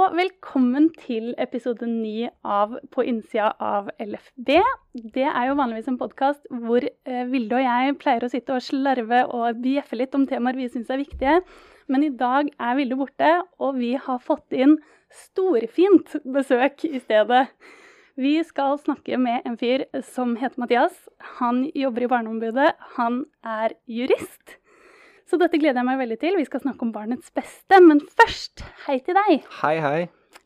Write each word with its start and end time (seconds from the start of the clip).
og 0.00 0.14
velkommen 0.16 0.86
til 0.96 1.34
episode 1.42 1.84
ni 1.84 2.22
av 2.46 2.72
På 2.94 3.02
innsida 3.04 3.50
av 3.60 3.90
LFB. 4.00 4.54
Det 5.12 5.26
er 5.28 5.48
jo 5.48 5.56
vanligvis 5.58 5.90
en 5.90 5.98
podkast 6.00 6.46
hvor 6.62 6.86
eh, 6.86 7.26
Vilde 7.28 7.58
og 7.58 7.66
jeg 7.66 7.96
pleier 8.00 8.24
å 8.24 8.30
sitte 8.32 8.54
og 8.56 8.64
slarve 8.64 9.18
og 9.36 9.58
bjeffe 9.60 9.98
litt 9.98 10.16
om 10.16 10.24
temaer 10.30 10.56
vi 10.56 10.70
syns 10.72 10.88
er 10.88 11.02
viktige. 11.02 11.34
Men 11.92 12.06
i 12.06 12.12
dag 12.16 12.48
er 12.48 12.78
Vilde 12.78 12.96
borte, 12.96 13.34
og 13.60 13.76
vi 13.82 13.92
har 14.00 14.22
fått 14.24 14.56
inn 14.56 14.78
storfint 15.26 16.16
besøk 16.24 16.86
i 16.88 17.02
stedet. 17.02 17.44
Vi 18.16 18.38
skal 18.46 18.80
snakke 18.80 19.20
med 19.20 19.44
en 19.44 19.60
fyr 19.60 19.84
som 20.14 20.32
heter 20.40 20.64
Mathias. 20.64 20.96
Han 21.42 21.66
jobber 21.76 22.06
i 22.06 22.12
Barneombudet. 22.14 22.72
Han 22.96 23.26
er 23.44 23.76
jurist. 23.90 24.59
Så 25.30 25.38
dette 25.38 25.58
gleder 25.62 25.78
jeg 25.78 25.86
meg 25.86 26.00
veldig 26.00 26.16
til. 26.20 26.36
Vi 26.40 26.46
skal 26.48 26.62
snakke 26.64 26.82
om 26.82 26.90
barnets 26.94 27.30
beste. 27.34 27.78
Men 27.84 28.00
først, 28.18 28.64
hei 28.88 28.98
til 29.06 29.14
deg. 29.14 29.44
Hei, 29.60 29.76
hei. 29.84 30.00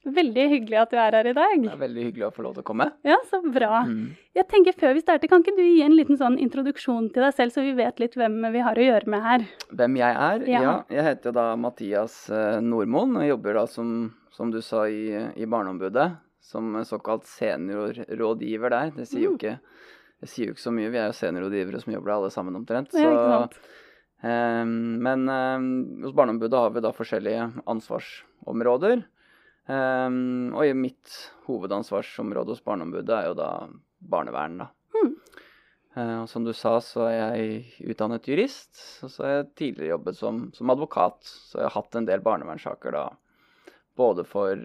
Veldig 0.05 0.43
hyggelig 0.53 0.77
at 0.83 0.91
du 0.93 0.99
er 1.01 1.15
her 1.17 1.27
i 1.31 1.33
dag. 1.37 1.55
Det 1.63 1.71
er 1.73 1.79
veldig 1.81 2.03
hyggelig 2.11 2.27
å 2.27 2.33
få 2.37 2.43
lov 2.45 2.53
til 2.59 2.61
å 2.65 2.67
komme. 2.69 2.87
Ja, 3.09 3.17
så 3.31 3.39
bra. 3.41 3.79
Mm. 3.89 4.11
Jeg 4.37 4.45
tenker 4.53 4.77
Før 4.77 4.93
vi 4.97 5.01
starter, 5.01 5.31
kan 5.33 5.41
ikke 5.41 5.55
du 5.57 5.63
gi 5.65 5.81
en 5.87 5.95
liten 5.97 6.19
sånn 6.21 6.37
introduksjon 6.45 7.07
til 7.15 7.25
deg 7.25 7.33
selv, 7.39 7.55
så 7.55 7.65
vi 7.65 7.73
vet 7.79 8.03
litt 8.03 8.17
hvem 8.21 8.37
vi 8.53 8.61
har 8.67 8.77
å 8.77 8.85
gjøre 8.85 9.09
med 9.15 9.25
her? 9.25 9.47
Hvem 9.73 9.97
jeg 10.03 10.19
er? 10.27 10.45
Ja. 10.53 10.61
Ja, 10.67 10.75
jeg 10.93 11.07
heter 11.09 11.33
da 11.37 11.47
Mathias 11.57 12.19
eh, 12.29 12.59
Nordmoen 12.61 13.17
og 13.23 13.25
jobber 13.31 13.57
da 13.63 13.65
som, 13.73 13.95
som 14.37 14.53
du 14.53 14.61
sa 14.65 14.85
i, 14.93 15.07
i 15.41 15.49
Barneombudet. 15.49 16.11
Som 16.45 16.75
såkalt 16.85 17.25
seniorrådgiver 17.25 18.71
der. 18.77 18.91
Det 18.99 19.07
sier 19.09 19.25
jo 19.25 19.33
Mm. 19.33 19.39
ikke, 19.41 19.55
det 20.21 20.29
sier 20.29 20.47
jo 20.47 20.53
ikke 20.53 20.67
så 20.69 20.73
mye. 20.77 20.91
Vi 20.93 20.99
er 21.01 21.07
jo 21.09 21.17
seniorrådgivere 21.17 21.81
som 21.81 21.93
jobber 21.95 22.11
der 22.13 22.17
alle 22.19 22.31
sammen 22.31 22.57
omtrent. 22.61 22.93
Ja, 22.93 23.09
ikke 23.09 23.33
sant? 23.33 23.59
Eh, 24.25 24.65
men 24.65 25.29
eh, 25.29 25.67
hos 26.05 26.17
Barneombudet 26.17 26.61
har 26.61 26.75
vi 26.75 26.83
da 26.85 26.95
forskjellige 26.97 27.49
ansvarsområder. 27.71 29.05
Eh, 29.69 30.11
og 30.53 30.63
i 30.65 30.75
mitt 30.79 31.19
hovedansvarsområde 31.49 32.57
hos 32.57 32.65
Barneombudet 32.65 33.19
er 33.19 33.31
jo 33.31 33.39
da 33.39 33.51
barnevern, 34.05 34.65
da. 34.65 34.71
Mm. 34.95 35.15
Eh, 35.95 36.17
og 36.23 36.29
som 36.31 36.45
du 36.47 36.53
sa, 36.57 36.77
så 36.85 37.09
er 37.09 37.19
jeg 37.19 37.89
utdannet 37.95 38.29
jurist. 38.29 38.77
Og 39.07 39.13
så 39.13 39.27
har 39.27 39.37
jeg 39.37 39.51
tidligere 39.63 39.95
jobbet 39.95 40.21
som, 40.21 40.45
som 40.57 40.75
advokat. 40.75 41.21
Så 41.25 41.61
jeg 41.61 41.69
har 41.69 41.77
hatt 41.79 42.01
en 42.01 42.09
del 42.11 42.25
barnevernssaker 42.25 42.97
da. 42.97 43.09
Både 43.95 44.25
for, 44.27 44.59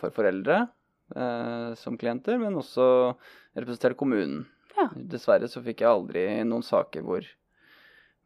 for 0.00 0.10
foreldre 0.10 0.64
eh, 1.16 1.74
som 1.74 1.98
klienter, 1.98 2.38
men 2.38 2.56
også 2.58 2.86
representert 3.54 3.96
kommunen. 3.96 4.46
Ja. 4.76 4.88
Dessverre 4.96 5.48
så 5.50 5.62
fikk 5.64 5.84
jeg 5.84 5.90
aldri 5.90 6.24
noen 6.48 6.64
saker 6.66 7.04
hvor, 7.06 7.26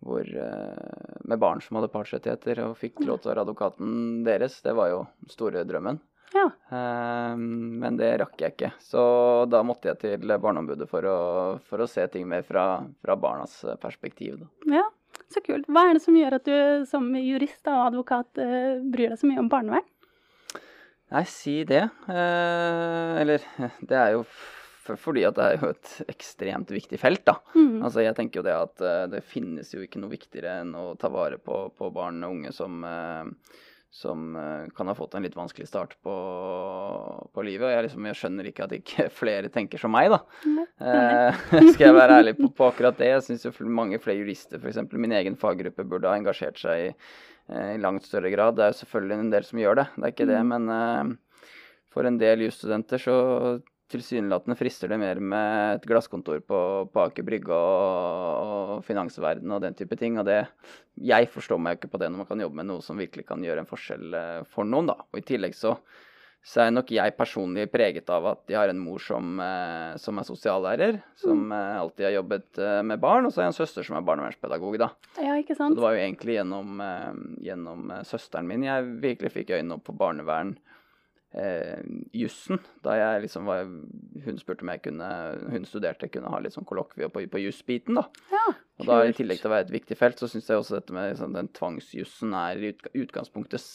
hvor 0.04 0.26
eh, 0.26 1.14
med 1.24 1.40
barn 1.40 1.62
som 1.64 1.78
hadde 1.78 1.92
partsrettigheter, 1.92 2.62
og 2.66 2.76
fikk 2.80 3.00
lov 3.06 3.22
til 3.22 3.30
å 3.30 3.32
være 3.32 3.46
advokaten 3.46 3.94
deres. 4.26 4.60
Det 4.64 4.74
var 4.76 4.92
jo 4.92 5.00
den 5.22 5.32
store 5.32 5.64
drømmen. 5.68 6.00
Ja. 6.34 6.50
Eh, 6.76 7.32
men 7.38 7.98
det 8.00 8.12
rakk 8.22 8.40
jeg 8.42 8.56
ikke. 8.56 8.72
Så 8.82 9.00
da 9.50 9.62
måtte 9.66 9.92
jeg 9.92 10.02
til 10.02 10.36
Barneombudet 10.36 10.90
for 10.90 11.08
å, 11.08 11.18
for 11.66 11.82
å 11.82 11.90
se 11.90 12.06
ting 12.12 12.28
mer 12.28 12.46
fra, 12.46 12.84
fra 13.02 13.18
barnas 13.20 13.58
eh, 13.64 13.78
perspektiv. 13.82 14.40
Da. 14.42 14.80
ja, 14.82 14.86
så 15.32 15.42
kult. 15.44 15.68
Hva 15.70 15.88
er 15.88 15.98
det 15.98 16.04
som 16.04 16.18
gjør 16.18 16.38
at 16.40 16.48
du 16.48 16.86
som 16.90 17.08
jurist 17.18 17.72
og 17.72 17.84
advokat 17.90 18.42
bryr 18.92 19.14
deg 19.14 19.20
så 19.20 19.30
mye 19.30 19.42
om 19.42 19.52
barnevern? 19.52 19.86
Nei, 21.14 21.22
si 21.30 21.60
det. 21.66 21.84
Eh, 22.10 23.12
eller 23.22 23.44
det 23.88 23.98
er 23.98 24.14
jo 24.16 24.24
fordi 24.94 25.24
at 25.26 25.36
det 25.36 25.46
er 25.46 25.62
jo 25.62 25.70
et 25.74 25.92
ekstremt 26.12 26.70
viktig 26.70 26.98
felt, 27.02 27.24
da. 27.26 27.40
Mm. 27.56 27.82
Altså, 27.82 28.04
jeg 28.04 28.16
tenker 28.18 28.40
jo 28.40 28.46
det 28.46 28.54
at 28.56 28.82
eh, 28.84 29.04
det 29.16 29.24
finnes 29.26 29.72
jo 29.74 29.82
ikke 29.82 30.02
noe 30.02 30.12
viktigere 30.12 30.60
enn 30.62 30.74
å 30.78 30.92
ta 31.00 31.10
vare 31.12 31.40
på, 31.42 31.66
på 31.74 31.90
barn 31.94 32.22
og 32.26 32.36
unge 32.36 32.52
som, 32.54 32.78
eh, 32.86 33.58
som 33.96 34.38
eh, 34.38 34.64
kan 34.76 34.90
ha 34.92 34.94
fått 34.94 35.18
en 35.18 35.26
litt 35.26 35.36
vanskelig 35.36 35.68
start 35.68 35.96
på, 36.06 36.14
på 37.34 37.46
livet. 37.46 37.66
Og 37.66 37.74
jeg, 37.74 37.86
liksom, 37.88 38.08
jeg 38.10 38.20
skjønner 38.20 38.50
ikke 38.50 38.66
at 38.68 38.76
ikke 38.78 39.08
flere 39.20 39.52
tenker 39.52 39.82
som 39.82 39.94
meg, 39.96 40.14
da. 40.14 40.22
Mm. 40.46 40.62
Eh, 40.62 41.44
skal 41.74 41.88
jeg 41.88 41.98
være 41.98 42.20
ærlig 42.22 42.36
på, 42.40 42.52
på 42.56 42.70
akkurat 42.70 43.02
det. 43.02 43.12
Jeg 43.14 43.26
syns 43.26 43.48
jo 43.48 43.54
mange 43.66 44.00
flere 44.02 44.22
jurister, 44.22 44.62
f.eks. 44.62 44.82
min 44.94 45.16
egen 45.18 45.38
faggruppe, 45.40 45.88
burde 45.88 46.12
ha 46.12 46.18
engasjert 46.20 46.62
seg 46.62 46.88
i, 46.88 46.90
i 47.74 47.78
langt 47.82 48.06
større 48.06 48.32
grad. 48.32 48.58
Det 48.58 48.66
er 48.66 48.74
jo 48.74 48.82
selvfølgelig 48.82 49.22
en 49.22 49.32
del 49.34 49.48
som 49.48 49.62
gjør 49.62 49.82
det, 49.82 49.88
det 49.96 50.04
er 50.04 50.16
ikke 50.18 50.30
det. 50.32 50.42
Mm. 50.42 50.52
Men 50.54 50.76
eh, 50.76 51.16
for 51.96 52.04
en 52.04 52.18
del 52.20 52.44
jusstudenter 52.44 53.00
så 53.00 53.16
tilsynelatende 53.92 54.56
frister 54.58 54.90
det 54.90 54.98
mer 55.00 55.20
med 55.22 55.76
et 55.76 55.86
glasskontor 55.86 56.40
på, 56.42 56.60
på 56.90 57.04
Aker 57.04 57.26
Brygge 57.26 57.54
og, 57.54 58.48
og 58.78 58.86
finansverden 58.86 59.52
og 59.54 59.62
den 59.62 59.76
type 59.78 59.98
ting. 59.98 60.18
Og 60.18 60.26
det 60.26 60.40
Jeg 60.96 61.30
forstår 61.30 61.60
meg 61.62 61.76
jo 61.76 61.82
ikke 61.82 61.92
på 61.94 62.00
det 62.02 62.10
når 62.10 62.24
man 62.24 62.30
kan 62.30 62.42
jobbe 62.42 62.58
med 62.62 62.70
noe 62.72 62.82
som 62.84 62.98
virkelig 62.98 63.26
kan 63.28 63.44
gjøre 63.44 63.62
en 63.62 63.70
forskjell 63.70 64.18
eh, 64.18 64.42
for 64.50 64.66
noen, 64.66 64.90
da. 64.90 64.98
Og 65.12 65.22
i 65.22 65.26
tillegg 65.26 65.56
så 65.58 65.76
så 66.46 66.60
er 66.62 66.68
nok 66.70 66.92
jeg 66.94 67.16
personlig 67.18 67.64
preget 67.72 68.06
av 68.14 68.22
at 68.30 68.52
jeg 68.52 68.54
har 68.54 68.70
en 68.70 68.78
mor 68.78 69.02
som, 69.02 69.32
eh, 69.42 69.96
som 69.98 70.20
er 70.20 70.26
sosiallærer, 70.28 71.00
som 71.18 71.40
eh, 71.50 71.78
alltid 71.80 72.06
har 72.06 72.14
jobbet 72.20 72.60
med 72.86 73.00
barn, 73.02 73.26
og 73.26 73.34
så 73.34 73.40
har 73.40 73.48
jeg 73.48 73.54
en 73.56 73.56
søster 73.56 73.86
som 73.88 73.96
er 73.98 74.04
barnevernspedagog, 74.06 74.76
da. 74.78 74.92
Ja, 75.18 75.34
ikke 75.40 75.56
Så 75.56 75.64
sant? 75.64 75.74
det 75.74 75.82
var 75.82 75.96
jo 75.96 76.04
egentlig 76.04 76.36
gjennom, 76.38 76.78
gjennom 77.42 77.90
søsteren 78.06 78.46
min 78.46 78.62
jeg 78.62 78.94
virkelig 79.02 79.34
fikk 79.34 79.56
øynene 79.56 79.80
opp 79.80 79.88
på 79.90 79.96
barnevern. 79.98 80.54
Eh, 81.34 81.82
jussen, 82.14 82.60
da 82.86 82.94
jeg 82.96 83.24
liksom 83.24 83.48
var 83.50 83.66
Hun 83.66 84.36
spurte 84.38 84.62
om 84.62 84.70
jeg 84.70 84.84
kunne 84.84 85.08
Hun 85.50 85.66
studerte, 85.68 86.08
kunne 86.08 86.30
ha 86.32 86.38
litt 86.40 86.54
sånn 86.54 86.64
kollokvie 86.64 87.10
på, 87.12 87.24
på 87.28 87.40
jussbiten, 87.42 87.98
da. 87.98 88.06
Ja, 88.30 88.44
Og 88.78 88.86
da 88.88 89.00
i 89.04 89.12
tillegg 89.16 89.42
til 89.42 89.50
å 89.50 89.52
være 89.56 89.66
et 89.66 89.74
viktig 89.74 89.98
felt, 89.98 90.22
så 90.22 90.30
syns 90.30 90.48
jeg 90.48 90.62
også 90.62 90.78
dette 90.78 90.94
med 90.96 91.10
liksom, 91.10 91.34
den 91.36 91.50
tvangsjussen 91.58 92.36
er 92.38 92.62
i 92.62 92.70
utgangspunktet 93.02 93.66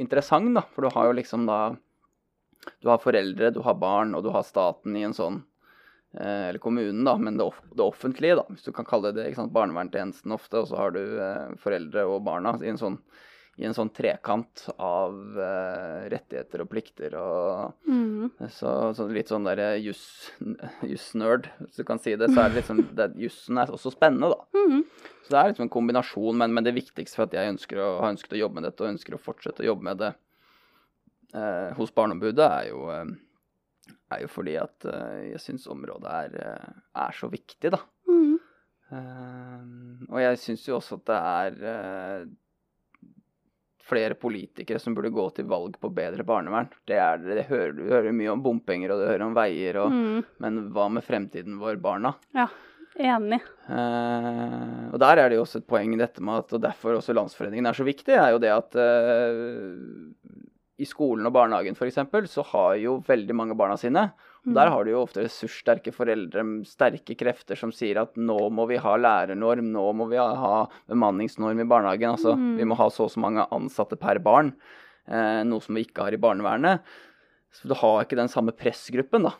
interessant, 0.00 0.54
da. 0.54 0.62
For 0.72 0.86
du 0.86 0.94
har 0.94 1.10
jo 1.10 1.16
liksom 1.18 1.44
da 1.50 1.58
Du 2.80 2.88
har 2.88 3.02
foreldre, 3.02 3.50
du 3.50 3.60
har 3.66 3.74
barn, 3.82 4.14
og 4.14 4.22
du 4.22 4.30
har 4.32 4.46
staten 4.46 4.96
i 4.96 5.02
en 5.02 5.16
sånn 5.16 5.42
eh, 6.14 6.48
Eller 6.52 6.62
kommunen, 6.62 7.02
da, 7.04 7.16
men 7.18 7.36
det, 7.36 7.50
off 7.50 7.58
det 7.74 7.82
offentlige, 7.82 8.38
da, 8.38 8.46
hvis 8.48 8.64
du 8.64 8.72
kan 8.72 8.88
kalle 8.88 9.10
det 9.10 9.20
det. 9.20 9.28
ikke 9.32 9.42
sant, 9.42 9.56
Barnevernstjenesten 9.58 10.38
ofte, 10.38 10.62
og 10.62 10.70
så 10.70 10.78
har 10.78 10.94
du 10.94 11.02
eh, 11.02 11.52
foreldre 11.60 12.06
og 12.14 12.22
barna 12.30 12.54
i 12.62 12.70
en 12.70 12.80
sånn 12.80 13.02
i 13.60 13.66
en 13.68 13.74
sånn 13.76 13.90
trekant 13.92 14.62
av 14.80 15.12
uh, 15.36 16.06
rettigheter 16.08 16.62
og 16.64 16.70
plikter 16.72 17.12
og 17.20 17.74
Mm. 17.86 18.30
så, 18.48 18.70
så 18.96 19.04
litt 19.12 19.28
sånn 19.28 19.44
derre 19.44 19.74
juss- 19.82 20.30
juss-nerd, 20.88 21.50
hvis 21.60 21.76
du 21.76 21.84
kan 21.84 21.98
si 22.00 22.14
det. 22.16 22.30
Så 22.32 22.40
er 22.40 22.48
det 22.54 22.62
liksom 22.62 22.80
Jussen 23.24 23.58
er 23.60 23.72
også 23.74 23.92
spennende, 23.92 24.30
da. 24.32 24.46
Mm. 24.56 24.84
Så 25.26 25.34
det 25.34 25.38
er 25.42 25.50
liksom 25.52 25.66
en 25.66 25.72
kombinasjon, 25.74 26.38
men, 26.40 26.54
men 26.56 26.64
det 26.64 26.72
viktigste 26.78 27.18
for 27.18 27.26
at 27.28 27.36
jeg 27.36 27.52
ønsker 27.52 27.82
å, 27.82 27.90
har 28.00 28.14
ønsket 28.14 28.38
å 28.38 28.40
jobbe 28.40 28.60
med 28.60 28.68
dette, 28.70 28.80
og 28.86 28.94
ønsker 28.94 29.18
å 29.18 29.20
fortsette 29.20 29.62
å 29.66 29.68
jobbe 29.68 29.88
med 29.90 30.00
det 30.00 30.12
uh, 31.34 31.70
hos 31.76 31.92
Barneombudet, 31.96 32.46
er 32.48 32.70
jo, 32.72 32.86
uh, 32.88 33.92
er 34.12 34.24
jo 34.24 34.28
fordi 34.32 34.56
at 34.60 34.84
eh, 34.88 35.32
jeg 35.32 35.40
syns 35.40 35.68
området 35.72 36.10
er, 36.12 36.34
eh, 36.44 36.80
er 37.00 37.14
så 37.16 37.28
viktig, 37.32 37.70
da. 37.72 37.78
Mm. 38.08 38.34
Uh, 38.92 39.62
og 40.12 40.18
jeg 40.20 40.40
syns 40.42 40.66
jo 40.68 40.76
også 40.76 40.98
at 41.00 41.06
det 41.08 41.20
er 41.20 41.56
eh, 41.70 42.24
flere 43.82 44.14
politikere 44.14 44.78
som 44.78 44.94
burde 44.94 45.10
gå 45.10 45.24
til 45.34 45.48
valg 45.50 45.74
på 45.82 45.90
bedre 45.94 46.22
barnevern. 46.26 46.68
Det, 46.86 46.96
er, 47.02 47.18
det, 47.22 47.46
hører, 47.48 47.72
du 47.74 47.82
hører 47.90 48.14
mye 48.14 48.30
om 48.32 48.42
bompenger 48.44 48.92
og 48.94 49.00
du 49.02 49.08
hører 49.10 49.24
om 49.26 49.34
veier, 49.34 49.80
og, 49.82 49.90
Mm. 49.92 50.20
men 50.44 50.60
hva 50.74 50.88
med 50.92 51.02
fremtiden 51.06 51.58
vår, 51.58 51.80
barna? 51.82 52.14
Ja, 52.36 52.46
enig. 53.02 53.40
Eh, 53.66 54.86
og 54.92 54.98
der 55.02 55.18
er 55.22 55.28
det 55.32 55.38
jo 55.40 55.44
også 55.46 55.62
et 55.62 55.66
poeng 55.70 55.94
i 55.94 56.00
dette 56.00 56.22
med 56.22 56.44
at, 56.44 56.52
og 56.54 56.62
derfor 56.62 56.98
også 57.00 57.14
Landsforeningen 57.16 57.66
er 57.66 57.76
så 57.78 57.86
viktig, 57.86 58.14
er 58.14 58.30
jo 58.34 58.40
det 58.42 58.52
at 58.54 58.78
eh, 58.78 59.72
i 60.80 60.86
skolen 60.88 61.26
og 61.28 61.34
barnehagen 61.36 61.76
f.eks. 61.76 61.98
så 62.32 62.42
har 62.52 62.76
jo 62.80 62.98
veldig 63.06 63.34
mange 63.36 63.54
barna 63.56 63.76
sine. 63.76 64.12
Mm. 64.42 64.54
der 64.56 64.70
har 64.74 64.82
du 64.84 64.90
jo 64.90 65.02
ofte 65.04 65.22
ressurssterke 65.22 65.92
foreldre, 65.94 66.42
sterke 66.66 67.14
krefter 67.14 67.54
som 67.54 67.70
sier 67.70 68.00
at 68.00 68.16
nå 68.18 68.48
må 68.50 68.64
vi 68.66 68.76
ha 68.82 68.96
lærernorm, 68.98 69.68
nå 69.70 69.84
må 69.94 70.08
vi 70.10 70.16
ha- 70.18 70.66
bemanningsnorm 70.90 71.60
i 71.62 71.68
barnehagen. 71.70 72.10
Altså 72.16 72.34
Mm. 72.34 72.56
vi 72.58 72.64
må 72.64 72.74
ha 72.76 72.88
så 72.90 73.04
og 73.04 73.10
så 73.12 73.20
mange 73.22 73.46
ansatte 73.52 73.96
per 74.00 74.18
barn. 74.18 74.52
Eh, 75.06 75.44
noe 75.44 75.60
som 75.60 75.74
vi 75.76 75.84
ikke 75.84 76.02
har 76.02 76.12
i 76.12 76.16
barnevernet. 76.16 76.80
Så 77.52 77.68
du 77.68 77.74
har 77.74 78.02
ikke 78.02 78.16
den 78.16 78.28
samme 78.32 78.50
pressgruppen, 78.50 79.22
da 79.28 79.34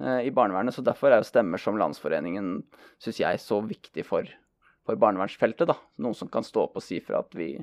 eh, 0.00 0.26
i 0.28 0.30
barnevernet. 0.30 0.74
Så 0.76 0.84
derfor 0.84 1.10
er 1.10 1.22
jo 1.22 1.30
stemmer 1.32 1.58
som 1.58 1.74
Landsforeningen, 1.76 2.62
syns 3.00 3.18
jeg, 3.18 3.38
så 3.40 3.58
viktig 3.66 4.04
for, 4.04 4.22
for 4.84 4.94
barnevernsfeltet. 4.94 5.66
da. 5.66 5.74
Noen 5.98 6.14
som 6.14 6.28
kan 6.28 6.42
stå 6.44 6.68
opp 6.68 6.76
og 6.76 6.82
si 6.82 7.00
fra 7.00 7.18
at 7.24 7.34
vi 7.34 7.56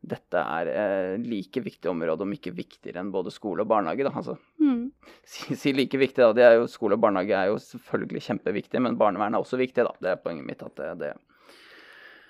dette 0.00 0.40
er 0.40 0.68
eh, 0.72 1.16
like 1.20 1.60
viktig 1.60 1.90
område, 1.90 2.22
om 2.24 2.32
ikke 2.32 2.54
viktigere 2.56 3.02
enn 3.02 3.10
både 3.12 3.30
skole 3.34 3.62
og 3.66 3.68
barnehage. 3.68 4.04
da. 4.06 4.10
Altså, 4.16 4.38
Mm. 4.60 4.92
si, 5.24 5.54
si 5.56 5.72
like 5.72 5.98
viktig, 5.98 6.22
da. 6.36 6.52
Jo, 6.54 6.66
skole 6.66 6.94
og 6.96 7.00
barnehage 7.02 7.36
er 7.36 7.50
jo 7.50 7.58
selvfølgelig 7.60 8.22
kjempeviktig, 8.28 8.80
men 8.80 8.96
barnevern 9.00 9.34
er 9.34 9.40
også 9.44 9.58
viktig. 9.60 9.84
da. 9.84 9.92
Det 10.00 10.10
er 10.14 10.22
poenget 10.24 10.46
mitt. 10.46 10.62
at 10.62 10.74
det, 10.76 10.98
det 10.98 11.12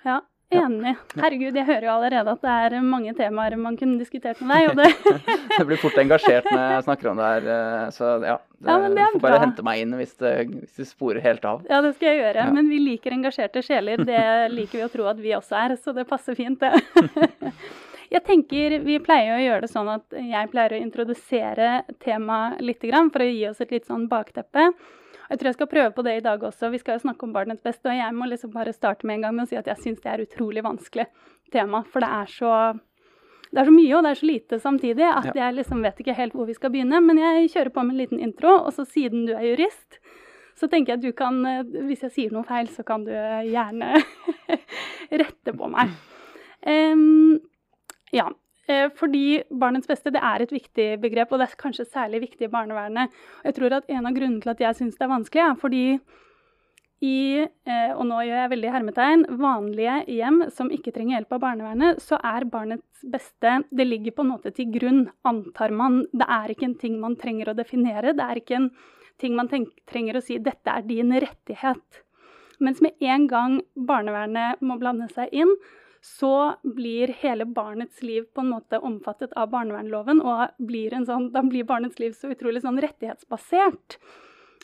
Ja. 0.05 0.19
Enig. 0.59 0.93
Herregud, 1.17 1.55
jeg 1.59 1.65
hører 1.67 1.85
jo 1.87 1.91
allerede 1.95 2.33
at 2.35 2.41
det 2.45 2.55
er 2.65 2.75
mange 2.85 3.13
temaer 3.17 3.55
man 3.59 3.77
kunne 3.79 3.97
diskutert 3.99 4.41
med 4.41 4.51
deg, 4.51 4.69
og 4.69 4.81
det 4.81 5.25
Jeg 5.59 5.67
blir 5.69 5.79
fort 5.81 5.97
engasjert 6.03 6.47
når 6.51 6.63
jeg 6.75 6.85
snakker 6.87 7.11
om 7.11 7.21
det 7.21 7.29
her. 7.31 7.49
eh, 7.55 7.85
Så 7.95 8.09
ja, 8.25 8.37
det, 8.59 8.67
Ja, 8.67 8.77
det 8.89 8.95
du 8.95 9.19
får 9.19 9.23
bare 9.25 9.37
bra. 9.37 9.43
hente 9.45 9.65
meg 9.67 9.83
inn 9.83 9.95
hvis 9.99 10.15
det, 10.21 10.33
hvis 10.53 10.75
det 10.81 10.87
sporer 10.89 11.21
helt 11.25 11.45
av. 11.45 11.63
Ja, 11.69 11.81
det 11.85 11.93
skal 11.95 12.11
jeg 12.13 12.21
gjøre. 12.23 12.47
Ja. 12.47 12.51
Men 12.57 12.69
vi 12.71 12.79
liker 12.83 13.15
engasjerte 13.15 13.63
sjeler. 13.65 14.03
Det 14.07 14.23
liker 14.55 14.81
vi 14.81 14.85
å 14.87 14.91
tro 14.93 15.07
at 15.11 15.21
vi 15.23 15.33
også 15.37 15.57
er, 15.65 15.77
så 15.81 15.93
det 15.95 16.07
passer 16.09 16.35
fint, 16.39 16.59
det. 16.61 16.73
Jeg 18.11 18.25
tenker 18.27 18.73
Vi 18.83 18.97
pleier 18.99 19.37
å 19.37 19.39
gjøre 19.39 19.61
det 19.63 19.69
sånn 19.71 19.87
at 19.87 20.03
jeg 20.11 20.49
pleier 20.51 20.73
å 20.75 20.79
introdusere 20.83 21.67
temaet 22.03 22.59
litt 22.59 22.81
for 22.83 23.23
å 23.23 23.27
gi 23.29 23.45
oss 23.47 23.61
et 23.63 23.71
litt 23.71 23.85
sånn 23.87 24.09
bakteppe. 24.11 24.65
Jeg 25.31 25.39
tror 25.39 25.47
jeg 25.47 25.55
skal 25.55 25.71
prøve 25.71 25.91
på 25.95 26.03
det 26.03 26.13
i 26.17 26.23
dag 26.25 26.41
også. 26.43 26.69
Vi 26.73 26.79
skal 26.81 26.97
jo 26.97 27.05
snakke 27.05 27.23
om 27.23 27.33
barnets 27.33 27.63
beste. 27.63 27.87
Og 27.87 27.95
jeg 27.95 28.15
må 28.15 28.27
liksom 28.27 28.51
bare 28.51 28.73
starte 28.75 29.07
med 29.07 29.19
en 29.19 29.27
gang 29.27 29.35
med 29.37 29.47
å 29.47 29.51
si 29.51 29.59
at 29.59 29.69
jeg 29.71 29.79
syns 29.79 30.01
det 30.03 30.11
er 30.11 30.23
utrolig 30.25 30.63
vanskelig 30.65 31.07
tema. 31.53 31.85
For 31.87 32.03
det 32.03 32.09
er 32.19 32.33
så 32.33 32.55
det 33.51 33.59
er 33.59 33.67
så 33.67 33.73
mye 33.75 33.95
og 33.97 34.05
det 34.05 34.11
er 34.13 34.19
så 34.19 34.27
lite 34.27 34.57
samtidig 34.63 35.03
at 35.03 35.33
jeg 35.35 35.55
liksom 35.57 35.81
vet 35.83 35.97
ikke 35.99 36.15
helt 36.15 36.35
hvor 36.35 36.47
vi 36.47 36.55
skal 36.55 36.71
begynne. 36.71 37.01
Men 37.03 37.19
jeg 37.19 37.49
kjører 37.51 37.73
på 37.75 37.83
med 37.83 37.95
en 37.95 38.03
liten 38.03 38.21
intro, 38.23 38.53
og 38.61 38.71
så 38.75 38.85
siden 38.87 39.25
du 39.27 39.33
er 39.35 39.49
jurist, 39.49 39.99
så 40.55 40.69
tenker 40.71 40.93
jeg 40.93 40.99
at 40.99 41.03
du 41.03 41.11
kan 41.17 41.39
eh, 41.47 41.63
Hvis 41.87 42.03
jeg 42.05 42.13
sier 42.15 42.35
noe 42.35 42.47
feil, 42.47 42.69
så 42.71 42.83
kan 42.87 43.03
du 43.07 43.11
eh, 43.11 43.47
gjerne 43.49 43.99
rette 45.23 45.55
på 45.57 45.71
meg. 45.71 45.91
Um, 46.61 47.39
ja. 48.13 48.27
Eh, 48.71 48.87
Fordi 48.97 49.43
barnets 49.51 49.89
beste 49.89 50.13
det 50.13 50.23
er 50.23 50.43
et 50.43 50.55
viktig 50.55 50.87
begrep, 51.03 51.31
og 51.31 51.41
det 51.41 51.49
er 51.49 51.61
kanskje 51.61 51.89
særlig 51.89 52.23
viktig 52.27 52.47
i 52.47 52.53
barnevernet. 52.53 53.13
Jeg 53.45 53.57
tror 53.59 53.77
at 53.77 53.89
En 53.91 54.07
av 54.07 54.15
grunnene 54.15 54.41
til 54.41 54.53
at 54.55 54.65
jeg 54.65 54.79
syns 54.79 54.97
det 54.97 55.07
er 55.07 55.15
vanskelig, 55.15 55.45
er 55.45 55.61
fordi 55.61 55.85
i 57.01 57.41
eh, 57.41 57.91
og 57.97 58.03
nå 58.05 58.19
gjør 58.27 58.43
jeg 58.43 58.51
veldig 58.51 58.71
hermetegn, 58.75 59.23
vanlige 59.41 59.95
hjem 60.13 60.43
som 60.53 60.69
ikke 60.69 60.93
trenger 60.93 61.15
hjelp 61.15 61.33
av 61.33 61.41
barnevernet, 61.41 62.01
så 62.03 62.19
er 62.21 62.45
barnets 62.45 63.05
beste 63.09 63.55
Det 63.73 63.87
ligger 63.87 64.13
på 64.13 64.21
en 64.21 64.29
måte 64.35 64.51
til 64.53 64.69
grunn, 64.69 65.07
antar 65.25 65.73
man. 65.73 66.03
Det 66.13 66.27
er 66.29 66.53
ikke 66.53 66.67
en 66.69 66.77
ting 66.83 66.99
man 67.01 67.17
trenger 67.17 67.49
å 67.49 67.57
definere. 67.57 68.13
Det 68.13 68.27
er 68.27 68.41
ikke 68.43 68.59
en 68.59 68.69
ting 69.21 69.33
man 69.37 69.49
trenger 69.49 70.17
å 70.17 70.23
si 70.25 70.37
'dette 70.37 70.69
er 70.69 70.85
din 70.85 71.09
rettighet'. 71.09 72.03
Mens 72.61 72.81
med 72.85 72.93
en 73.01 73.25
gang 73.27 73.61
barnevernet 73.75 74.61
må 74.61 74.77
blande 74.77 75.09
seg 75.09 75.33
inn, 75.33 75.49
så 76.01 76.55
blir 76.63 77.13
hele 77.21 77.45
barnets 77.45 78.01
liv 78.01 78.25
på 78.33 78.41
en 78.41 78.49
måte 78.55 78.79
omfattet 78.81 79.33
av 79.37 79.51
barnevernloven, 79.53 80.21
og 80.25 80.65
blir 80.65 80.95
sånn, 81.05 81.29
da 81.33 81.43
blir 81.45 81.67
barnets 81.69 82.01
liv 82.01 82.15
så 82.17 82.31
utrolig 82.33 82.63
sånn 82.63 82.81
rettighetsbasert. 82.81 83.99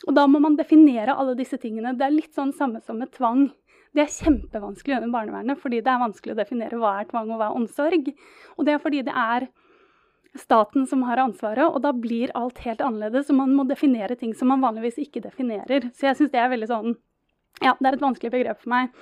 Og 0.06 0.14
da 0.14 0.26
må 0.30 0.40
man 0.42 0.58
definere 0.58 1.14
alle 1.14 1.36
disse 1.38 1.58
tingene. 1.62 1.94
Det 1.98 2.06
er 2.06 2.14
litt 2.14 2.34
sånn 2.34 2.52
samme 2.54 2.82
som 2.82 2.98
med 3.02 3.12
tvang. 3.14 3.48
Det 3.94 4.02
er 4.02 4.12
kjempevanskelig 4.12 4.98
under 4.98 5.14
barnevernet, 5.14 5.60
fordi 5.62 5.80
det 5.82 5.92
er 5.92 6.02
vanskelig 6.02 6.34
å 6.34 6.40
definere 6.42 6.78
hva 6.78 6.98
er 7.00 7.08
tvang 7.10 7.30
og 7.30 7.40
hva 7.40 7.48
er 7.48 7.60
omsorg. 7.60 8.10
Og 8.56 8.66
det 8.66 8.74
er 8.74 8.82
fordi 8.82 9.04
det 9.06 9.14
er 9.14 9.48
staten 10.38 10.86
som 10.86 11.02
har 11.08 11.22
ansvaret, 11.22 11.66
og 11.66 11.80
da 11.82 11.94
blir 11.94 12.34
alt 12.38 12.60
helt 12.66 12.82
annerledes. 12.84 13.30
Og 13.30 13.38
man 13.40 13.54
må 13.54 13.66
definere 13.66 14.18
ting 14.18 14.34
som 14.38 14.50
man 14.52 14.62
vanligvis 14.62 15.00
ikke 15.06 15.22
definerer. 15.24 15.88
Så 15.94 16.10
jeg 16.10 16.18
syns 16.18 16.34
det 16.34 16.42
er 16.42 16.52
veldig 16.52 16.70
sånn 16.70 16.98
Ja, 17.58 17.72
det 17.78 17.88
er 17.88 17.96
et 17.96 18.04
vanskelig 18.04 18.30
begrep 18.30 18.60
for 18.62 18.70
meg. 18.70 18.92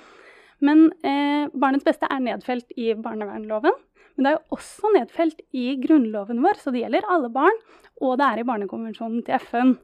Men 0.63 0.87
eh, 1.05 1.49
barnets 1.53 1.85
beste 1.85 2.09
er 2.09 2.23
nedfelt 2.23 2.71
i 2.77 2.93
barnevernloven. 2.97 3.75
Men 4.17 4.25
det 4.25 4.31
er 4.31 4.37
jo 4.39 4.57
også 4.57 4.91
nedfelt 4.95 5.43
i 5.53 5.67
grunnloven 5.81 6.41
vår, 6.41 6.57
så 6.57 6.73
det 6.73 6.81
gjelder 6.81 7.05
alle 7.13 7.29
barn. 7.33 7.59
Og 8.01 8.17
det 8.17 8.25
er 8.25 8.41
i 8.41 8.47
barnekonvensjonen 8.47 9.21
til 9.25 9.37
FN. 9.45 9.75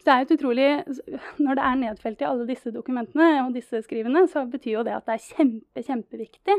Så 0.00 0.06
det 0.06 0.14
er 0.14 0.24
et 0.24 0.32
utrolig, 0.38 0.68
Når 1.44 1.58
det 1.58 1.64
er 1.66 1.80
nedfelt 1.82 2.22
i 2.22 2.28
alle 2.28 2.46
disse 2.48 2.70
dokumentene 2.72 3.42
og 3.42 3.52
disse 3.54 3.82
skrivene, 3.84 4.24
så 4.30 4.46
betyr 4.48 4.78
jo 4.78 4.86
det 4.86 4.94
at 4.96 5.10
det 5.10 5.18
er 5.18 5.26
kjempe, 5.26 5.84
kjempeviktig. 5.84 6.56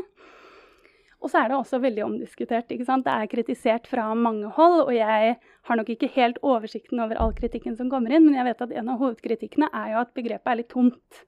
Og 1.22 1.30
så 1.30 1.38
er 1.38 1.50
det 1.50 1.56
også 1.56 1.78
veldig 1.82 2.04
omdiskutert. 2.04 2.70
ikke 2.70 2.84
sant? 2.84 3.06
Det 3.06 3.14
er 3.14 3.30
kritisert 3.30 3.86
fra 3.86 4.08
mange 4.14 4.48
hold, 4.56 4.80
og 4.86 4.94
jeg 4.94 5.36
har 5.38 5.76
nok 5.78 5.90
ikke 5.94 6.10
helt 6.16 6.38
oversikten 6.42 7.00
over 7.00 7.18
all 7.18 7.34
kritikken 7.34 7.76
som 7.78 7.90
kommer 7.90 8.12
inn, 8.12 8.26
men 8.26 8.34
jeg 8.34 8.48
vet 8.50 8.64
at 8.66 8.72
en 8.78 8.88
av 8.90 8.98
hovedkritikkene 8.98 9.70
er 9.72 9.92
jo 9.94 10.00
at 10.02 10.14
begrepet 10.18 10.50
er 10.50 10.58
litt 10.60 10.72
tomt. 10.74 11.22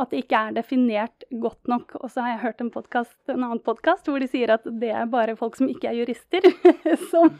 At 0.00 0.10
det 0.10 0.24
ikke 0.24 0.38
er 0.38 0.54
definert 0.56 1.26
godt 1.30 1.68
nok. 1.70 1.94
Og 2.00 2.10
så 2.10 2.24
har 2.24 2.34
jeg 2.34 2.42
hørt 2.44 2.62
en, 2.64 2.70
podcast, 2.74 3.16
en 3.30 3.44
annen 3.44 3.62
podkast 3.62 4.08
hvor 4.10 4.22
de 4.22 4.28
sier 4.30 4.50
at 4.54 4.64
det 4.66 4.90
er 4.90 5.10
bare 5.10 5.36
folk 5.38 5.58
som 5.58 5.70
ikke 5.70 5.90
er 5.92 6.00
jurister, 6.00 6.48
som 7.12 7.30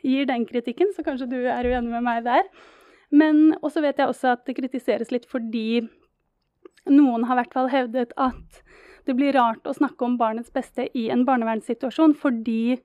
gir 0.00 0.28
den 0.30 0.46
kritikken, 0.48 0.94
så 0.96 1.04
kanskje 1.04 1.28
du 1.34 1.40
er 1.42 1.68
uenig 1.68 1.92
med 1.92 2.06
meg 2.06 2.22
der. 2.28 2.48
Men 3.12 3.52
også 3.60 3.82
vet 3.84 4.00
jeg 4.00 4.08
også 4.08 4.32
at 4.32 4.46
det 4.48 4.56
kritiseres 4.56 5.12
litt 5.12 5.28
fordi 5.28 5.82
noen 6.88 7.26
har 7.28 7.36
i 7.36 7.42
hvert 7.42 7.54
fall 7.54 7.68
hevdet 7.70 8.14
at 8.16 8.62
det 9.06 9.14
blir 9.18 9.34
rart 9.36 9.66
å 9.66 9.74
snakke 9.74 10.06
om 10.06 10.16
barnets 10.18 10.52
beste 10.54 10.86
i 10.98 11.08
en 11.12 11.26
barnevernssituasjon, 11.26 12.14
fordi 12.18 12.78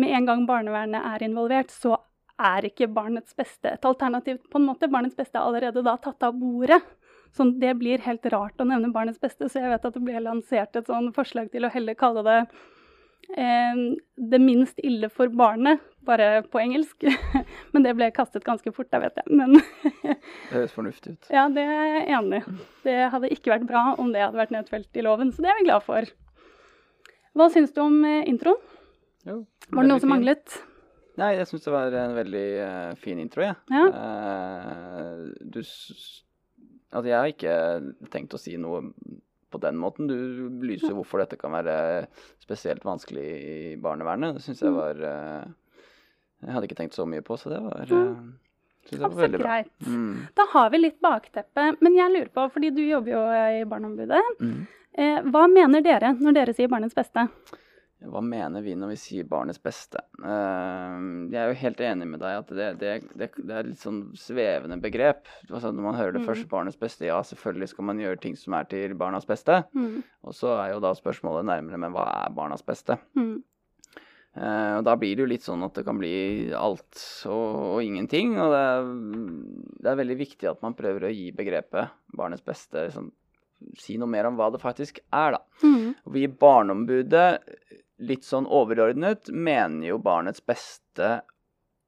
med 0.00 0.14
en 0.16 0.28
gang 0.28 0.46
barnevernet 0.48 1.04
er 1.04 1.26
involvert, 1.26 1.72
så 1.74 1.98
er 2.40 2.64
ikke 2.70 2.88
barnets 2.94 3.34
beste 3.36 3.74
et 3.74 3.84
alternativ. 3.84 4.38
på 4.50 4.58
en 4.58 4.66
måte. 4.66 4.88
Barnets 4.88 5.16
beste 5.16 5.36
er 5.36 5.44
allerede 5.44 5.82
da 5.84 5.96
tatt 5.96 6.22
av 6.22 6.38
bordet. 6.40 6.80
Så 7.36 7.46
det 7.62 7.76
blir 7.78 8.02
helt 8.02 8.26
rart 8.32 8.60
å 8.60 8.66
nevne 8.66 8.92
barnets 8.94 9.20
beste, 9.22 9.48
så 9.48 9.62
jeg 9.62 9.70
vet 9.70 9.86
at 9.86 9.96
det 9.96 10.02
ble 10.02 10.22
lansert 10.24 10.76
et 10.76 10.90
sånn 10.90 11.12
forslag 11.14 11.50
til 11.52 11.66
å 11.66 11.72
heller 11.72 11.94
kalle 11.98 12.24
det 12.26 12.38
eh, 13.38 13.82
'det 14.16 14.40
minst 14.42 14.80
ille 14.82 15.08
for 15.08 15.30
barnet', 15.30 15.82
bare 16.06 16.42
på 16.42 16.58
engelsk. 16.62 17.04
Men 17.72 17.84
det 17.86 17.94
ble 17.94 18.10
kastet 18.10 18.44
ganske 18.44 18.72
fort, 18.72 18.90
da 18.90 19.02
vet 19.04 19.20
jeg. 19.20 19.28
Men 19.30 19.60
Det 20.50 20.56
høres 20.56 20.74
fornuftig 20.74 21.12
ut. 21.12 21.30
ja, 21.30 21.46
det 21.48 21.62
er 21.62 21.86
jeg 21.94 22.08
enig 22.18 22.40
i. 22.40 22.56
Det 22.88 22.98
hadde 23.12 23.30
ikke 23.36 23.54
vært 23.54 23.68
bra 23.68 23.84
om 23.98 24.10
det 24.14 24.24
hadde 24.24 24.40
vært 24.40 24.56
nedfelt 24.56 24.96
i 24.96 25.06
loven, 25.06 25.30
så 25.32 25.44
det 25.44 25.52
er 25.52 25.60
vi 25.60 25.68
glad 25.68 25.86
for. 25.86 26.10
Hva 27.38 27.46
syns 27.52 27.70
du 27.76 27.84
om 27.84 28.02
eh, 28.04 28.26
introen? 28.26 28.58
Jo, 29.28 29.44
Var 29.68 29.84
det 29.84 29.90
noe 29.92 30.02
som 30.02 30.10
manglet? 30.10 30.56
Nei, 31.20 31.34
jeg 31.36 31.48
syns 31.50 31.66
det 31.66 31.72
var 31.74 31.94
en 32.00 32.14
veldig 32.16 32.46
uh, 32.64 32.92
fin 33.00 33.18
intro, 33.20 33.44
jeg. 33.44 33.56
Ja. 33.68 33.82
Eh, 33.92 35.24
du 35.52 35.60
Altså, 36.92 37.06
jeg 37.10 37.18
har 37.18 37.30
ikke 37.30 38.10
tenkt 38.10 38.34
å 38.34 38.40
si 38.42 38.56
noe 38.58 38.80
på 39.50 39.58
den 39.62 39.76
måten. 39.78 40.06
Du 40.10 40.48
lyser 40.66 40.94
hvorfor 40.94 41.22
dette 41.22 41.36
kan 41.38 41.52
være 41.54 42.06
spesielt 42.42 42.82
vanskelig 42.86 43.24
i 43.26 43.76
barnevernet. 43.82 44.34
Det 44.38 44.42
syns 44.44 44.60
jeg 44.62 44.70
Mm. 44.70 44.76
var 44.76 45.02
eh, 45.10 45.44
Jeg 46.42 46.54
hadde 46.54 46.66
ikke 46.70 46.76
tenkt 46.78 46.94
så 46.96 47.04
mye 47.06 47.20
på, 47.22 47.36
så 47.36 47.50
det 47.52 47.58
var, 47.62 47.80
det 47.84 47.88
synes 48.88 48.92
jeg 48.92 49.00
var 49.00 49.10
veldig 49.20 49.38
bra. 49.42 49.48
greit. 49.48 49.72
Mm. 49.86 50.14
Da 50.34 50.46
har 50.54 50.70
vi 50.70 50.78
litt 50.78 51.00
bakteppe. 51.04 51.76
Men 51.82 51.94
jeg 51.98 52.10
lurer 52.14 52.30
på, 52.32 52.46
fordi 52.54 52.70
du 52.74 52.80
jobber 52.86 53.12
jo 53.12 53.24
i 53.60 53.64
Barneombudet. 53.68 54.22
Mm. 54.40 54.66
Eh, 54.98 55.20
hva 55.30 55.42
mener 55.52 55.82
dere 55.84 56.14
når 56.18 56.32
dere 56.38 56.54
sier 56.56 56.68
barnets 56.72 56.94
beste? 56.96 57.26
Hva 58.00 58.22
mener 58.24 58.62
vi 58.64 58.72
når 58.80 58.94
vi 58.94 58.96
sier 58.96 59.26
barnets 59.28 59.60
beste? 59.60 60.00
Eh, 60.24 60.94
jeg 61.28 61.36
er 61.36 61.50
jo 61.50 61.58
helt 61.60 61.82
enig 61.84 62.06
med 62.08 62.22
deg 62.22 62.38
at 62.38 62.52
det, 62.56 62.68
det, 62.80 62.92
det, 63.12 63.28
det 63.36 63.58
er 63.58 63.68
litt 63.68 63.82
sånn 63.82 64.00
svevende 64.16 64.78
begrep. 64.80 65.28
Altså, 65.50 65.68
når 65.68 65.84
man 65.84 65.98
hører 65.98 66.16
det 66.16 66.22
Mm. 66.24 66.28
først, 66.30 66.48
barnets 66.48 66.80
beste, 66.80 67.04
ja, 67.10 67.18
selvfølgelig 67.20 67.68
skal 67.74 67.84
man 67.90 68.00
gjøre 68.00 68.20
ting 68.24 68.38
som 68.40 68.56
er 68.56 68.64
til 68.72 68.96
barnas 68.96 69.28
beste. 69.28 69.60
Mm. 69.76 70.00
Og 70.24 70.32
så 70.36 70.54
er 70.62 70.72
jo 70.72 70.80
da 70.80 70.94
spørsmålet 70.96 71.44
nærmere, 71.52 71.76
men 71.84 71.92
hva 71.92 72.08
er 72.24 72.34
barnas 72.36 72.64
beste? 72.64 72.96
Mm. 73.18 73.42
Uh, 74.30 74.78
og 74.78 74.84
da 74.86 74.92
blir 74.94 75.16
det 75.18 75.24
jo 75.24 75.30
litt 75.32 75.42
sånn 75.42 75.64
at 75.66 75.74
det 75.74 75.82
kan 75.84 75.98
bli 75.98 76.52
alt 76.54 77.00
og, 77.26 77.74
og 77.74 77.80
ingenting. 77.82 78.36
Og 78.38 78.52
det 78.54 78.60
er, 78.62 78.92
det 79.82 79.90
er 79.90 79.98
veldig 79.98 80.16
viktig 80.20 80.48
at 80.52 80.60
man 80.62 80.76
prøver 80.78 81.08
å 81.08 81.10
gi 81.12 81.32
begrepet 81.34 81.90
barnets 82.16 82.44
beste 82.46 82.86
liksom, 82.88 83.10
Si 83.76 83.98
noe 84.00 84.08
mer 84.08 84.24
om 84.24 84.38
hva 84.38 84.46
det 84.54 84.56
faktisk 84.62 85.02
er, 85.12 85.34
da. 85.34 85.40
Mm. 85.60 85.90
Vi 86.14 86.22
i 86.24 86.30
Barneombudet, 86.32 87.42
litt 88.00 88.24
sånn 88.24 88.46
overordnet, 88.48 89.28
mener 89.28 89.90
jo 89.92 89.98
barnets 90.02 90.40
beste 90.46 91.20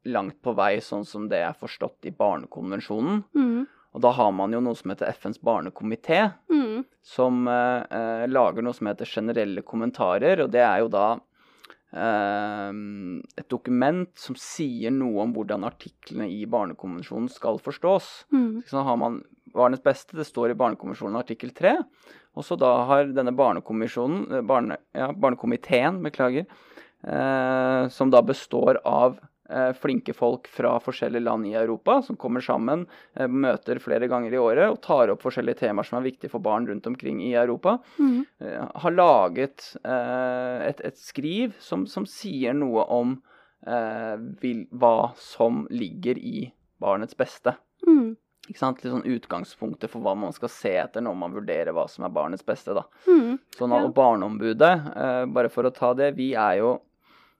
langt 0.04 0.40
på 0.42 0.52
vei 0.58 0.76
sånn 0.82 1.04
som 1.06 1.28
det 1.30 1.40
er 1.46 1.54
forstått 1.56 2.08
i 2.10 2.12
Barnekonvensjonen. 2.14 3.22
Mm. 3.34 3.66
Og 3.92 4.00
da 4.00 4.10
har 4.16 4.32
man 4.32 4.52
jo 4.54 4.60
noe 4.64 4.76
som 4.76 4.90
heter 4.92 5.10
FNs 5.12 5.40
barnekomité, 5.44 6.32
Mm. 6.50 6.84
som 7.02 7.46
eh, 7.48 7.82
eh, 7.90 8.26
lager 8.28 8.62
noe 8.62 8.72
som 8.74 8.86
heter 8.88 9.04
generelle 9.06 9.62
kommentarer, 9.62 10.40
og 10.42 10.50
det 10.50 10.62
er 10.64 10.78
jo 10.80 10.88
da 10.88 11.20
et 11.92 13.48
dokument 13.52 14.08
som 14.16 14.36
sier 14.40 14.94
noe 14.94 15.26
om 15.26 15.34
hvordan 15.36 15.66
artiklene 15.68 16.24
i 16.32 16.46
Barnekonvensjonen 16.48 17.28
skal 17.28 17.60
forstås. 17.60 18.06
Mm. 18.32 18.62
Så 18.64 18.80
har 18.86 18.96
man 18.96 19.18
barnets 19.52 19.84
beste, 19.84 20.16
det 20.16 20.24
står 20.24 20.54
i 20.54 20.58
Barnekonvensjonen 20.58 21.20
artikkel 21.20 21.52
3. 21.56 21.74
Og 22.38 22.46
så 22.46 22.56
da 22.60 22.70
har 22.88 23.10
denne 23.12 23.34
barnekommisjonen, 23.36 24.24
eh, 24.32 24.44
barne, 24.46 24.78
ja, 24.96 25.10
barnekomiteen, 25.12 26.00
beklager, 26.04 26.46
eh, 27.04 27.88
som 27.88 28.10
da 28.10 28.22
består 28.22 28.80
av 28.84 29.18
eh, 29.18 29.28
flinke 29.76 30.14
folk 30.14 30.46
fra 30.48 30.76
forskjellige 30.80 31.22
land 31.24 31.46
i 31.46 31.54
Europa, 31.58 32.00
som 32.02 32.16
kommer 32.16 32.40
sammen, 32.40 32.86
eh, 33.16 33.26
møter 33.26 33.80
flere 33.82 34.08
ganger 34.08 34.32
i 34.32 34.38
året 34.40 34.70
og 34.70 34.80
tar 34.82 35.10
opp 35.10 35.22
forskjellige 35.22 35.58
temaer 35.64 35.84
som 35.88 35.98
er 35.98 36.06
viktige 36.10 36.30
for 36.30 36.38
barn 36.40 36.66
rundt 36.66 36.86
omkring 36.86 37.20
i 37.20 37.32
Europa, 37.34 37.78
Mm. 37.98 38.24
eh, 38.40 38.68
har 38.84 38.90
laget 38.92 39.76
eh, 39.84 40.68
et, 40.68 40.80
et 40.84 40.96
skriv 40.96 41.54
som, 41.58 41.86
som 41.86 42.06
sier 42.06 42.54
noe 42.54 42.84
om 42.88 43.16
eh, 43.66 44.16
vil, 44.40 44.66
hva 44.72 45.12
som 45.18 45.66
ligger 45.70 46.18
i 46.18 46.52
barnets 46.80 47.14
beste. 47.18 47.54
Mm. 47.86 48.16
Ikke 48.48 48.58
sant? 48.58 48.80
Litt 48.82 48.90
sånn 48.90 49.06
utgangspunktet 49.06 49.90
for 49.90 50.02
hva 50.02 50.16
man 50.18 50.32
skal 50.34 50.50
se 50.50 50.72
etter 50.80 51.00
når 51.04 51.14
man 51.18 51.34
vurderer 51.36 51.70
hva 51.76 51.84
som 51.90 52.04
er 52.04 52.10
barnets 52.14 52.42
beste. 52.46 52.74
da. 52.74 52.82
Mm. 53.06 53.36
Sånn 53.54 53.72
og 53.76 53.92
Barneombudet, 53.94 54.72
eh, 54.96 55.24
bare 55.30 55.48
for 55.52 55.68
å 55.68 55.74
ta 55.74 55.92
det, 55.94 56.14
vi 56.16 56.32
er 56.34 56.56
jo 56.58 56.72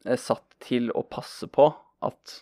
eh, 0.07 0.15
satt 0.19 0.45
til 0.63 0.91
å 0.95 1.03
passe 1.03 1.49
på 1.51 1.73
at 2.03 2.39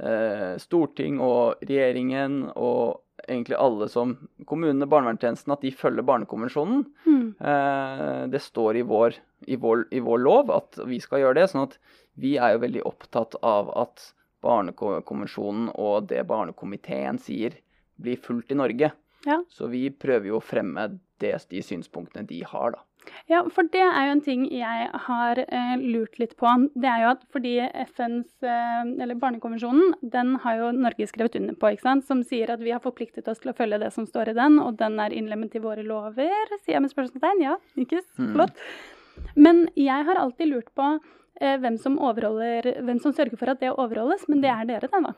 eh, 0.00 0.56
storting 0.62 1.20
og 1.22 1.62
regjeringen 1.64 2.44
og 2.54 3.02
egentlig 3.28 3.58
alle 3.60 3.86
som 3.92 4.14
kommunene, 4.48 4.88
barnevernstjenesten, 4.88 5.52
at 5.52 5.64
de 5.64 5.72
følger 5.76 6.06
Barnekonvensjonen. 6.08 6.86
Mm. 7.04 7.26
Eh, 7.36 8.22
det 8.32 8.40
står 8.42 8.80
i 8.80 8.86
vår 8.86 9.18
i 9.46 9.56
vår, 9.56 9.86
i 9.90 10.00
vår 10.00 10.18
lov 10.18 10.50
at 10.52 10.78
vi 10.86 11.00
skal 11.00 11.22
gjøre 11.22 11.40
det. 11.40 11.48
sånn 11.50 11.68
at 11.68 11.78
vi 12.20 12.36
er 12.36 12.54
jo 12.54 12.64
veldig 12.64 12.82
opptatt 12.88 13.36
av 13.42 13.70
at 13.78 14.10
Barnekonvensjonen 14.44 15.70
og 15.76 16.08
det 16.08 16.24
Barnekomiteen 16.28 17.20
sier, 17.20 17.56
blir 18.00 18.20
fulgt 18.20 18.52
i 18.52 18.56
Norge. 18.56 18.92
Ja. 19.26 19.40
Så 19.52 19.68
vi 19.68 19.90
prøver 19.92 20.30
jo 20.30 20.38
å 20.38 20.44
fremme 20.44 20.86
det, 21.20 21.34
de 21.50 21.60
synspunktene 21.64 22.24
de 22.28 22.40
har, 22.48 22.76
da. 22.76 22.84
Ja, 23.30 23.42
for 23.52 23.68
det 23.70 23.82
er 23.82 24.08
jo 24.08 24.14
en 24.16 24.22
ting 24.24 24.42
jeg 24.52 24.88
har 25.06 25.40
eh, 25.42 25.74
lurt 25.80 26.18
litt 26.20 26.34
på. 26.40 26.50
Det 26.74 26.88
er 26.90 27.04
jo 27.04 27.12
at 27.12 27.22
fordi 27.34 27.54
FNs, 27.92 28.28
eh, 28.42 28.80
eller 29.02 29.18
Barnekonvensjonen, 29.20 29.94
den 30.14 30.34
har 30.44 30.58
jo 30.58 30.72
Norge 30.76 31.06
skrevet 31.10 31.38
under 31.38 31.56
på, 31.58 31.72
ikke 31.74 31.86
sant? 31.86 32.06
som 32.08 32.24
sier 32.26 32.50
at 32.52 32.62
vi 32.64 32.74
har 32.74 32.82
forpliktet 32.84 33.28
oss 33.30 33.42
til 33.42 33.52
å 33.52 33.56
følge 33.56 33.80
det 33.82 33.92
som 33.94 34.08
står 34.08 34.32
i 34.32 34.36
den, 34.38 34.58
og 34.62 34.76
den 34.80 34.98
er 35.02 35.14
innlemmet 35.14 35.54
i 35.54 35.62
våre 35.62 35.86
lover, 35.86 36.56
sier 36.58 36.76
jeg 36.76 36.84
med 36.84 36.94
spørsmålstegn. 36.94 37.46
Ja, 37.46 37.56
ikke 37.78 38.02
Mm. 38.20 38.36
Men 39.34 39.68
jeg 39.76 40.04
har 40.06 40.16
alltid 40.16 40.48
lurt 40.48 40.70
på 40.74 40.84
eh, 41.40 41.56
hvem, 41.60 41.76
som 41.78 41.98
overholder, 42.00 42.68
hvem 42.84 43.00
som 43.02 43.12
sørger 43.12 43.36
for 43.36 43.52
at 43.52 43.60
det 43.60 43.72
overholdes, 43.72 44.26
men 44.28 44.40
det 44.44 44.50
er 44.52 44.68
dere, 44.68 44.88
den 44.92 45.08
da. 45.10 45.12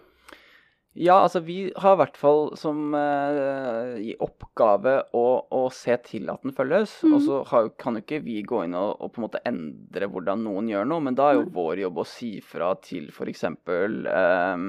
Ja, 0.94 1.14
altså 1.22 1.40
vi 1.40 1.72
har 1.80 1.94
i 1.94 1.98
hvert 2.02 2.18
fall 2.20 2.50
som 2.60 2.92
eh, 2.92 3.94
i 4.10 4.12
oppgave 4.20 4.98
å, 5.16 5.24
å 5.48 5.62
se 5.72 5.96
til 6.04 6.28
at 6.28 6.44
den 6.44 6.52
følges. 6.52 6.98
Mm. 7.06 7.14
Og 7.16 7.22
så 7.24 7.38
har, 7.48 7.70
kan 7.80 7.96
jo 7.96 8.02
ikke 8.04 8.20
vi 8.26 8.42
gå 8.44 8.66
inn 8.66 8.76
og, 8.76 9.00
og 9.00 9.14
på 9.14 9.22
en 9.22 9.26
måte 9.26 9.40
endre 9.48 10.08
hvordan 10.12 10.44
noen 10.44 10.68
gjør 10.68 10.90
noe, 10.90 11.04
men 11.08 11.16
da 11.16 11.30
er 11.30 11.38
jo 11.38 11.46
mm. 11.46 11.52
vår 11.56 11.84
jobb 11.86 12.02
å 12.02 12.08
si 12.08 12.32
fra 12.44 12.74
til 12.84 13.08
f.eks. 13.08 13.46
Um, 13.64 14.66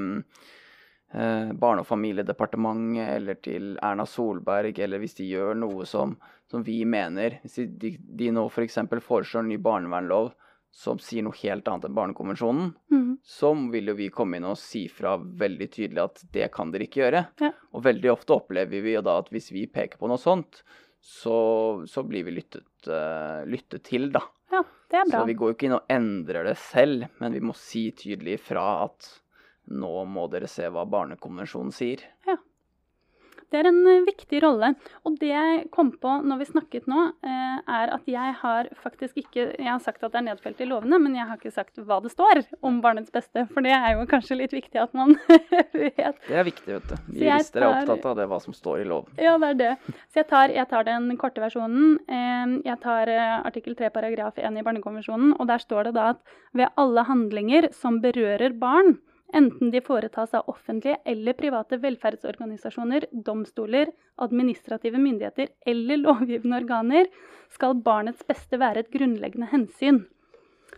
eh, 1.12 1.52
Barne- 1.52 1.84
og 1.84 1.90
familiedepartementet 1.92 3.12
eller 3.18 3.44
til 3.44 3.74
Erna 3.84 4.08
Solberg, 4.08 4.80
eller 4.80 5.04
hvis 5.04 5.20
de 5.20 5.28
gjør 5.28 5.60
noe 5.60 5.90
som, 5.90 6.16
som 6.48 6.64
vi 6.64 6.80
mener 6.88 7.42
Hvis 7.44 7.60
de, 7.60 7.68
de, 7.84 7.94
de 8.00 8.32
nå 8.32 8.48
f.eks. 8.48 8.80
foreslår 9.04 9.44
en 9.44 9.52
ny 9.52 9.60
barnevernlov 9.60 10.32
som 10.74 10.98
sier 10.98 11.22
noe 11.26 11.38
helt 11.38 11.68
annet 11.70 11.86
enn 11.86 11.94
Barnekonvensjonen, 11.98 12.72
Mm. 12.90 13.18
så 13.22 13.52
vil 13.72 13.92
jo 13.92 13.94
vi 14.00 14.08
komme 14.10 14.40
inn 14.40 14.48
og 14.50 14.58
si 14.58 14.88
fra 14.90 15.16
veldig 15.18 15.68
tydelig 15.72 16.02
at 16.02 16.24
det 16.34 16.48
kan 16.56 16.72
dere 16.74 16.88
ikke 16.88 17.04
gjøre. 17.04 17.22
Ja. 17.44 17.52
Og 17.74 17.84
veldig 17.86 18.10
ofte 18.12 18.34
opplever 18.34 18.82
vi 18.82 18.96
jo 18.96 19.04
da 19.06 19.20
at 19.22 19.30
hvis 19.30 19.52
vi 19.54 19.68
peker 19.70 20.02
på 20.02 20.10
noe 20.10 20.18
sånt, 20.18 20.64
så, 21.04 21.84
så 21.86 22.04
blir 22.08 22.24
vi 22.26 22.32
lyttet, 22.40 22.66
uh, 22.88 23.44
lyttet 23.46 23.84
til, 23.86 24.10
da. 24.16 24.22
Ja, 24.54 24.64
det 24.90 24.98
er 25.02 25.10
bra. 25.12 25.20
Så 25.22 25.28
vi 25.30 25.36
går 25.38 25.52
jo 25.52 25.56
ikke 25.58 25.68
inn 25.70 25.78
og 25.78 25.92
endrer 25.94 26.48
det 26.48 26.58
selv, 26.58 27.06
men 27.20 27.34
vi 27.38 27.42
må 27.44 27.54
si 27.60 27.92
tydelig 27.92 28.40
fra 28.40 28.66
at 28.88 29.10
nå 29.74 29.94
må 30.10 30.26
dere 30.32 30.50
se 30.52 30.66
hva 30.74 30.86
Barnekonvensjonen 30.90 31.72
sier. 31.76 32.02
Det 33.54 33.60
er 33.62 33.68
en 33.70 33.80
eh, 33.86 34.00
viktig 34.08 34.40
rolle. 34.42 34.72
Og 35.06 35.18
det 35.22 35.30
jeg 35.30 35.68
kom 35.74 35.92
på 36.02 36.10
når 36.26 36.40
vi 36.42 36.48
snakket 36.50 36.88
nå, 36.90 37.04
eh, 37.22 37.60
er 37.70 37.92
at 37.94 38.08
jeg 38.10 38.34
har 38.40 38.70
faktisk 38.82 39.20
ikke 39.22 39.44
Jeg 39.60 39.68
har 39.70 39.82
sagt 39.84 40.02
at 40.04 40.12
det 40.16 40.20
er 40.24 40.26
nedfelt 40.32 40.62
i 40.64 40.68
lovene, 40.70 40.98
men 41.04 41.14
jeg 41.20 41.28
har 41.30 41.38
ikke 41.38 41.52
sagt 41.54 41.78
hva 41.78 42.00
det 42.02 42.10
står 42.16 42.42
om 42.66 42.80
barnets 42.82 43.14
beste. 43.14 43.46
For 43.54 43.62
det 43.66 43.76
er 43.78 43.94
jo 44.00 44.08
kanskje 44.10 44.40
litt 44.40 44.56
viktig 44.58 44.82
at 44.82 44.98
man 44.98 45.14
vet. 45.30 46.18
Det 46.26 46.34
er 46.42 46.48
viktig, 46.50 46.80
vet 46.80 46.90
du. 46.90 46.96
Vi 47.14 47.28
jurister 47.28 47.62
er 47.62 47.70
opptatt 47.70 48.10
av 48.10 48.18
det, 48.18 48.28
hva 48.34 48.42
som 48.42 48.58
står 48.58 48.82
i 48.82 48.90
loven. 48.90 49.14
Ja, 49.22 49.38
det 49.38 49.54
er 49.54 49.60
det. 49.62 49.72
Så 50.10 50.24
jeg 50.24 50.30
tar, 50.34 50.50
jeg 50.58 50.68
tar 50.74 50.90
den 50.90 51.12
korte 51.22 51.44
versjonen. 51.46 52.00
Eh, 52.10 52.58
Jeg 52.66 52.80
tar 52.82 53.10
artikkel 53.14 53.78
3 53.78 53.90
paragraf 53.94 54.38
1 54.42 54.58
i 54.60 54.66
Barnekonvensjonen, 54.66 55.36
og 55.38 55.48
der 55.50 55.62
står 55.62 55.92
det 55.92 55.96
da 56.00 56.10
at 56.16 56.22
ved 56.58 56.74
alle 56.80 57.04
handlinger 57.06 57.70
som 57.76 58.02
berører 58.04 58.56
barn, 58.58 58.96
enten 59.34 59.72
de 59.74 59.82
foretas 59.82 60.34
av 60.38 60.48
offentlige 60.52 60.98
eller 61.10 61.34
private 61.34 61.78
velferdsorganisasjoner, 61.82 63.08
domstoler, 63.26 63.92
administrative 64.22 65.00
myndigheter 65.02 65.50
eller 65.66 65.98
lovgivende 65.98 66.60
organer, 66.62 67.08
skal 67.54 67.76
barnets 67.86 68.24
beste 68.28 68.60
være 68.62 68.84
et 68.86 68.92
grunnleggende 68.94 69.50
hensyn. 69.52 70.04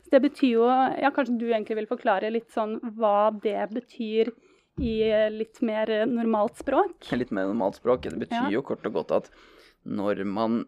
Så 0.06 0.12
det 0.12 0.22
betyr 0.30 0.52
jo 0.56 0.66
Ja, 1.02 1.12
kanskje 1.12 1.38
du 1.40 1.48
egentlig 1.52 1.76
vil 1.80 1.88
forklare 1.88 2.32
litt 2.32 2.50
sånn 2.54 2.80
hva 2.98 3.32
det 3.42 3.70
betyr 3.74 4.32
i 4.80 4.96
litt 5.32 5.62
mer 5.64 5.88
normalt 6.06 6.58
språk? 6.60 6.98
litt 7.16 7.32
mer 7.32 7.48
normalt 7.48 7.76
språk. 7.80 8.02
Det 8.10 8.20
betyr 8.28 8.44
Ja. 8.44 8.50
jo 8.58 8.62
kort 8.62 8.86
og 8.86 8.94
godt 8.94 9.12
at 9.12 9.30
når 9.86 10.26
man 10.26 10.66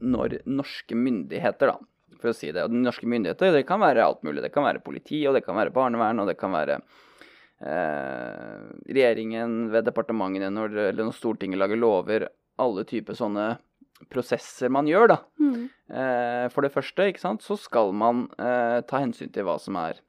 Når 0.00 0.42
norske 0.44 0.92
myndigheter, 0.94 1.68
da, 1.72 1.78
for 2.20 2.28
å 2.28 2.34
si 2.34 2.50
det 2.52 2.62
Og 2.64 2.70
norske 2.70 3.06
myndigheter, 3.08 3.50
det 3.52 3.66
kan 3.66 3.80
være 3.80 4.04
alt 4.04 4.22
mulig. 4.22 4.42
Det 4.42 4.52
kan 4.52 4.62
være 4.64 4.82
politi, 4.84 5.26
og 5.26 5.32
det 5.34 5.44
kan 5.46 5.56
være 5.56 5.72
barnevern, 5.72 6.20
og 6.20 6.26
det 6.28 6.36
kan 6.36 6.52
være 6.52 6.82
eh, 7.60 8.66
regjeringen 8.88 9.70
ved 9.72 9.86
departementene 9.88 10.50
når, 10.52 10.76
eller 10.90 11.08
når 11.08 11.16
Stortinget 11.16 11.60
lager 11.60 11.80
lover. 11.80 12.28
Alle 12.62 12.86
typer 12.88 13.16
sånne 13.16 13.54
prosesser 14.12 14.72
man 14.72 14.88
gjør, 14.90 15.14
da. 15.14 15.18
Mm. 15.40 15.62
Eh, 15.88 16.46
for 16.52 16.66
det 16.66 16.72
første, 16.74 17.08
ikke 17.08 17.22
sant, 17.22 17.44
så 17.44 17.56
skal 17.60 17.94
man 17.96 18.26
eh, 18.36 18.82
ta 18.88 19.00
hensyn 19.02 19.32
til 19.32 19.46
hva 19.48 19.56
som 19.62 19.78
er 19.80 20.02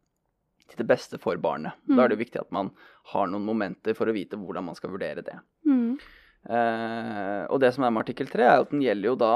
til 0.68 0.82
det 0.82 0.88
beste 0.90 1.20
for 1.22 1.40
barnet. 1.40 1.78
Da 1.88 2.04
er 2.04 2.12
det 2.12 2.18
jo 2.18 2.26
viktig 2.26 2.42
at 2.42 2.52
man 2.56 2.74
har 3.14 3.30
noen 3.32 3.46
momenter 3.48 3.96
for 3.96 4.10
å 4.10 4.16
vite 4.16 4.40
hvordan 4.40 4.68
man 4.68 4.76
skal 4.76 4.92
vurdere 4.92 5.24
det. 5.24 5.38
Mm. 5.68 5.96
Eh, 6.48 7.44
og 7.48 7.62
det 7.64 7.72
som 7.76 7.86
er 7.86 7.94
med 7.94 8.04
artikkel 8.04 8.30
3, 8.32 8.44
er 8.44 8.66
at 8.66 8.74
den 8.74 8.84
gjelder 8.84 9.14
jo 9.14 9.18
da 9.20 9.32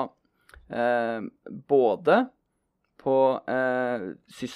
eh, 0.76 1.24
både 1.72 2.26
på 3.02 3.16
eh, 3.50 4.06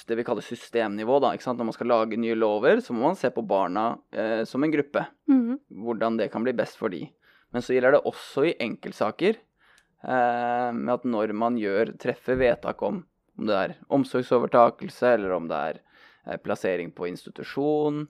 det 0.08 0.18
vi 0.18 0.24
kaller 0.26 0.44
systemnivå. 0.46 1.18
da? 1.20 1.34
Når 1.34 1.64
man 1.64 1.74
skal 1.76 1.90
lage 1.90 2.20
nye 2.20 2.38
lover, 2.38 2.80
så 2.80 2.94
må 2.94 3.08
man 3.08 3.18
se 3.18 3.30
på 3.30 3.44
barna 3.46 3.98
eh, 4.12 4.44
som 4.44 4.64
en 4.64 4.72
gruppe. 4.72 5.04
Mm. 5.28 5.58
Hvordan 5.86 6.16
det 6.20 6.30
kan 6.32 6.46
bli 6.46 6.54
best 6.56 6.78
for 6.78 6.94
de. 6.94 7.04
Men 7.52 7.62
så 7.62 7.74
gjelder 7.74 7.96
det 7.96 8.06
også 8.06 8.46
i 8.48 8.56
enkeltsaker. 8.62 9.42
Eh, 10.06 10.70
med 10.72 10.94
at 10.94 11.04
når 11.08 11.34
man 11.34 11.58
gjør, 11.58 11.96
treffer 12.00 12.38
vedtak 12.38 12.82
om 12.86 13.04
om 13.36 13.48
det 13.48 13.56
er 13.56 13.74
omsorgsovertakelse, 13.92 15.14
eller 15.16 15.34
om 15.36 15.48
det 15.50 15.60
er 15.70 15.80
eh, 16.26 16.38
plassering 16.42 16.92
på 16.96 17.08
institusjon, 17.10 18.06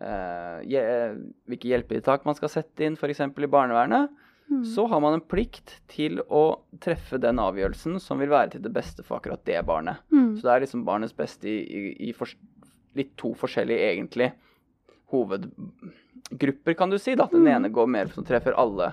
eh, 0.00 0.62
hvilke 0.64 1.72
hjelpetiltak 1.72 2.26
man 2.28 2.38
skal 2.38 2.52
sette 2.52 2.86
inn, 2.86 2.96
f.eks. 2.96 3.20
i 3.20 3.52
barnevernet, 3.52 4.12
Mm. 4.52 4.64
så 4.68 4.84
har 4.90 5.00
man 5.00 5.14
en 5.16 5.22
plikt 5.24 5.78
til 5.88 6.20
å 6.28 6.42
treffe 6.84 7.18
den 7.22 7.38
avgjørelsen 7.40 7.98
som 8.02 8.18
vil 8.20 8.28
være 8.32 8.50
til 8.56 8.62
det 8.66 8.72
beste 8.74 9.02
for 9.06 9.16
akkurat 9.18 9.40
det 9.48 9.58
barnet. 9.66 10.02
Mm. 10.12 10.36
Så 10.36 10.42
det 10.46 10.52
er 10.54 10.64
liksom 10.66 10.84
barnets 10.84 11.16
beste 11.16 11.48
i, 11.48 11.58
i, 11.64 12.10
i 12.10 12.12
for, 12.12 12.28
litt 12.98 13.14
to 13.16 13.32
forskjellige, 13.40 13.88
egentlig, 13.94 14.32
hovedgrupper, 15.12 16.74
kan 16.78 16.90
du 16.92 16.98
si. 16.98 17.14
da. 17.14 17.26
Den 17.32 17.42
Mm. 17.44 17.54
ene 17.56 17.68
går 17.72 17.86
mer 17.88 18.06
som 18.12 18.24
treffer 18.24 18.52
alle, 18.56 18.92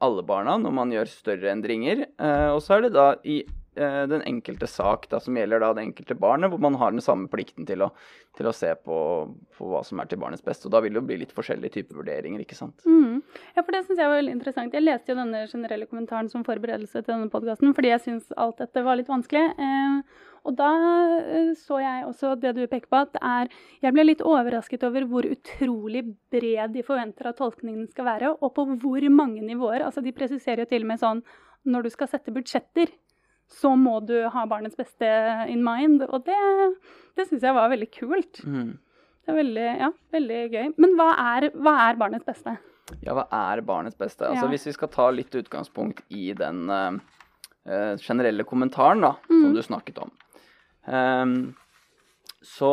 alle 0.00 0.22
barna 0.22 0.58
når 0.58 0.72
man 0.72 0.90
gjør 0.92 1.08
større 1.10 1.50
endringer. 1.52 2.06
Eh, 2.18 2.50
og 2.54 2.60
så 2.62 2.76
er 2.78 2.82
det 2.82 2.92
da 2.94 3.14
i 3.24 3.42
den 3.74 4.20
enkelte 4.28 4.66
sak 4.68 5.06
da, 5.08 5.20
som 5.22 5.36
gjelder 5.36 5.62
da 5.62 5.70
det 5.76 5.86
enkelte 5.86 6.16
barnet, 6.20 6.50
hvor 6.52 6.60
man 6.60 6.74
har 6.80 6.92
den 6.92 7.00
samme 7.04 7.30
plikten 7.32 7.64
til 7.68 7.84
å, 7.86 7.88
til 8.36 8.48
å 8.48 8.52
se 8.52 8.74
på, 8.76 8.96
på 9.56 9.70
hva 9.70 9.80
som 9.86 10.02
er 10.02 10.10
til 10.10 10.20
barnets 10.20 10.44
beste. 10.44 10.68
Og 10.68 10.74
da 10.74 10.82
vil 10.84 10.92
det 10.92 11.00
jo 11.00 11.06
bli 11.08 11.20
litt 11.22 11.32
forskjellige 11.36 11.78
typer 11.78 12.02
vurderinger, 12.02 12.42
ikke 12.44 12.58
sant. 12.58 12.84
Mm. 12.84 13.22
Ja, 13.56 13.62
for 13.62 13.72
det 13.72 13.84
syns 13.86 14.02
jeg 14.02 14.10
var 14.10 14.20
veldig 14.20 14.34
interessant. 14.36 14.76
Jeg 14.76 14.84
leste 14.84 15.14
jo 15.14 15.18
denne 15.20 15.46
generelle 15.50 15.88
kommentaren 15.88 16.28
som 16.32 16.44
forberedelse 16.44 17.00
til 17.00 17.08
denne 17.08 17.32
podkasten 17.32 17.72
fordi 17.76 17.94
jeg 17.94 18.04
syns 18.04 18.28
alt 18.40 18.60
dette 18.60 18.84
var 18.84 19.00
litt 19.00 19.10
vanskelig. 19.10 19.44
Eh, 19.56 20.28
og 20.48 20.56
da 20.58 20.70
eh, 21.20 21.52
så 21.58 21.78
jeg 21.82 22.06
også 22.08 22.34
det 22.42 22.54
du 22.56 22.64
peker 22.66 22.90
på, 22.90 23.02
at 23.06 23.18
er 23.20 23.52
Jeg 23.82 23.94
ble 23.94 24.06
litt 24.08 24.24
overrasket 24.26 24.84
over 24.88 25.06
hvor 25.10 25.28
utrolig 25.28 26.04
bred 26.32 26.74
de 26.74 26.84
forventer 26.86 27.30
at 27.30 27.38
tolkningen 27.38 27.88
skal 27.90 28.08
være, 28.08 28.34
og 28.34 28.54
på 28.56 28.66
hvor 28.82 29.08
mange 29.10 29.44
nivåer. 29.44 29.86
Altså 29.86 30.04
de 30.04 30.14
presiserer 30.14 30.64
jo 30.64 30.70
til 30.70 30.86
og 30.86 30.92
med 30.92 31.02
sånn 31.02 31.24
når 31.62 31.86
du 31.86 31.92
skal 31.94 32.10
sette 32.10 32.34
budsjetter, 32.34 32.90
så 33.52 33.74
må 33.78 33.98
du 34.08 34.14
ha 34.32 34.44
barnets 34.48 34.76
beste 34.78 35.06
in 35.52 35.62
mind. 35.66 36.02
Og 36.08 36.24
det, 36.26 36.38
det 37.18 37.28
syns 37.28 37.42
jeg 37.44 37.54
var 37.56 37.68
veldig 37.72 37.90
kult. 37.94 38.40
Mm. 38.48 38.78
Det 39.22 39.30
er 39.30 39.36
veldig, 39.38 39.66
ja, 39.84 39.90
veldig 40.16 40.38
gøy. 40.50 40.70
Men 40.82 40.94
hva 40.98 41.10
er, 41.36 41.50
hva 41.54 41.74
er 41.88 41.98
barnets 42.00 42.26
beste? 42.26 42.56
Ja, 43.04 43.14
hva 43.14 43.26
er 43.30 43.60
barnets 43.62 43.96
beste? 44.00 44.26
Altså, 44.26 44.46
Ja. 44.48 44.50
Hvis 44.50 44.66
vi 44.66 44.72
skal 44.74 44.88
ta 44.90 45.10
litt 45.14 45.30
utgangspunkt 45.38 46.00
i 46.10 46.32
den 46.34 46.64
eh, 46.72 47.94
generelle 48.02 48.44
kommentaren 48.48 49.00
da, 49.04 49.12
som 49.28 49.44
Mhm. 49.44 49.54
du 49.54 49.62
snakket 49.62 49.98
om, 50.02 50.10
um, 50.90 51.54
så, 52.42 52.72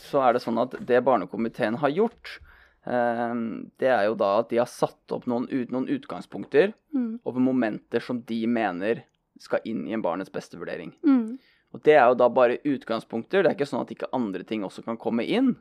så 0.00 0.22
er 0.24 0.32
det 0.38 0.42
sånn 0.42 0.58
at 0.62 0.78
det 0.86 1.02
Barnekomiteen 1.04 1.76
har 1.82 1.92
gjort, 1.92 2.38
um, 2.86 3.70
det 3.78 3.90
er 3.92 4.06
jo 4.08 4.14
da 4.16 4.38
at 4.40 4.48
de 4.48 4.56
har 4.62 4.70
satt 4.70 5.12
opp 5.12 5.26
noen, 5.28 5.46
noen 5.70 5.88
utgangspunkter 5.98 6.72
Mm. 6.94 7.20
over 7.28 7.38
momenter 7.44 8.00
som 8.00 8.22
de 8.22 8.46
mener 8.46 9.02
skal 9.42 9.64
inn 9.68 9.86
i 9.88 9.94
en 9.96 10.04
barnets 10.04 10.32
beste-vurdering. 10.34 10.92
Mm. 11.06 11.38
Og 11.74 11.82
det 11.84 11.98
er 11.98 12.06
jo 12.08 12.16
da 12.18 12.28
bare 12.32 12.60
utgangspunkter. 12.64 13.42
Det 13.42 13.50
er 13.50 13.58
ikke 13.58 13.68
sånn 13.68 13.84
at 13.84 13.92
ikke 13.92 14.12
andre 14.16 14.44
ting 14.48 14.64
også 14.66 14.84
kan 14.86 15.00
komme 15.00 15.26
inn. 15.26 15.56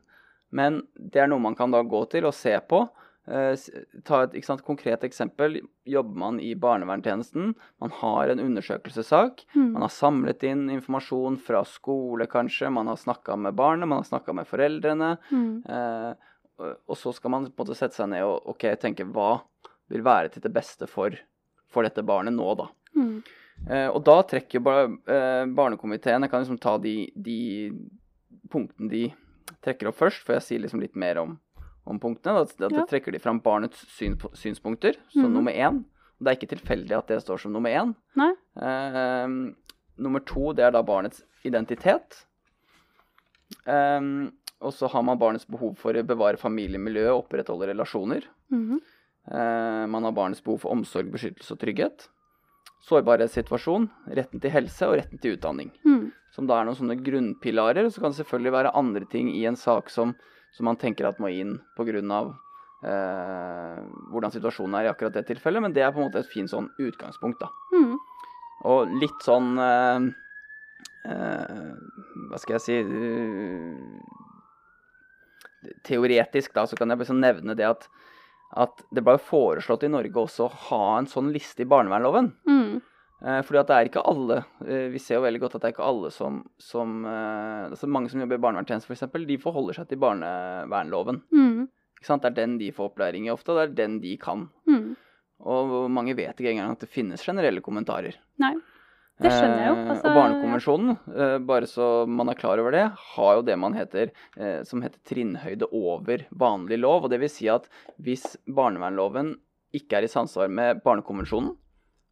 Men 0.56 0.82
det 0.96 1.24
er 1.24 1.32
noe 1.32 1.44
man 1.44 1.58
kan 1.58 1.74
da 1.74 1.84
gå 1.84 2.06
til 2.12 2.28
og 2.30 2.36
se 2.36 2.54
på. 2.70 2.86
Eh, 3.28 3.60
ta 4.08 4.22
et 4.24 4.38
sant, 4.46 4.64
konkret 4.64 5.04
eksempel. 5.04 5.60
Jobber 5.88 6.20
man 6.22 6.40
i 6.40 6.54
barnevernstjenesten, 6.56 7.52
man 7.84 7.96
har 8.00 8.32
en 8.32 8.40
undersøkelsessak. 8.40 9.44
Mm. 9.56 9.74
Man 9.74 9.84
har 9.84 9.92
samlet 9.92 10.46
inn 10.48 10.70
informasjon 10.78 11.36
fra 11.44 11.66
skole, 11.68 12.30
kanskje. 12.32 12.72
Man 12.72 12.88
har 12.88 13.00
snakka 13.02 13.36
med 13.36 13.58
barnet, 13.60 13.88
man 13.88 14.00
har 14.00 14.08
snakka 14.08 14.36
med 14.38 14.48
foreldrene. 14.48 15.18
Mm. 15.32 15.52
Eh, 15.68 16.14
og 16.88 16.96
så 16.98 17.12
skal 17.14 17.34
man 17.34 17.50
på 17.52 17.52
en 17.52 17.68
måte 17.68 17.78
sette 17.78 18.00
seg 18.00 18.10
ned 18.10 18.24
og 18.26 18.48
okay, 18.56 18.80
tenke 18.80 19.06
hva 19.06 19.42
vil 19.92 20.02
være 20.08 20.32
til 20.34 20.42
det 20.48 20.54
beste 20.56 20.88
for, 20.90 21.14
for 21.70 21.86
dette 21.86 22.02
barnet 22.08 22.34
nå, 22.34 22.48
da. 22.58 22.72
Mm. 22.98 23.20
Eh, 23.70 23.88
og 23.90 24.04
da 24.08 24.22
trekker 24.24 24.62
ba, 24.64 24.76
eh, 24.86 25.46
barnekomiteen 25.52 26.22
Jeg 26.24 26.32
kan 26.32 26.44
liksom 26.44 26.60
ta 26.62 26.78
de, 26.78 27.12
de 27.16 27.72
punktene 28.50 28.90
de 28.90 29.02
trekker 29.64 29.90
opp 29.90 29.98
først, 30.00 30.24
for 30.24 30.38
jeg 30.38 30.46
sier 30.46 30.60
liksom 30.64 30.80
litt 30.80 30.96
mer 30.96 31.18
om, 31.20 31.34
om 31.86 32.00
punktene. 32.00 32.46
Da, 32.58 32.68
da 32.70 32.76
Ja. 32.82 32.86
trekker 32.86 33.12
de 33.12 33.20
fram 33.20 33.40
barnets 33.44 33.84
syn, 33.98 34.16
synspunkter 34.34 34.96
som 35.10 35.24
Mhm. 35.28 35.34
nummer 35.34 35.52
én. 35.52 35.84
Det 36.22 36.28
er 36.32 36.36
ikke 36.40 36.56
tilfeldig 36.56 36.98
at 36.98 37.08
det 37.08 37.22
står 37.24 37.40
som 37.40 37.52
nummer 37.54 37.70
én. 37.70 37.96
Eh, 38.18 39.54
nummer 39.98 40.20
to, 40.26 40.54
det 40.54 40.64
er 40.66 40.72
da 40.72 40.82
barnets 40.84 41.24
identitet. 41.44 42.24
Eh, 43.66 44.02
og 44.62 44.74
så 44.74 44.90
har 44.90 45.04
man 45.04 45.20
barnets 45.20 45.46
behov 45.46 45.76
for 45.78 45.94
å 45.94 46.04
bevare 46.08 46.38
familiemiljøet 46.40 47.12
og 47.14 47.26
opprettholde 47.28 47.68
relasjoner. 47.74 48.24
Mhm. 48.50 48.80
Eh, 49.30 49.86
man 49.88 50.04
har 50.04 50.12
barnets 50.14 50.42
behov 50.42 50.62
for 50.62 50.72
omsorg, 50.72 51.12
beskyttelse 51.12 51.52
og 51.52 51.60
trygghet. 51.60 52.08
Sårbarhetssituasjon, 52.88 53.90
retten 54.16 54.42
til 54.44 54.54
helse 54.54 54.88
og 54.88 54.98
retten 55.00 55.20
til 55.20 55.36
utdanning. 55.36 55.74
Mm. 55.84 56.10
Som 56.32 56.48
da 56.48 56.60
er 56.60 56.68
noen 56.68 56.78
sånne 56.80 57.00
grunnpilarer. 57.04 57.88
Og 57.88 57.94
så 57.94 58.04
kan 58.04 58.14
det 58.14 58.22
selvfølgelig 58.22 58.54
være 58.56 58.76
andre 58.80 59.08
ting 59.12 59.32
i 59.34 59.44
en 59.50 59.60
sak 59.60 59.92
som, 59.92 60.14
som 60.56 60.70
man 60.70 60.80
tenker 60.80 61.10
at 61.10 61.20
må 61.24 61.32
inn 61.34 61.58
pga. 61.76 62.22
Eh, 62.86 63.78
hvordan 64.14 64.34
situasjonen 64.36 64.76
er 64.78 64.86
i 64.86 64.92
akkurat 64.92 65.16
det 65.18 65.26
tilfellet, 65.32 65.64
men 65.66 65.74
det 65.74 65.82
er 65.82 65.94
på 65.94 66.00
en 66.02 66.12
måte 66.12 66.22
et 66.22 66.30
fint 66.30 66.52
sånn 66.52 66.70
utgangspunkt, 66.78 67.42
da. 67.42 67.50
Mm. 67.74 67.96
Og 68.70 68.94
litt 69.02 69.26
sånn 69.26 69.58
eh, 69.62 70.06
eh, 71.10 71.74
Hva 72.30 72.40
skal 72.42 72.56
jeg 72.58 72.64
si 72.64 72.78
uh, 72.82 73.76
Teoretisk, 75.86 76.54
da, 76.56 76.66
så 76.70 76.78
kan 76.78 76.90
jeg 76.90 77.02
bare 77.02 77.18
nevne 77.18 77.58
det 77.58 77.68
at, 77.68 77.86
at 78.56 78.84
det 78.96 79.04
ble 79.04 79.18
foreslått 79.20 79.84
i 79.84 79.92
Norge 79.92 80.22
også 80.22 80.46
å 80.46 80.60
ha 80.70 80.84
en 80.98 81.10
sånn 81.10 81.34
liste 81.36 81.66
i 81.66 81.70
barnevernloven. 81.70 82.32
Mm. 82.48 82.78
Eh, 83.26 83.40
fordi 83.44 83.60
at 83.60 83.70
det 83.72 83.76
er 83.78 83.88
ikke 83.90 84.04
alle 84.06 84.36
eh, 84.62 84.92
Vi 84.94 85.00
ser 85.02 85.18
jo 85.18 85.24
veldig 85.24 85.40
godt 85.42 85.56
at 85.58 85.64
det 85.64 85.70
er 85.72 85.74
ikke 85.74 85.88
alle 85.90 86.12
som, 86.14 86.36
som 86.62 87.00
eh, 87.10 87.64
altså 87.72 87.90
Mange 87.90 88.12
som 88.12 88.22
jobber 88.22 88.38
i 88.38 88.44
barnevernstjeneste, 88.44 88.94
f.eks., 88.94 89.26
de 89.26 89.40
forholder 89.42 89.80
seg 89.80 89.90
til 89.90 90.02
barnevernloven. 90.04 91.24
Mm. 91.34 91.66
Ikke 91.98 92.12
sant? 92.12 92.24
Det 92.24 92.30
er 92.30 92.40
den 92.44 92.56
de 92.62 92.70
får 92.76 92.92
opplæring 92.92 93.26
i 93.26 93.34
ofte, 93.34 93.52
og 93.52 93.58
det 93.58 93.66
er 93.66 93.78
den 93.82 94.00
de 94.04 94.14
kan. 94.22 94.46
Mm. 94.70 94.94
Og 95.50 95.76
mange 95.94 96.14
vet 96.18 96.38
ikke 96.38 96.54
engang 96.54 96.78
at 96.78 96.86
det 96.86 96.92
finnes 96.94 97.26
generelle 97.26 97.64
kommentarer. 97.66 98.20
Nei. 98.42 98.54
Det 99.18 99.32
skjønner 99.34 99.62
jeg 99.64 99.70
jo. 99.72 99.76
Eh, 99.78 99.88
Altså, 99.92 100.10
og 100.12 100.18
Barnekonvensjonen, 100.18 100.98
eh, 101.10 101.38
bare 101.50 101.70
så 101.70 101.86
man 102.06 102.30
er 102.30 102.38
klar 102.38 102.62
over 102.62 102.76
det, 102.76 102.84
har 103.16 103.32
jo 103.40 103.46
det 103.48 103.56
man 103.58 103.74
heter 103.74 104.12
eh, 104.38 104.62
som 104.68 104.84
heter 104.86 105.00
trinnhøyde 105.10 105.70
over 105.74 106.28
vanlig 106.30 106.78
lov. 106.84 107.08
Og 107.08 107.10
det 107.14 107.20
vil 107.24 107.32
si 107.34 107.50
at 107.50 107.66
hvis 107.98 108.36
barnevernloven 108.46 109.36
ikke 109.74 109.98
er 109.98 110.06
i 110.06 110.12
samsvar 110.12 110.52
med 110.54 110.84
Barnekonvensjonen, 110.86 111.56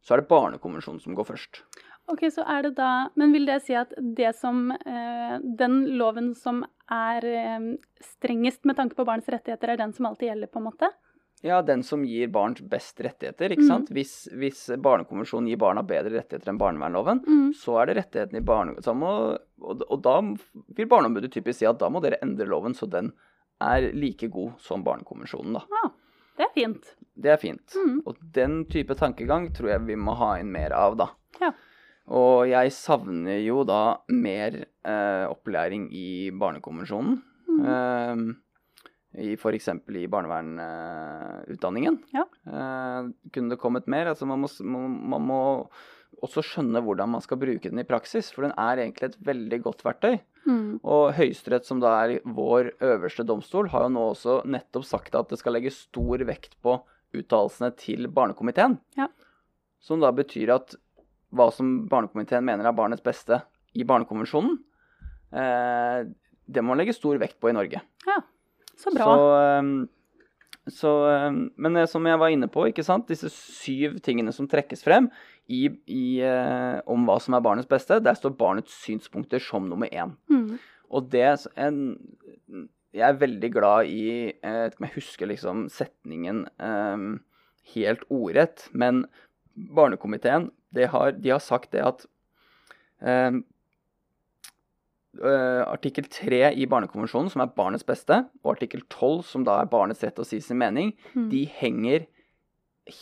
så 0.02 0.14
er 0.14 0.22
det 0.22 0.30
Barnekonvensjonen 0.30 1.00
som 1.02 1.14
går 1.14 1.30
først. 1.30 1.62
Ok, 2.10 2.26
så 2.30 2.44
er 2.46 2.62
det 2.62 2.76
da 2.76 3.08
Men 3.18 3.32
vil 3.34 3.48
det 3.48 3.62
si 3.64 3.74
at 3.74 3.90
det 3.98 4.28
som 4.38 4.70
eh, 4.70 5.38
Den 5.42 5.98
loven 5.98 6.34
som 6.38 6.60
er 6.86 7.24
strengest 7.98 8.62
med 8.64 8.76
tanke 8.78 8.94
på 8.94 9.06
barns 9.06 9.26
rettigheter, 9.26 9.72
er 9.72 9.80
den 9.80 9.92
som 9.92 10.06
alltid 10.06 10.28
gjelder, 10.28 10.50
på 10.50 10.60
en 10.60 10.68
måte? 10.68 10.90
Ja, 11.44 11.60
den 11.62 11.82
som 11.84 12.04
gir 12.04 12.30
barn 12.32 12.54
best 12.70 13.00
rettigheter, 13.04 13.52
ikke 13.52 13.66
Mm. 13.66 13.68
sant. 13.68 13.90
Hvis, 13.92 14.28
hvis 14.32 14.70
Barnekonvensjonen 14.80 15.48
gir 15.50 15.58
barna 15.60 15.82
bedre 15.82 16.16
rettigheter 16.16 16.48
enn 16.48 16.58
barnevernloven, 16.58 17.20
mm. 17.26 17.50
så 17.54 17.82
er 17.82 17.86
det 17.86 17.96
rettighetene 17.98 18.40
i 18.40 18.82
Så 18.82 18.94
og, 19.60 19.82
og 19.88 20.02
da 20.02 20.20
vil 20.76 20.88
Barneombudet 20.88 21.32
typisk 21.32 21.58
si 21.58 21.66
at 21.66 21.78
da 21.78 21.90
må 21.90 22.00
dere 22.00 22.18
endre 22.22 22.46
loven 22.46 22.74
så 22.74 22.88
den 22.88 23.12
er 23.60 23.92
like 23.92 24.28
god 24.28 24.56
som 24.60 24.84
Barnekonvensjonen, 24.84 25.52
da. 25.54 25.64
Ja, 25.70 25.90
det 26.36 26.44
er 26.44 26.52
fint. 26.54 26.90
Det 27.16 27.30
er 27.32 27.36
fint. 27.40 27.76
Mm. 27.76 28.00
Og 28.06 28.16
den 28.20 28.64
type 28.72 28.96
tankegang 28.96 29.50
tror 29.56 29.70
jeg 29.70 29.86
vi 29.86 29.96
må 29.96 30.16
ha 30.16 30.34
inn 30.40 30.50
mer 30.52 30.72
av, 30.76 30.96
da. 30.96 31.10
Ja. 31.40 31.52
Og 32.06 32.46
jeg 32.48 32.70
savner 32.72 33.40
jo 33.42 33.64
da 33.66 33.98
mer 34.08 34.60
eh, 34.86 35.24
opplæring 35.26 35.88
i 35.92 36.30
Barnekonvensjonen. 36.30 37.22
Mm. 37.48 37.64
Eh, 37.66 38.36
F.eks. 39.14 39.68
i 39.88 40.06
barnevernutdanningen. 40.12 42.00
Ja. 42.12 42.26
Eh, 42.46 43.10
kunne 43.32 43.54
det 43.54 43.60
kommet 43.60 43.86
mer? 43.88 44.10
Altså 44.12 44.28
man, 44.28 44.42
må, 44.42 44.50
man, 44.60 44.96
man 45.14 45.24
må 45.24 45.42
også 46.24 46.42
skjønne 46.44 46.82
hvordan 46.84 47.12
man 47.14 47.24
skal 47.24 47.40
bruke 47.40 47.70
den 47.70 47.80
i 47.80 47.86
praksis, 47.88 48.30
for 48.32 48.46
den 48.46 48.54
er 48.58 48.82
egentlig 48.82 49.10
et 49.10 49.18
veldig 49.26 49.60
godt 49.64 49.84
verktøy. 49.86 50.18
Mm. 50.46 50.78
Og 50.86 51.10
Høyesterett, 51.16 51.66
som 51.66 51.80
da 51.82 51.94
er 52.04 52.18
vår 52.24 52.74
øverste 52.84 53.26
domstol, 53.26 53.70
har 53.72 53.86
jo 53.86 53.94
nå 53.96 54.04
også 54.12 54.40
nettopp 54.48 54.86
sagt 54.88 55.16
at 55.18 55.32
det 55.32 55.40
skal 55.40 55.56
legges 55.56 55.84
stor 55.88 56.22
vekt 56.28 56.56
på 56.64 56.78
uttalelsene 57.16 57.72
til 57.80 58.08
Barnekomiteen. 58.12 58.78
Ja. 58.98 59.08
Som 59.82 60.02
da 60.02 60.12
betyr 60.14 60.54
at 60.56 60.76
hva 61.36 61.50
som 61.54 61.82
Barnekomiteen 61.90 62.46
mener 62.46 62.68
er 62.68 62.76
barnets 62.76 63.04
beste 63.04 63.40
i 63.76 63.84
Barnekonvensjonen, 63.86 64.56
eh, 65.34 66.06
det 66.46 66.62
må 66.62 66.72
man 66.72 66.80
legge 66.80 66.94
stor 66.96 67.18
vekt 67.20 67.40
på 67.42 67.50
i 67.50 67.56
Norge. 67.56 67.82
Ja, 68.06 68.20
så 68.76 68.92
bra. 68.94 69.06
Så, 69.06 69.28
ehm, 69.40 69.74
så, 70.66 70.92
ehm, 71.10 71.40
men 71.56 71.76
eh, 71.80 71.88
som 71.90 72.06
jeg 72.06 72.20
var 72.20 72.32
inne 72.34 72.48
på, 72.52 72.66
ikke 72.68 72.84
sant? 72.86 73.08
disse 73.08 73.30
syv 73.32 73.98
tingene 74.04 74.34
som 74.34 74.48
trekkes 74.50 74.84
frem 74.86 75.08
i, 75.48 75.66
i, 75.86 76.06
eh, 76.26 76.78
om 76.90 77.06
hva 77.06 77.18
som 77.22 77.36
er 77.36 77.44
barnets 77.44 77.70
beste, 77.70 78.00
der 78.02 78.18
står 78.18 78.36
barnets 78.38 78.74
synspunkter 78.84 79.42
som 79.42 79.68
nummer 79.70 79.90
én. 79.92 80.16
Mm. 80.32 80.56
Og 80.90 81.10
det 81.10 81.26
en, 81.56 81.98
Jeg 82.96 83.04
er 83.10 83.18
veldig 83.20 83.48
glad 83.52 83.88
i 83.92 84.30
eh, 84.30 84.32
Jeg 84.40 84.62
vet 84.62 84.72
ikke 84.72 84.80
om 84.80 84.86
jeg 84.86 84.96
husker 84.96 85.26
liksom 85.28 85.64
setningen 85.68 86.46
um, 86.62 87.08
helt 87.74 88.04
ordrett, 88.08 88.68
men 88.72 89.04
Barnekomiteen 89.56 90.50
det 90.76 90.90
har, 90.92 91.12
de 91.12 91.32
har 91.32 91.40
sagt 91.40 91.72
det 91.72 91.82
at 91.84 92.04
eh, 93.00 93.38
artikkel 95.22 96.08
3 96.12 96.52
i 96.58 96.66
Barnekonvensjonen, 96.70 97.30
som 97.32 97.42
er 97.44 97.54
barnets 97.56 97.86
beste, 97.86 98.22
og 98.44 98.56
artikkel 98.56 98.82
12, 98.88 99.22
som 99.28 99.46
da 99.46 99.60
er 99.60 99.70
barnets 99.70 100.04
rett 100.04 100.16
til 100.18 100.26
å 100.26 100.28
si 100.28 100.40
sin 100.44 100.60
mening, 100.60 100.92
mm. 101.14 101.30
de 101.32 101.46
henger 101.60 102.06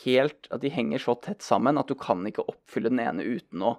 helt 0.05 0.47
At 0.49 0.63
de 0.63 0.71
henger 0.73 1.03
så 1.03 1.13
tett 1.21 1.45
sammen 1.45 1.77
at 1.77 1.91
du 1.91 1.95
kan 2.01 2.23
ikke 2.25 2.47
oppfylle 2.49 2.89
den 2.89 3.03
ene 3.05 3.21
uten 3.21 3.61
å 3.61 3.75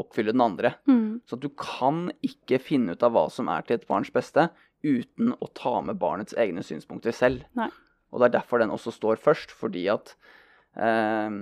oppfylle 0.00 0.34
den 0.34 0.44
andre. 0.44 0.74
Mm. 0.88 1.20
Så 1.26 1.36
du 1.36 1.48
kan 1.58 2.08
ikke 2.24 2.60
finne 2.62 2.94
ut 2.94 3.04
av 3.04 3.14
hva 3.16 3.26
som 3.32 3.50
er 3.52 3.66
til 3.66 3.78
et 3.78 3.88
barns 3.88 4.12
beste, 4.14 4.48
uten 4.86 5.34
å 5.36 5.48
ta 5.56 5.80
med 5.84 6.00
barnets 6.00 6.36
egne 6.40 6.64
synspunkter 6.64 7.14
selv. 7.14 7.44
Nei. 7.58 7.68
Og 8.10 8.22
det 8.22 8.30
er 8.30 8.36
derfor 8.38 8.62
den 8.62 8.72
også 8.74 8.94
står 8.94 9.20
først, 9.22 9.52
fordi 9.54 9.84
at 9.92 10.14
eh, 10.78 11.36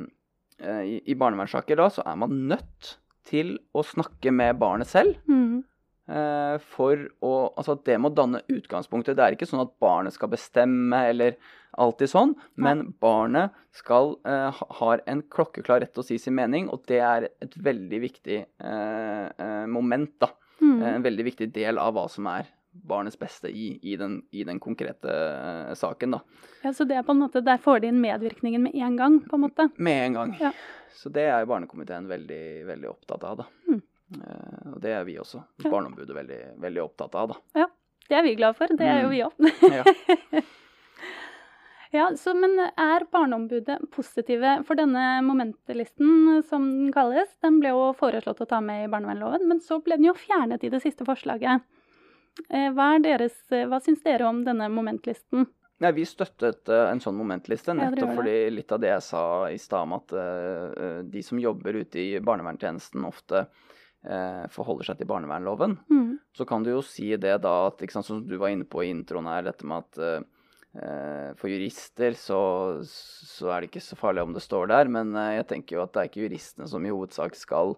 eh, 0.59 0.83
i, 0.85 0.96
i 1.07 1.16
barnevernssaker 1.18 1.79
da, 1.81 1.88
så 1.92 2.05
er 2.09 2.18
man 2.20 2.35
nødt 2.51 2.96
til 3.29 3.57
å 3.77 3.85
snakke 3.85 4.33
med 4.35 4.59
barnet 4.61 4.90
selv. 4.90 5.20
Mhm. 5.29 5.64
Eh, 6.08 6.56
for 6.74 7.06
å 7.24 7.32
Altså 7.58 7.76
at 7.76 7.84
det 7.88 7.98
må 8.00 8.10
danne 8.14 8.42
utgangspunktet. 8.48 9.16
Det 9.18 9.24
er 9.24 9.36
ikke 9.36 9.48
sånn 9.50 9.64
at 9.64 9.72
barnet 9.82 10.14
skal 10.16 10.30
bestemme 10.32 11.04
eller 11.10 11.36
alltid 11.78 12.10
sånn, 12.10 12.34
men 12.56 12.88
barnet 13.00 13.54
skal 13.76 14.16
eh, 14.26 14.50
ha- 14.58 14.68
har 14.80 15.02
en 15.06 15.22
klokkeklar 15.22 15.82
rett 15.84 15.92
til 15.94 16.02
å 16.02 16.06
si 16.08 16.18
sin 16.18 16.34
mening, 16.34 16.68
og 16.72 16.86
det 16.90 16.98
er 17.04 17.28
et 17.44 17.54
veldig 17.54 18.00
viktig 18.02 18.38
eh, 18.42 19.66
moment, 19.70 20.14
da. 20.20 20.32
Mm. 20.60 20.78
En 20.82 21.04
veldig 21.04 21.24
viktig 21.28 21.52
del 21.54 21.78
av 21.78 21.94
hva 21.94 22.08
som 22.10 22.26
er 22.32 22.48
barnets 22.88 23.18
beste 23.18 23.50
i, 23.50 23.78
i, 23.82 23.96
den, 23.96 24.20
i 24.30 24.44
den 24.46 24.58
konkrete 24.62 25.08
uh, 25.10 25.74
saken, 25.78 26.16
da. 26.16 26.20
Ja, 26.62 26.72
så 26.74 26.84
det 26.86 26.98
er 26.98 27.06
på 27.06 27.14
en 27.14 27.22
måte, 27.22 27.40
Der 27.42 27.58
får 27.62 27.80
de 27.82 27.90
inn 27.92 28.00
medvirkningen 28.02 28.66
med 28.68 28.74
en 28.74 28.96
gang, 28.98 29.20
på 29.26 29.38
en 29.38 29.44
måte. 29.46 29.68
Med 29.78 30.04
en 30.08 30.18
gang. 30.18 30.34
Ja. 30.40 30.52
Så 30.94 31.10
det 31.14 31.26
er 31.30 31.42
jo 31.42 31.50
Barnekomiteen 31.52 32.08
veldig, 32.10 32.42
veldig 32.68 32.90
opptatt 32.90 33.24
av, 33.26 33.42
da. 33.42 33.48
Mm. 33.68 33.82
Eh, 34.14 34.72
og 34.74 34.78
det 34.80 34.92
er 34.96 35.04
vi 35.04 35.18
også. 35.20 35.42
Ja. 35.64 35.70
Barneombudet 35.72 36.14
veldig, 36.16 36.38
veldig 36.62 36.82
opptatt 36.84 37.14
av, 37.20 37.34
da. 37.34 37.66
Det 38.08 38.16
er 38.16 38.22
vi 38.24 38.34
glad 38.38 38.56
for. 38.56 38.66
Det 38.72 38.86
er 38.88 39.02
jo 39.02 39.08
Mm. 39.08 39.12
vi 39.12 39.22
òg. 39.26 39.32
Ja. 39.78 40.42
Ja, 41.90 42.10
så, 42.20 42.34
men 42.36 42.52
er 42.60 43.04
Barneombudet 43.08 43.78
positive 43.94 44.58
for 44.68 44.76
denne 44.76 45.22
momentlisten, 45.24 46.42
som 46.44 46.66
den 46.68 46.90
kalles? 46.92 47.30
Den 47.40 47.62
ble 47.62 47.70
jo 47.72 47.86
foreslått 47.96 48.42
å 48.44 48.48
ta 48.50 48.58
med 48.60 48.84
i 48.84 48.90
barnevernloven, 48.92 49.46
men 49.48 49.62
så 49.64 49.78
ble 49.80 49.96
den 49.96 50.10
jo 50.10 50.12
fjernet 50.20 50.64
i 50.64 50.68
det 50.74 50.82
siste 50.84 51.06
forslaget. 51.08 51.64
Eh, 52.52 52.68
Hva, 52.76 52.90
er 52.98 53.00
deres, 53.06 53.38
eh, 53.56 53.64
hva 53.64 53.80
syns 53.80 54.04
dere 54.04 54.28
om 54.28 54.42
denne 54.44 54.68
momentlisten? 54.68 55.46
Nei, 55.80 55.92
vi 55.96 56.04
støttet 56.04 56.68
en 56.68 57.00
sånn 57.00 57.16
momentliste, 57.16 57.72
nettopp 57.72 58.16
fordi 58.18 58.36
litt 58.50 58.72
av 58.74 58.80
det 58.82 58.88
jeg 58.92 59.02
sa 59.08 59.24
i 59.48 59.56
stad 59.62 59.86
om 59.86 59.92
at 59.96 60.12
de 61.08 61.22
som 61.22 61.38
jobber 61.40 61.76
ute 61.78 62.00
i 62.02 62.18
barnevernstjenesten 62.20 63.04
ofte 63.08 63.44
eh, 63.46 63.77
forholder 64.54 64.87
seg 64.87 64.98
til 65.00 65.08
barnevernloven. 65.11 65.76
Mm. 65.90 66.18
Så 66.37 66.44
kan 66.46 66.62
du 66.62 66.70
jo 66.70 66.82
si 66.87 67.11
det 67.18 67.40
da 67.42 67.54
at, 67.66 67.82
sant, 67.90 68.06
som 68.06 68.20
du 68.24 68.37
var 68.38 68.48
inne 68.54 68.64
på 68.64 68.84
i 68.84 68.92
introen 68.94 69.26
her, 69.26 69.42
dette 69.42 69.66
med 69.66 69.82
at 69.82 69.98
eh, 69.98 70.22
eh, 70.78 71.30
for 71.37 71.50
jurister 71.50 72.14
så, 72.14 72.38
så 72.87 73.50
er 73.50 73.61
det 73.64 73.72
ikke 73.72 73.82
så 73.82 73.98
farlig 73.98 74.22
om 74.22 74.32
det 74.37 74.44
står 74.44 74.70
der, 74.70 74.88
men 74.88 75.11
eh, 75.18 75.34
jeg 75.40 75.48
tenker 75.50 75.76
jo 75.76 75.82
at 75.82 75.92
det 75.96 76.04
er 76.04 76.11
ikke 76.12 76.22
juristene 76.28 76.68
som 76.70 76.87
i 76.87 76.92
hovedsak 76.94 77.34
skal 77.37 77.74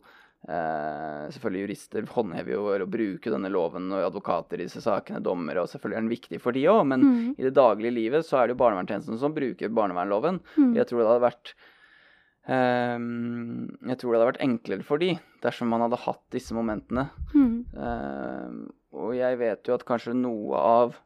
eh, 0.49 1.25
Selvfølgelig 1.33 1.65
jurister 1.67 2.07
håndhever 2.15 2.55
jo 2.55 2.63
å 2.69 2.87
bruke 2.91 3.33
denne 3.33 3.51
loven, 3.53 3.89
og 3.93 4.07
advokater 4.11 4.61
i 4.61 4.69
disse 4.69 4.85
sakene, 4.85 5.23
dommere, 5.25 5.65
og 5.65 5.73
selvfølgelig 5.73 5.99
er 5.99 6.05
den 6.07 6.15
viktig 6.15 6.41
for 6.45 6.57
de 6.57 6.69
òg, 6.73 6.85
men 6.93 7.01
Mm. 7.11 7.35
i 7.39 7.43
det 7.49 7.55
daglige 7.57 7.97
livet 7.97 8.27
så 8.29 8.39
er 8.43 8.47
det 8.49 8.57
jo 8.59 8.63
barnevernstjenesten 8.67 9.19
som 9.19 9.35
bruker 9.37 9.73
barnevernloven. 9.73 10.41
Mm. 10.57 10.75
Jeg 10.77 10.87
tror 10.89 11.01
det 11.01 11.11
hadde 11.15 11.29
vært 11.31 11.55
jeg 12.49 13.99
tror 14.01 14.13
det 14.13 14.19
hadde 14.19 14.31
vært 14.31 14.45
enklere 14.45 14.87
for 14.87 15.03
de 15.03 15.13
dersom 15.45 15.71
man 15.71 15.85
hadde 15.85 16.01
hatt 16.07 16.23
disse 16.35 16.57
momentene. 16.57 17.09
Mm. 17.35 17.57
Ehm, 17.77 18.59
og 18.97 19.13
jeg 19.15 19.39
vet 19.41 19.69
jo 19.69 19.77
at 19.77 19.87
kanskje 19.89 20.17
noe 20.17 20.59
av 20.59 20.97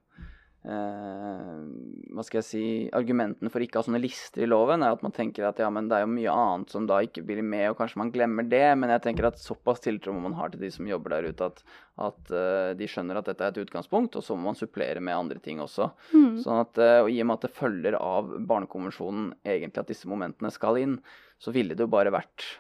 hva 0.65 2.23
skal 2.25 2.39
jeg 2.39 2.47
si, 2.47 2.63
argumentene 2.97 3.51
for 3.53 3.61
ikke 3.61 3.77
å 3.77 3.83
ha 3.83 3.87
sånne 3.89 4.01
lister 4.01 4.47
i 4.47 4.49
loven, 4.49 4.81
er 4.81 4.95
at 4.95 5.03
man 5.05 5.13
tenker 5.13 5.45
at 5.45 5.59
ja, 5.61 5.69
men 5.73 5.91
det 5.91 5.99
er 5.99 6.05
jo 6.07 6.13
mye 6.15 6.33
annet 6.33 6.73
som 6.73 6.87
da 6.89 7.03
ikke 7.05 7.25
blir 7.27 7.43
med, 7.45 7.67
og 7.69 7.77
kanskje 7.81 8.01
man 8.01 8.13
glemmer 8.15 8.47
det. 8.49 8.65
Men 8.81 8.95
jeg 8.95 9.03
tenker 9.05 9.29
at 9.29 9.43
såpass 9.43 9.85
tiltro 9.85 10.15
må 10.17 10.23
man 10.25 10.39
ha 10.39 10.49
til 10.49 10.63
de 10.65 10.71
som 10.73 10.89
jobber 10.89 11.17
der 11.17 11.29
ute, 11.29 11.51
at, 11.51 11.61
at 12.09 12.33
uh, 12.33 12.71
de 12.79 12.89
skjønner 12.89 13.21
at 13.21 13.29
dette 13.29 13.45
er 13.45 13.53
et 13.53 13.61
utgangspunkt, 13.67 14.17
og 14.17 14.25
så 14.25 14.39
må 14.39 14.49
man 14.49 14.59
supplere 14.59 15.05
med 15.05 15.19
andre 15.19 15.43
ting 15.45 15.61
også. 15.61 15.91
Mm. 16.15 16.41
Sånn 16.47 16.63
at, 16.63 16.81
eh, 16.81 17.03
og 17.05 17.13
I 17.13 17.21
og 17.21 17.29
med 17.29 17.37
at 17.37 17.47
det 17.47 17.55
følger 17.61 18.01
av 18.01 18.33
Barnekonvensjonen 18.49 19.35
egentlig 19.45 19.85
at 19.85 19.93
disse 19.93 20.09
momentene 20.09 20.53
skal 20.55 20.81
inn, 20.81 20.99
så 21.45 21.53
ville 21.53 21.77
det 21.77 21.85
jo 21.85 21.93
bare 21.93 22.15
vært 22.15 22.55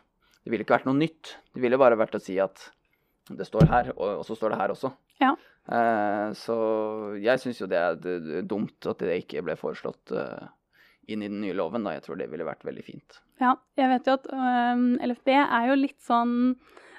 Det 0.44 0.52
ville 0.52 0.66
ikke 0.66 0.74
vært 0.74 0.88
noe 0.90 0.98
nytt. 0.98 1.38
Det 1.56 1.62
ville 1.62 1.80
bare 1.80 1.96
vært 1.96 2.18
å 2.18 2.20
si 2.20 2.34
at 2.42 2.66
det 3.30 3.46
står 3.48 3.68
her, 3.70 3.90
og, 3.96 4.20
og 4.20 4.24
så 4.28 4.36
står 4.36 4.52
det 4.52 4.60
her 4.60 4.74
også. 4.74 4.90
Ja. 5.22 5.32
Eh, 5.64 6.28
så 6.36 6.56
jeg 7.22 7.40
syns 7.40 7.62
jo 7.62 7.68
det 7.70 7.80
er 7.80 8.44
dumt 8.44 8.88
at 8.90 9.00
det 9.00 9.22
ikke 9.22 9.44
ble 9.46 9.56
foreslått 9.56 10.12
eh, 10.12 10.46
inn 11.08 11.24
i 11.24 11.30
den 11.30 11.40
nye 11.44 11.56
loven. 11.56 11.86
da. 11.86 11.96
Jeg 11.96 12.04
tror 12.06 12.20
det 12.20 12.28
ville 12.32 12.46
vært 12.46 12.66
veldig 12.66 12.84
fint. 12.84 13.20
Ja, 13.40 13.56
jeg 13.80 13.90
vet 13.90 14.08
jo 14.08 14.16
at 14.18 14.28
um, 14.30 14.94
LFB 15.02 15.30
er 15.34 15.70
jo 15.70 15.78
litt 15.80 15.98
sånn 16.04 16.54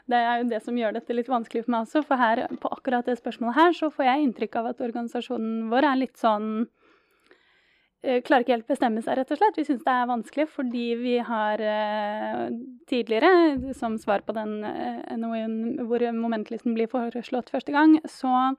Det 0.06 0.18
er 0.20 0.42
jo 0.42 0.50
det 0.52 0.60
som 0.62 0.76
gjør 0.78 0.98
dette 0.98 1.16
litt 1.16 1.30
vanskelig 1.32 1.64
for 1.66 1.74
meg 1.74 1.86
også. 1.88 2.04
For 2.06 2.22
her, 2.22 2.44
på 2.62 2.70
akkurat 2.74 3.08
det 3.10 3.18
spørsmålet 3.18 3.58
her 3.58 3.78
så 3.78 3.90
får 3.94 4.10
jeg 4.10 4.26
inntrykk 4.26 4.60
av 4.62 4.74
at 4.74 4.84
organisasjonen 4.86 5.70
vår 5.72 5.88
er 5.90 6.02
litt 6.04 6.20
sånn 6.22 6.68
Klarer 8.06 8.44
ikke 8.44 8.54
helt 8.54 8.70
bestemme 8.70 9.02
seg, 9.02 9.18
rett 9.18 9.32
og 9.34 9.40
slett. 9.40 9.58
Vi 9.58 9.66
syns 9.66 9.84
det 9.86 9.94
er 9.94 10.10
vanskelig 10.10 10.46
fordi 10.54 10.86
vi 11.00 11.16
har 11.26 11.62
øh, 11.62 12.54
tidligere, 12.90 13.74
som 13.74 13.98
svar 14.02 14.22
på 14.28 14.36
den 14.38 14.60
øh, 14.68 15.00
NOU-en 15.18 15.88
hvor 15.90 16.06
momentlisten 16.14 16.78
blir 16.78 16.92
foreslått 16.92 17.50
første 17.54 17.74
gang, 17.74 17.98
så 18.06 18.54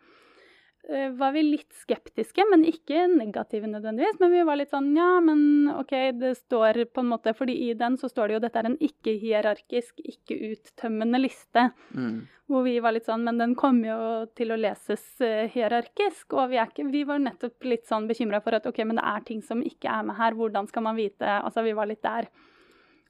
var 1.18 1.32
vi 1.34 1.42
litt 1.42 1.72
skeptiske, 1.80 2.44
men 2.50 2.62
ikke 2.68 3.08
negative 3.10 3.66
nødvendigvis. 3.66 4.20
Men 4.20 4.30
vi 4.30 4.42
var 4.46 4.58
litt 4.60 4.70
sånn 4.70 4.92
ja, 4.94 5.08
men 5.24 5.40
OK, 5.72 5.94
det 6.14 6.36
står 6.38 6.84
på 6.94 7.02
en 7.02 7.10
måte 7.10 7.34
fordi 7.34 7.56
i 7.66 7.72
den 7.74 7.98
så 7.98 8.10
står 8.10 8.28
det 8.28 8.36
jo 8.36 8.42
dette 8.44 8.62
er 8.62 8.68
en 8.70 8.78
ikke-hierarkisk, 8.78 9.98
ikke-uttømmende 10.12 11.20
liste. 11.24 11.68
Mm. 11.90 12.20
Hvor 12.46 12.62
vi 12.62 12.76
var 12.78 12.94
litt 12.94 13.08
sånn 13.08 13.24
Men 13.26 13.40
den 13.40 13.54
kommer 13.58 13.88
jo 13.88 14.02
til 14.38 14.54
å 14.54 14.58
leses 14.60 15.04
eh, 15.24 15.50
hierarkisk. 15.50 16.36
Og 16.38 16.52
vi, 16.52 16.60
ikke, 16.62 16.86
vi 16.92 17.02
var 17.08 17.22
nettopp 17.22 17.66
litt 17.66 17.86
sånn 17.90 18.06
bekymra 18.06 18.40
for 18.44 18.58
at 18.58 18.68
OK, 18.70 18.84
men 18.86 19.00
det 19.00 19.06
er 19.10 19.26
ting 19.26 19.42
som 19.42 19.64
ikke 19.66 19.90
er 19.90 20.06
med 20.06 20.18
her. 20.20 20.36
Hvordan 20.38 20.70
skal 20.70 20.86
man 20.86 20.98
vite 20.98 21.40
Altså, 21.40 21.64
vi 21.66 21.74
var 21.76 21.90
litt 21.90 22.04
der. 22.06 22.30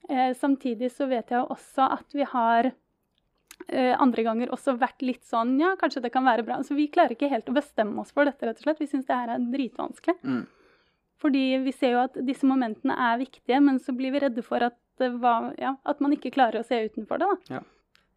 Eh, 0.09 0.33
samtidig 0.39 0.89
så 0.95 1.05
vet 1.11 1.29
jeg 1.31 1.41
jo 1.41 1.53
også 1.53 1.91
at 1.99 2.17
vi 2.17 2.25
har 2.25 2.71
eh, 2.71 2.75
andre 3.67 4.23
ganger 4.23 4.51
også 4.55 4.77
vært 4.79 5.01
litt 5.03 5.25
sånn 5.27 5.55
Ja, 5.59 5.73
kanskje 5.79 6.03
det 6.05 6.11
kan 6.13 6.23
være 6.23 6.45
bra. 6.47 6.59
Så 6.63 6.77
vi 6.77 6.85
klarer 6.93 7.15
ikke 7.15 7.29
helt 7.31 7.49
å 7.51 7.55
bestemme 7.55 7.99
oss 8.03 8.13
for 8.15 8.29
dette, 8.29 8.45
rett 8.47 8.61
og 8.61 8.67
slett. 8.67 8.79
Vi 8.79 8.87
syns 8.87 9.07
det 9.09 9.17
her 9.17 9.33
er 9.33 9.47
dritvanskelig. 9.51 10.15
Mm. 10.23 10.45
Fordi 11.21 11.45
vi 11.65 11.73
ser 11.73 11.95
jo 11.95 12.03
at 12.05 12.19
disse 12.27 12.47
momentene 12.47 12.95
er 13.09 13.17
viktige, 13.21 13.59
men 13.63 13.81
så 13.81 13.95
blir 13.97 14.13
vi 14.13 14.21
redde 14.23 14.43
for 14.45 14.63
at, 14.69 14.77
det 15.01 15.09
var, 15.21 15.51
ja, 15.61 15.75
at 15.85 15.99
man 16.01 16.13
ikke 16.15 16.31
klarer 16.33 16.61
å 16.61 16.67
se 16.67 16.79
utenfor 16.87 17.21
det. 17.21 17.27
da. 17.29 17.59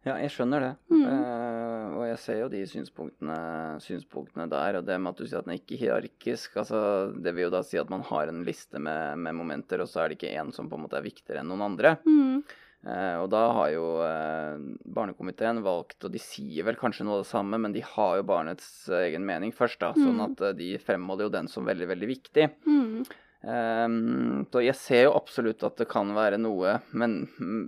Ja, 0.00 0.14
jeg 0.16 0.32
skjønner 0.32 0.62
det. 0.64 0.70
Mm. 0.88 1.02
Uh, 1.04 1.96
og 1.98 2.04
jeg 2.08 2.20
ser 2.22 2.38
jo 2.40 2.48
de 2.52 2.62
synspunktene, 2.68 3.36
synspunktene 3.84 4.46
der. 4.48 4.78
Og 4.78 4.86
det 4.88 4.96
med 4.96 5.12
at 5.12 5.20
du 5.20 5.26
sier 5.26 5.42
at 5.42 5.48
den 5.48 5.56
er 5.56 5.60
ikke 5.60 5.80
hierarkisk, 5.80 6.56
altså 6.62 6.80
det 7.12 7.34
vil 7.36 7.48
jo 7.48 7.52
da 7.52 7.60
si 7.66 7.80
at 7.80 7.92
man 7.92 8.04
har 8.08 8.32
en 8.32 8.40
liste 8.46 8.80
med, 8.80 9.20
med 9.20 9.36
momenter, 9.36 9.84
og 9.84 9.90
så 9.92 10.04
er 10.04 10.08
det 10.08 10.16
ikke 10.16 10.32
én 10.40 10.54
som 10.56 10.70
på 10.72 10.78
en 10.78 10.86
måte 10.86 10.96
er 10.96 11.04
viktigere 11.04 11.44
enn 11.44 11.52
noen 11.52 11.66
andre. 11.68 11.98
Mm. 12.08 12.40
Eh, 12.86 13.16
og 13.20 13.26
da 13.28 13.42
har 13.52 13.70
jo 13.74 13.86
eh, 14.06 14.60
barnekomiteen 14.88 15.58
valgt, 15.64 15.98
og 16.06 16.12
de 16.14 16.20
sier 16.22 16.64
vel 16.64 16.78
kanskje 16.80 17.04
noe 17.04 17.18
av 17.18 17.24
det 17.26 17.30
samme, 17.32 17.58
men 17.60 17.74
de 17.76 17.82
har 17.84 18.14
jo 18.16 18.28
barnets 18.30 18.70
eh, 18.88 19.10
egen 19.10 19.26
mening 19.28 19.52
først, 19.52 19.80
da. 19.82 19.90
Sånn 19.92 20.16
Mm. 20.16 20.22
at 20.30 20.56
de 20.56 20.70
fremholder 20.80 21.28
jo 21.28 21.34
den 21.34 21.48
som 21.52 21.68
veldig, 21.68 21.88
veldig 21.92 22.08
viktig. 22.08 22.46
Mm. 22.64 23.04
Ehm, 23.44 24.46
så 24.52 24.62
jeg 24.64 24.76
ser 24.76 25.02
jo 25.08 25.14
absolutt 25.16 25.62
at 25.64 25.76
det 25.80 25.88
kan 25.88 26.12
være 26.16 26.38
noe, 26.40 26.78
men 26.92 27.22
mm, 27.40 27.62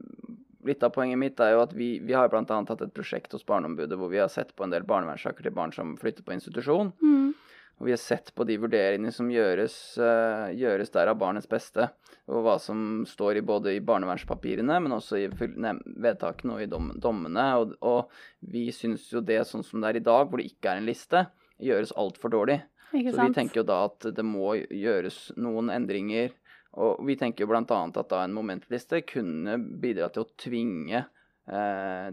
litt 0.69 0.83
av 0.85 0.93
poenget 0.95 1.19
mitt 1.21 1.41
er 1.41 1.55
jo 1.57 1.63
at 1.65 1.73
vi, 1.77 1.95
vi 2.05 2.13
har 2.17 2.29
bl.a. 2.33 2.45
hatt 2.45 2.85
et 2.85 2.95
prosjekt 2.95 3.33
hos 3.33 3.45
Barneombudet 3.49 3.97
hvor 3.99 4.13
vi 4.13 4.21
har 4.21 4.29
sett 4.33 4.55
på 4.57 4.65
en 4.65 4.71
del 4.75 4.85
barnevernssaker 4.89 5.43
til 5.43 5.55
barn 5.57 5.73
som 5.75 5.97
flytter 6.01 6.25
på 6.27 6.35
institusjon. 6.37 6.93
Mm. 7.03 7.33
Og 7.83 7.89
vi 7.89 7.97
har 7.97 7.99
sett 7.99 8.29
på 8.39 8.45
de 8.47 8.55
vurderingene 8.63 9.11
som 9.11 9.27
gjøres, 9.27 9.75
eh, 9.99 10.53
gjøres 10.55 10.93
der 10.95 11.09
av 11.11 11.17
barnets 11.19 11.49
beste, 11.51 11.89
og 12.31 12.45
hva 12.47 12.53
som 12.63 13.03
står 13.11 13.41
i 13.41 13.43
både 13.43 13.73
i 13.75 13.81
barnevernspapirene, 13.83 14.77
men 14.85 14.95
også 14.95 15.19
i 15.19 15.27
vedtakene 15.27 16.55
og 16.55 16.63
i 16.63 16.69
dom, 16.71 16.93
dommene. 16.95 17.47
Og, 17.59 17.73
og 17.83 18.53
vi 18.55 18.69
syns 18.71 19.09
jo 19.11 19.19
det 19.27 19.41
sånn 19.49 19.67
som 19.67 19.83
det 19.83 19.91
er 19.91 19.99
i 19.99 20.05
dag, 20.07 20.29
hvor 20.31 20.39
det 20.39 20.53
ikke 20.53 20.71
er 20.71 20.79
en 20.79 20.87
liste, 20.87 21.25
gjøres 21.59 21.91
altfor 21.99 22.31
dårlig. 22.31 22.61
Så 22.93 23.19
vi 23.19 23.35
tenker 23.35 23.65
jo 23.65 23.67
da 23.67 23.81
at 23.89 24.07
det 24.15 24.25
må 24.31 24.55
gjøres 24.63 25.33
noen 25.43 25.75
endringer. 25.75 26.31
Og 26.79 27.03
vi 27.09 27.19
tenker 27.19 27.43
jo 27.43 27.51
bl.a. 27.51 27.65
at 27.67 28.15
da 28.15 28.23
en 28.23 28.39
momentliste 28.39 29.03
kunne 29.11 29.59
bidra 29.59 30.07
til 30.15 30.23
å 30.23 30.31
tvinge 30.39 31.03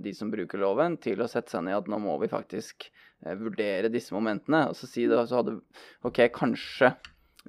de 0.01 0.13
som 0.17 0.31
bruker 0.33 0.57
loven, 0.61 0.97
til 0.97 1.21
å 1.21 1.27
sette 1.29 1.51
seg 1.53 1.63
ned 1.67 1.75
at 1.77 1.87
nå 1.91 1.99
må 2.01 2.15
vi 2.21 2.27
faktisk 2.31 2.87
eh, 3.25 3.35
vurdere 3.37 3.91
disse 3.93 4.13
momentene. 4.15 4.63
Og 4.71 4.75
så 4.79 4.87
si 4.89 5.05
det, 5.07 5.19
så 5.29 5.43
hadde 5.43 5.59
OK, 6.07 6.23
kanskje 6.33 6.95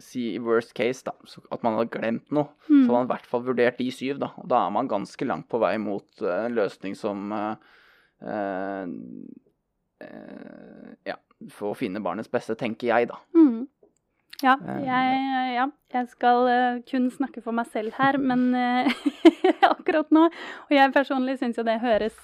si 0.01 0.35
i 0.37 0.39
worst 0.39 0.73
case 0.77 1.03
da, 1.05 1.13
at 1.51 1.65
man 1.67 1.75
hadde 1.79 1.91
glemt 1.97 2.31
noe. 2.33 2.53
Så 2.69 2.71
Mm. 2.71 2.85
hadde 2.87 2.93
man 2.99 3.09
i 3.09 3.13
hvert 3.15 3.27
fall 3.27 3.43
vurdert 3.49 3.79
de 3.81 3.89
syv, 3.91 4.19
da. 4.23 4.29
Og 4.39 4.47
da 4.49 4.61
er 4.67 4.71
man 4.77 4.89
ganske 4.89 5.27
langt 5.27 5.49
på 5.51 5.59
vei 5.61 5.75
mot 5.83 6.23
eh, 6.23 6.45
en 6.47 6.55
løsning 6.55 6.95
som 6.97 7.33
eh, 7.33 7.57
eh, 8.23 8.87
eh, 10.01 10.95
Ja, 11.11 11.17
for 11.51 11.73
å 11.73 11.77
finne 11.79 12.03
barnets 12.05 12.31
beste, 12.31 12.57
tenker 12.61 12.91
jeg, 12.93 13.09
da. 13.11 13.19
Mm. 13.37 13.67
Ja, 14.43 14.55
Eh, 14.57 14.83
jeg, 14.87 15.55
ja, 15.57 15.67
jeg 15.93 16.09
skal 16.15 16.47
eh, 16.49 16.79
kun 16.89 17.11
snakke 17.13 17.43
for 17.45 17.53
meg 17.57 17.67
selv 17.73 17.93
her, 17.99 18.17
men 18.31 18.55
eh, 18.57 18.89
akkurat 19.75 20.09
nå 20.15 20.27
Og 20.31 20.73
jeg 20.75 20.95
personlig 20.95 21.39
syns 21.41 21.59
jo 21.61 21.65
det 21.67 21.79
høres 21.83 22.17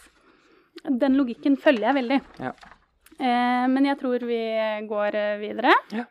Den 0.86 1.16
logikken 1.18 1.56
følger 1.60 1.88
jeg 1.90 1.98
veldig. 1.98 2.18
Ja. 2.40 2.52
Eh, 3.18 3.66
men 3.72 3.86
jeg 3.88 3.98
tror 4.00 4.24
vi 4.28 4.40
går 4.88 5.16
eh, 5.16 5.36
videre. 5.40 5.72
Ja. 5.92 6.04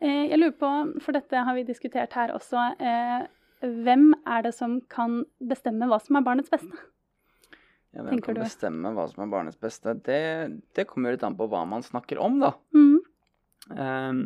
Eh, 0.00 0.24
jeg 0.30 0.38
lurer 0.40 0.54
på, 0.58 0.70
for 1.04 1.12
dette 1.16 1.42
har 1.44 1.54
vi 1.56 1.64
diskutert 1.68 2.14
her 2.16 2.32
også, 2.34 2.62
eh, 2.80 3.26
hvem 3.84 4.12
er 4.26 4.44
det 4.46 4.54
som 4.56 4.78
kan 4.90 5.20
bestemme 5.42 5.88
hva 5.90 5.98
som 6.02 6.16
er 6.20 6.24
barnets 6.26 6.50
beste? 6.52 6.70
Ja, 7.92 8.02
hvem 8.04 8.12
Tenker 8.16 8.32
kan 8.32 8.38
du? 8.38 8.42
bestemme 8.46 8.92
hva 8.96 9.06
som 9.10 9.24
er 9.24 9.30
barnets 9.32 9.58
beste? 9.60 9.94
Det, 10.06 10.20
det 10.78 10.86
kommer 10.88 11.14
litt 11.14 11.24
an 11.26 11.36
på 11.38 11.48
hva 11.52 11.64
man 11.68 11.82
snakker 11.84 12.20
om, 12.22 12.38
da. 12.42 12.52
Mm. 12.76 12.98
Ehm, 13.76 14.22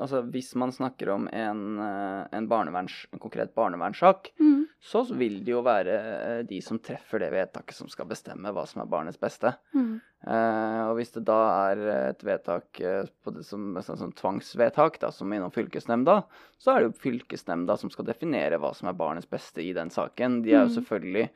altså, 0.00 0.22
hvis 0.32 0.54
man 0.58 0.72
snakker 0.72 1.10
om 1.14 1.28
en, 1.32 1.60
eh, 1.84 2.26
en, 2.36 2.46
barneverns, 2.50 3.06
en 3.12 3.20
konkret 3.22 3.54
barnevernssak, 3.54 4.30
Mm. 4.40 4.66
så 4.80 5.02
vil 5.14 5.42
det 5.44 5.52
jo 5.52 5.60
være 5.62 5.94
eh, 6.00 6.42
de 6.48 6.60
som 6.64 6.78
treffer 6.78 7.20
det 7.20 7.30
vedtaket, 7.34 7.74
som 7.76 7.88
skal 7.92 8.06
bestemme 8.08 8.52
hva 8.56 8.64
som 8.66 8.80
er 8.82 8.88
barnets 8.90 9.20
beste. 9.20 9.52
Mm. 9.74 10.00
Eh, 10.26 10.80
og 10.88 10.96
hvis 10.98 11.12
det 11.14 11.24
da 11.28 11.38
er 11.70 11.84
et 12.10 12.24
vedtak 12.24 12.80
på 13.24 13.34
det 13.36 13.44
som, 13.44 13.74
sånn, 13.80 14.00
sånn 14.00 14.16
tvangsvedtak, 14.16 14.98
da, 15.00 15.10
som 15.12 15.32
innom 15.32 15.52
fylkesnemnda, 15.52 16.22
så 16.58 16.72
er 16.74 16.80
det 16.80 16.90
jo 16.90 16.98
fylkesnemnda 17.04 17.76
som 17.80 17.90
skal 17.92 18.08
definere 18.08 18.58
hva 18.60 18.74
som 18.76 18.88
er 18.88 18.98
barnets 18.98 19.28
beste 19.30 19.62
i 19.64 19.72
den 19.76 19.90
saken. 19.92 20.42
De 20.42 20.52
er 20.54 20.64
jo 20.64 20.70
Mm. 20.72 20.76
selvfølgelig 20.80 21.28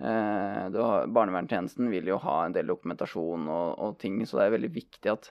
eh, 0.00 0.70
har, 0.72 1.06
Barnevernstjenesten 1.12 1.90
vil 1.92 2.06
jo 2.08 2.16
ha 2.22 2.44
en 2.46 2.52
del 2.56 2.66
dokumentasjon 2.70 3.48
og, 3.48 3.78
og 3.78 3.98
ting, 4.00 4.20
så 4.26 4.38
det 4.38 4.46
er 4.46 4.54
veldig 4.58 4.70
viktig 4.74 5.10
at 5.12 5.30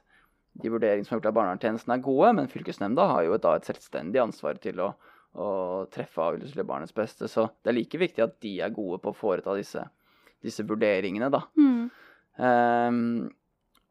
de 0.54 0.72
vurderingene 0.74 1.08
som 1.08 1.16
er 1.16 1.20
gjort 1.20 1.30
av 1.30 1.38
barnevernstjenesten 1.38 1.94
er 1.96 2.04
gode, 2.04 2.34
men 2.40 2.52
fylkesnemnda 2.52 3.08
har 3.14 3.24
jo 3.28 3.40
da 3.42 3.56
et 3.58 3.70
selvstendig 3.70 4.22
ansvar 4.24 4.60
til 4.64 4.82
å, 4.84 4.92
å 5.40 5.50
treffe 5.94 6.24
avgjørelser 6.26 6.62
til 6.62 6.70
barnets 6.72 6.96
beste. 6.96 7.30
Så 7.32 7.48
det 7.62 7.72
er 7.72 7.80
like 7.80 8.02
viktig 8.02 8.26
at 8.26 8.38
de 8.44 8.56
er 8.66 8.76
gode 8.76 9.02
på 9.04 9.14
å 9.14 9.18
foreta 9.18 9.56
disse, 9.58 9.86
disse 10.44 10.66
vurderingene, 10.68 11.32
da. 11.34 11.44
Mm. 11.60 11.84
Um, 12.40 13.04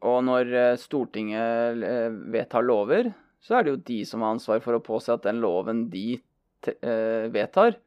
og 0.07 0.21
når 0.27 0.53
eh, 0.55 0.77
Stortinget 0.79 1.83
eh, 1.83 2.09
vedtar 2.31 2.63
lover, 2.63 3.11
så 3.43 3.59
er 3.59 3.65
det 3.65 3.73
jo 3.73 3.85
de 3.89 3.99
som 4.07 4.23
har 4.23 4.37
ansvar 4.37 4.63
for 4.63 4.77
å 4.77 4.83
påse 4.85 5.11
at 5.15 5.25
den 5.27 5.41
loven 5.43 5.87
de 5.91 6.19
eh, 6.19 7.27
vedtar, 7.35 7.79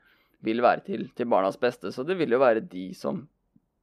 vil 0.42 0.64
være 0.64 0.84
til, 0.88 1.06
til 1.16 1.30
barnas 1.32 1.60
beste. 1.62 1.92
Så 1.94 2.04
det 2.08 2.18
vil 2.20 2.34
jo 2.34 2.42
være 2.42 2.64
de 2.66 2.90
som, 2.98 3.22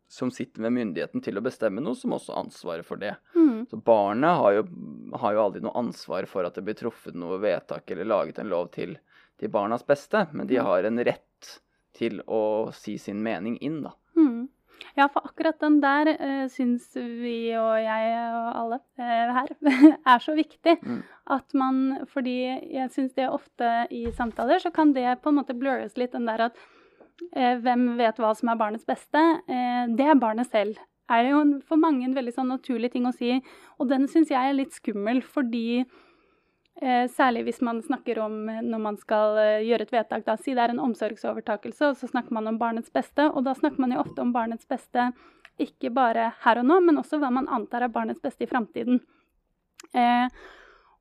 som 0.08 0.30
sitter 0.30 0.64
med 0.64 0.72
myndigheten 0.72 1.22
til 1.24 1.38
å 1.38 1.44
bestemme 1.44 1.82
noe, 1.84 1.96
som 1.96 2.14
også 2.16 2.32
har 2.32 2.46
ansvaret 2.46 2.86
for 2.88 3.00
det. 3.00 3.14
Mm. 3.36 3.66
Så 3.70 3.76
barnet 3.76 4.40
har 4.40 4.56
jo, 4.56 4.66
har 5.20 5.36
jo 5.36 5.44
aldri 5.44 5.62
noe 5.64 5.76
ansvar 5.78 6.28
for 6.30 6.48
at 6.48 6.56
det 6.56 6.64
blir 6.66 6.78
truffet 6.78 7.16
noe 7.18 7.40
vedtak 7.42 7.90
eller 7.92 8.08
laget 8.08 8.40
en 8.40 8.52
lov 8.52 8.70
til, 8.76 8.96
til 9.40 9.52
barnas 9.52 9.84
beste, 9.86 10.24
men 10.32 10.48
de 10.48 10.60
har 10.64 10.88
en 10.88 11.04
rett 11.04 11.58
til 11.98 12.22
å 12.24 12.70
si 12.76 12.96
sin 13.00 13.20
mening 13.24 13.58
inn, 13.64 13.82
da. 13.84 13.92
Mm. 14.16 14.48
Ja, 14.94 15.08
for 15.12 15.26
akkurat 15.26 15.58
den 15.60 15.80
der 15.82 16.08
uh, 16.18 16.46
syns 16.50 16.90
vi 16.96 17.52
og 17.58 17.74
jeg 17.82 18.14
og 18.34 18.48
alle 18.62 18.78
uh, 18.98 19.36
her 19.36 19.52
er 20.14 20.24
så 20.24 20.34
viktig. 20.38 20.78
Mm. 20.82 21.02
At 21.34 21.54
man 21.58 22.06
Fordi 22.10 22.38
jeg 22.72 22.90
syns 22.94 23.14
det 23.18 23.28
ofte 23.28 23.86
i 23.94 24.06
samtaler 24.14 24.62
så 24.62 24.72
kan 24.74 24.94
det 24.96 25.20
på 25.22 25.30
en 25.30 25.40
måte 25.40 25.56
blurres 25.58 25.98
litt, 26.00 26.14
den 26.16 26.26
der 26.30 26.48
at 26.48 26.58
hvem 27.34 27.96
vet 27.98 28.18
hva 28.20 28.34
som 28.36 28.50
er 28.52 28.58
barnets 28.60 28.86
beste, 28.88 29.22
eh, 29.48 29.84
det 29.98 30.06
er 30.06 30.20
barnet 30.20 30.50
selv. 30.50 30.78
Er 31.08 31.30
jo 31.30 31.40
for 31.64 31.80
mange 31.80 32.04
en 32.04 32.16
veldig 32.16 32.34
sånn 32.36 32.52
naturlig 32.52 32.92
ting 32.92 33.08
å 33.08 33.14
si. 33.16 33.38
Og 33.80 33.88
den 33.88 34.04
syns 34.12 34.32
jeg 34.32 34.50
er 34.50 34.56
litt 34.56 34.76
skummel, 34.76 35.22
fordi 35.24 35.80
eh, 35.80 37.06
særlig 37.14 37.46
hvis 37.46 37.62
man 37.64 37.80
snakker 37.84 38.20
om 38.20 38.42
eh, 38.52 38.60
når 38.64 38.82
man 38.84 38.98
skal 39.00 39.40
eh, 39.40 39.64
gjøre 39.66 39.88
et 39.88 39.94
vedtak, 39.94 40.26
da 40.26 40.36
si 40.36 40.52
det 40.52 40.66
er 40.66 40.74
en 40.74 40.84
omsorgsovertakelse, 40.84 41.90
og 41.90 41.96
så 42.00 42.10
snakker 42.10 42.36
man 42.36 42.50
om 42.52 42.60
barnets 42.60 42.92
beste. 42.92 43.30
Og 43.32 43.46
da 43.48 43.56
snakker 43.56 43.80
man 43.84 43.96
jo 43.96 44.02
ofte 44.04 44.24
om 44.24 44.34
barnets 44.36 44.68
beste 44.68 45.10
ikke 45.58 45.90
bare 45.90 46.32
her 46.44 46.60
og 46.60 46.68
nå, 46.68 46.78
men 46.86 47.00
også 47.00 47.18
hva 47.18 47.32
man 47.34 47.48
antar 47.50 47.82
er 47.82 47.94
barnets 47.94 48.22
beste 48.22 48.44
i 48.44 48.50
framtiden. 48.50 49.00
Eh, 49.96 50.28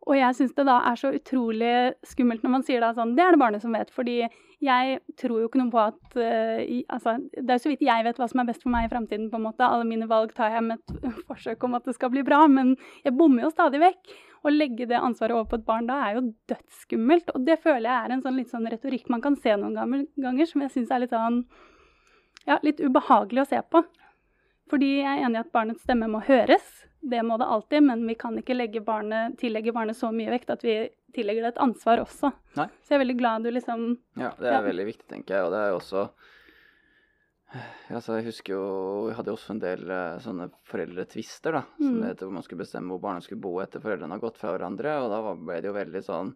og 0.08 0.15
jeg 0.15 0.36
syns 0.38 0.54
det 0.56 0.63
da 0.70 0.78
er 0.88 1.00
så 1.00 1.10
utrolig 1.12 1.72
skummelt 2.08 2.43
når 2.46 2.54
man 2.54 2.63
sier 2.63 2.84
da 2.84 2.93
sånn 2.96 3.15
Det 3.17 3.26
er 3.26 3.36
det 3.36 3.41
barnet 3.41 3.63
som 3.63 3.74
vet. 3.76 3.89
Fordi 3.91 4.22
jeg 4.63 5.00
tror 5.20 5.41
jo 5.41 5.50
ikke 5.50 5.60
noe 5.60 5.74
på 5.74 5.82
at 5.84 6.15
uh, 6.15 6.62
i, 6.63 6.80
Altså, 6.93 7.17
det 7.36 7.43
er 7.43 7.60
jo 7.60 7.65
så 7.65 7.72
vidt 7.74 7.84
jeg 7.86 8.06
vet 8.08 8.22
hva 8.22 8.30
som 8.32 8.41
er 8.41 8.48
best 8.48 8.63
for 8.63 8.74
meg 8.74 8.88
i 8.88 8.93
framtiden, 8.93 9.28
på 9.34 9.39
en 9.39 9.46
måte. 9.50 9.67
Alle 9.67 9.88
mine 9.89 10.08
valg 10.10 10.32
tar 10.38 10.56
jeg 10.56 10.63
med 10.70 10.80
et 10.80 11.20
forsøk 11.30 11.67
om 11.67 11.76
at 11.78 11.89
det 11.89 11.98
skal 11.98 12.13
bli 12.13 12.24
bra, 12.28 12.46
men 12.52 12.76
jeg 13.04 13.17
bommer 13.20 13.46
jo 13.46 13.52
stadig 13.54 13.84
vekk. 13.84 14.15
Å 14.48 14.54
legge 14.54 14.88
det 14.88 15.02
ansvaret 15.02 15.36
over 15.36 15.50
på 15.52 15.60
et 15.60 15.67
barn 15.67 15.89
da 15.89 16.00
er 16.08 16.17
jo 16.17 16.26
dødsskummelt. 16.54 17.36
Og 17.36 17.43
det 17.50 17.60
føler 17.65 17.89
jeg 17.89 17.98
er 18.00 18.15
en 18.15 18.24
sånn 18.24 18.39
litt 18.39 18.54
sånn 18.54 18.70
retorikk 18.72 19.12
man 19.12 19.24
kan 19.26 19.36
se 19.36 19.60
noen 19.60 20.08
ganger, 20.15 20.48
som 20.48 20.63
jeg 20.63 20.76
syns 20.78 20.93
er 20.93 21.04
litt 21.04 21.15
sånn 21.15 21.43
Ja, 22.48 22.62
litt 22.63 22.80
ubehagelig 22.80 23.43
å 23.43 23.50
se 23.50 23.60
på. 23.67 23.84
Fordi 24.72 24.98
jeg 25.02 25.08
er 25.10 25.26
enig 25.28 25.41
i 25.41 25.43
at 25.43 25.52
barnets 25.52 25.84
stemme 25.84 26.08
må 26.12 26.22
høres. 26.24 26.63
Det 27.01 27.19
må 27.23 27.38
det 27.38 27.45
alltid, 27.45 27.83
men 27.83 28.07
vi 28.07 28.15
kan 28.19 28.38
ikke 28.39 28.81
barnet, 28.83 29.38
tillegge 29.39 29.73
barnet 29.73 29.97
så 29.97 30.10
mye 30.12 30.31
vekt 30.33 30.49
at 30.51 30.63
vi 30.65 30.79
tillegger 31.15 31.45
det 31.45 31.53
et 31.55 31.62
ansvar 31.63 32.01
også. 32.03 32.31
Nei. 32.57 32.67
Så 32.83 32.93
jeg 32.93 32.99
er 32.99 33.03
veldig 33.05 33.19
glad 33.19 33.45
du 33.45 33.51
liksom 33.53 33.86
Ja, 34.17 34.33
det 34.39 34.49
er 34.49 34.57
ja. 34.60 34.65
veldig 34.65 34.88
viktig, 34.89 35.07
tenker 35.10 35.38
jeg. 35.38 35.47
Og 35.47 35.53
det 35.53 35.62
er 35.62 35.71
jo 35.71 35.79
også 35.79 36.03
altså, 37.95 38.17
Jeg 38.17 38.27
husker 38.27 38.53
jo 38.57 38.65
Vi 39.07 39.15
hadde 39.15 39.31
jo 39.31 39.38
også 39.38 39.55
en 39.55 39.63
del 39.63 39.86
uh, 39.88 40.19
sånne 40.23 40.49
foreldretvister, 40.67 41.60
da. 41.60 41.63
Som 41.77 41.95
mm. 41.95 42.01
det 42.01 42.12
heter, 42.12 42.27
hvor 42.27 42.38
man 42.39 42.47
skulle 42.47 42.65
bestemme 42.65 42.93
hvor 42.93 43.03
barna 43.07 43.23
skulle 43.23 43.43
bo 43.45 43.55
etter 43.63 43.83
foreldrene 43.83 44.17
har 44.17 44.23
gått 44.23 44.41
fra 44.41 44.53
hverandre. 44.55 44.97
Og 45.03 45.13
da 45.13 45.21
ble 45.38 45.62
det 45.62 45.71
jo 45.71 45.77
veldig 45.77 46.03
sånn 46.05 46.36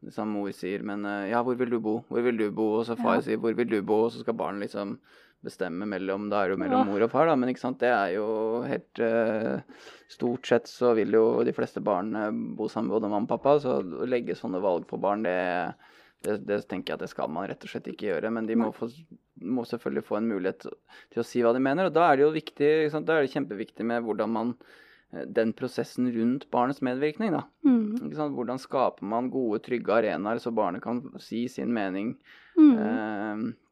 liksom 0.00 0.30
Mor 0.32 0.52
sier 0.56 0.84
men 0.86 1.04
uh, 1.04 1.26
ja, 1.28 1.42
hvor 1.44 1.58
vil 1.60 1.74
du 1.74 1.80
bo? 1.84 1.98
Hvor 2.08 2.24
vil 2.24 2.38
du 2.38 2.46
bo? 2.54 2.70
Og 2.78 2.86
så 2.88 2.96
far 3.00 3.18
ja. 3.18 3.26
sier 3.26 3.40
hvor 3.40 3.56
vil 3.56 3.68
du 3.68 3.80
bo? 3.80 4.06
Og 4.06 4.14
så 4.14 4.24
skal 4.24 4.38
barnet 4.38 4.68
liksom 4.68 4.98
bestemme 5.44 5.86
mellom 5.88 6.28
Da 6.30 6.42
er 6.42 6.50
det 6.50 6.56
jo 6.56 6.62
mellom 6.62 6.90
mor 6.90 7.04
og 7.06 7.12
far, 7.12 7.30
da, 7.30 7.36
men 7.38 7.52
ikke 7.52 7.62
sant, 7.62 7.80
det 7.80 7.90
er 7.92 8.16
jo 8.16 8.26
helt 8.68 9.00
uh, 9.04 9.86
Stort 10.10 10.48
sett 10.50 10.68
så 10.68 10.92
vil 10.98 11.14
jo 11.14 11.24
de 11.46 11.54
fleste 11.56 11.80
barn 11.84 12.12
bo 12.58 12.66
sammen 12.68 12.90
med 12.90 12.96
både 12.98 13.12
mamma 13.12 13.28
og 13.28 13.30
pappa, 13.30 13.56
så 13.62 13.78
å 13.80 14.08
legge 14.10 14.34
sånne 14.36 14.60
valg 14.62 14.88
på 14.90 14.98
barn, 15.00 15.22
det, 15.22 15.36
det, 16.24 16.36
det, 16.48 16.60
tenker 16.68 16.92
jeg 16.92 16.98
at 16.98 17.04
det 17.04 17.10
skal 17.12 17.30
man 17.32 17.48
rett 17.48 17.64
og 17.64 17.72
slett 17.72 17.88
ikke 17.92 18.10
gjøre. 18.10 18.32
Men 18.34 18.48
de 18.48 18.56
må, 18.58 18.70
få, 18.76 18.90
må, 19.40 19.64
selvfølgelig 19.68 20.06
få 20.08 20.18
en 20.18 20.28
mulighet 20.30 20.66
til 20.66 21.22
å 21.22 21.26
si 21.26 21.44
hva 21.44 21.54
de 21.56 21.62
mener. 21.64 21.88
Og 21.88 21.96
da 21.96 22.08
er 22.08 22.18
det 22.18 22.26
jo 22.26 22.34
viktig, 22.34 22.70
da 22.92 23.16
er 23.16 23.24
det 23.24 23.32
kjempeviktig 23.32 23.86
med 23.88 24.04
hvordan 24.06 24.34
man 24.34 24.52
eh, 24.58 25.24
den 25.38 25.54
prosessen 25.56 26.10
rundt 26.16 26.48
barnets 26.52 26.82
medvirkning. 26.84 27.38
da. 27.38 27.46
Mm. 27.66 28.12
Hvordan 28.36 28.60
skaper 28.60 29.08
man 29.14 29.32
gode, 29.32 29.62
trygge 29.64 29.96
arenaer 29.96 30.42
så 30.42 30.52
barnet 30.54 30.84
kan 30.84 31.02
si 31.22 31.46
sin 31.52 31.72
mening. 31.76 32.16
Mm. 32.58 32.74
Eh, 32.76 33.69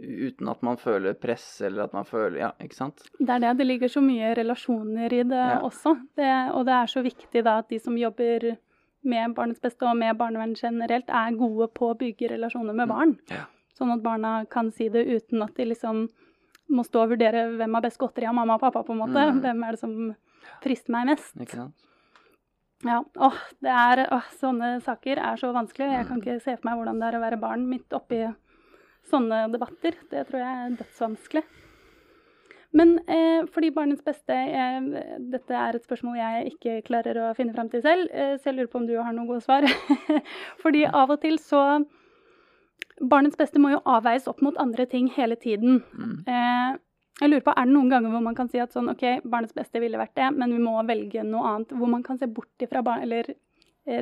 uten 0.00 0.48
at 0.48 0.62
man 0.66 0.78
føler 0.80 1.14
press 1.18 1.60
eller 1.66 1.84
at 1.84 1.92
man 1.94 2.06
føler 2.08 2.38
Ja, 2.40 2.50
ikke 2.62 2.78
sant? 2.78 3.04
Det 3.18 3.28
er 3.28 3.42
det. 3.44 3.52
Det 3.60 3.66
ligger 3.66 3.92
så 3.92 4.02
mye 4.02 4.32
relasjoner 4.38 5.12
i 5.12 5.22
det 5.22 5.44
ja. 5.44 5.60
også. 5.66 5.94
Det, 6.16 6.30
og 6.56 6.64
det 6.66 6.76
er 6.76 6.90
så 6.90 7.02
viktig 7.04 7.44
da 7.46 7.58
at 7.60 7.68
de 7.70 7.78
som 7.82 7.98
jobber 7.98 8.56
med 9.02 9.34
barnets 9.36 9.60
beste 9.60 9.86
og 9.88 9.96
med 9.96 10.16
barnevern 10.18 10.54
generelt, 10.58 11.08
er 11.08 11.36
gode 11.38 11.70
på 11.76 11.92
å 11.92 11.98
bygge 12.00 12.34
relasjoner 12.34 12.74
med 12.74 12.88
mm. 12.88 12.94
barn. 12.94 13.14
Ja. 13.32 13.46
Sånn 13.76 13.92
at 13.94 14.02
barna 14.04 14.32
kan 14.50 14.68
si 14.76 14.90
det 14.92 15.06
uten 15.08 15.44
at 15.44 15.54
de 15.56 15.70
liksom 15.70 16.08
må 16.70 16.84
stå 16.86 17.06
og 17.06 17.14
vurdere 17.14 17.46
hvem 17.56 17.78
har 17.78 17.84
best 17.84 17.98
godteri 17.98 18.28
av 18.28 18.36
mamma 18.36 18.58
og 18.58 18.64
pappa, 18.66 18.82
på 18.86 18.94
en 18.94 19.00
måte. 19.00 19.22
Mm. 19.30 19.40
Hvem 19.44 19.64
er 19.66 19.76
det 19.76 19.80
som 19.80 19.94
frister 20.64 20.94
meg 20.94 21.08
mest? 21.14 21.32
Ikke 21.40 21.62
sant? 21.62 21.86
Ja, 22.86 23.02
åh, 23.20 23.40
det 23.60 23.72
er, 23.72 24.06
åh, 24.14 24.28
Sånne 24.40 24.78
saker 24.84 25.20
er 25.20 25.40
så 25.40 25.50
vanskelig. 25.52 25.90
Jeg 25.96 26.06
kan 26.08 26.20
ikke 26.22 26.38
se 26.40 26.54
for 26.54 26.68
meg 26.68 26.78
hvordan 26.80 27.00
det 27.00 27.10
er 27.10 27.18
å 27.18 27.24
være 27.24 27.40
barn 27.40 27.66
midt 27.68 27.96
oppi 27.96 28.22
sånne 29.08 29.46
debatter. 29.52 29.96
Det 30.10 30.26
tror 30.28 30.42
jeg 30.42 30.60
er 30.64 30.78
dødsvanskelig. 30.80 31.44
Men 32.76 32.98
eh, 33.10 33.46
fordi 33.50 33.72
barnets 33.74 34.04
beste 34.06 34.30
eh, 34.30 34.76
Dette 35.32 35.56
er 35.58 35.74
et 35.74 35.86
spørsmål 35.86 36.20
jeg 36.20 36.52
ikke 36.52 36.76
klarer 36.86 37.18
å 37.18 37.32
finne 37.34 37.54
fram 37.56 37.70
til 37.72 37.82
selv, 37.82 38.06
eh, 38.14 38.36
så 38.38 38.50
jeg 38.50 38.60
lurer 38.60 38.70
på 38.70 38.78
om 38.78 38.86
du 38.86 38.94
har 39.00 39.10
noen 39.16 39.26
gode 39.26 39.42
svar. 39.42 39.66
fordi 40.62 40.84
av 40.86 41.10
og 41.10 41.18
til 41.24 41.40
så 41.42 41.64
Barnets 43.00 43.38
beste 43.40 43.56
må 43.56 43.70
jo 43.72 43.80
avveies 43.88 44.26
opp 44.28 44.42
mot 44.44 44.58
andre 44.60 44.84
ting 44.84 45.06
hele 45.14 45.36
tiden. 45.40 45.78
Mm. 45.96 46.16
Eh, 46.28 46.72
jeg 47.20 47.30
lurer 47.30 47.44
på, 47.44 47.54
Er 47.56 47.68
det 47.68 47.72
noen 47.72 47.88
ganger 47.88 48.12
hvor 48.12 48.22
man 48.24 48.36
kan 48.36 48.48
si 48.52 48.60
at 48.60 48.74
sånn, 48.76 48.90
ok, 48.92 49.24
barnets 49.24 49.56
beste 49.56 49.80
ville 49.80 49.98
vært 50.00 50.16
det, 50.16 50.28
men 50.36 50.52
vi 50.52 50.60
må 50.60 50.74
velge 50.88 51.24
noe 51.24 51.48
annet? 51.48 51.72
Hvor 51.76 51.88
man 51.88 52.04
kan 52.04 52.20
se 52.20 52.28
bort 52.28 52.64
ifra 52.64 52.82
barn, 52.84 53.02
eller 53.04 53.32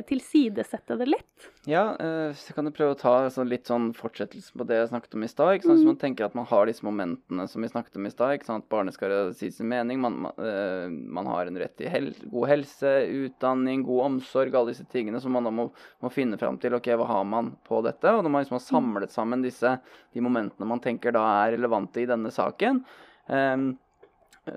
tilsidesette 0.05 0.95
det 0.99 1.07
litt? 1.09 1.45
Ja, 1.69 1.95
eh, 1.99 2.33
så 2.37 2.53
kan 2.53 2.67
du 2.67 2.71
prøve 2.75 2.93
å 2.93 2.99
ta 2.99 3.13
sånn 3.33 3.49
litt 3.49 3.69
sånn 3.69 3.89
fortsettelse 3.97 4.53
på 4.57 4.65
det 4.69 4.77
jeg 4.77 4.89
snakket 4.91 5.15
om 5.17 5.25
i 5.25 5.29
stad. 5.31 5.63
Mm. 5.63 5.65
Så 5.65 5.87
man 5.87 5.99
tenker 6.01 6.27
at 6.27 6.37
man 6.37 6.47
har 6.49 6.69
disse 6.69 6.85
momentene 6.85 7.47
som 7.49 7.65
vi 7.65 7.71
snakket 7.71 7.97
om 7.97 8.05
i 8.05 8.11
stad. 8.13 8.45
At 8.45 8.69
barnet 8.71 8.97
skal 8.97 9.33
si 9.37 9.49
sin 9.53 9.69
mening. 9.71 10.01
Man, 10.03 10.19
man, 10.25 10.37
uh, 10.37 10.87
man 10.89 11.29
har 11.31 11.49
en 11.49 11.59
rett 11.61 11.75
til 11.79 11.91
hel 11.91 12.11
god 12.25 12.51
helse, 12.51 12.93
utdanning, 13.23 13.83
god 13.87 14.05
omsorg. 14.11 14.55
Alle 14.55 14.75
disse 14.75 14.87
tingene 14.91 15.21
som 15.23 15.35
man 15.35 15.49
da 15.49 15.53
må, 15.53 15.69
må 16.03 16.13
finne 16.13 16.39
fram 16.41 16.61
til. 16.61 16.77
Ok, 16.77 16.91
hva 16.93 17.09
har 17.09 17.27
man 17.27 17.53
på 17.67 17.81
dette? 17.85 18.13
Og 18.13 18.23
når 18.23 18.33
man 18.35 18.45
liksom 18.45 18.59
har 18.59 18.65
samlet 18.67 19.15
sammen 19.15 19.45
disse, 19.45 19.77
de 20.13 20.25
momentene 20.25 20.69
man 20.69 20.83
tenker 20.83 21.15
da 21.15 21.25
er 21.43 21.55
relevante 21.57 22.03
i 22.03 22.09
denne 22.09 22.31
saken, 22.33 22.83
um, 23.27 23.71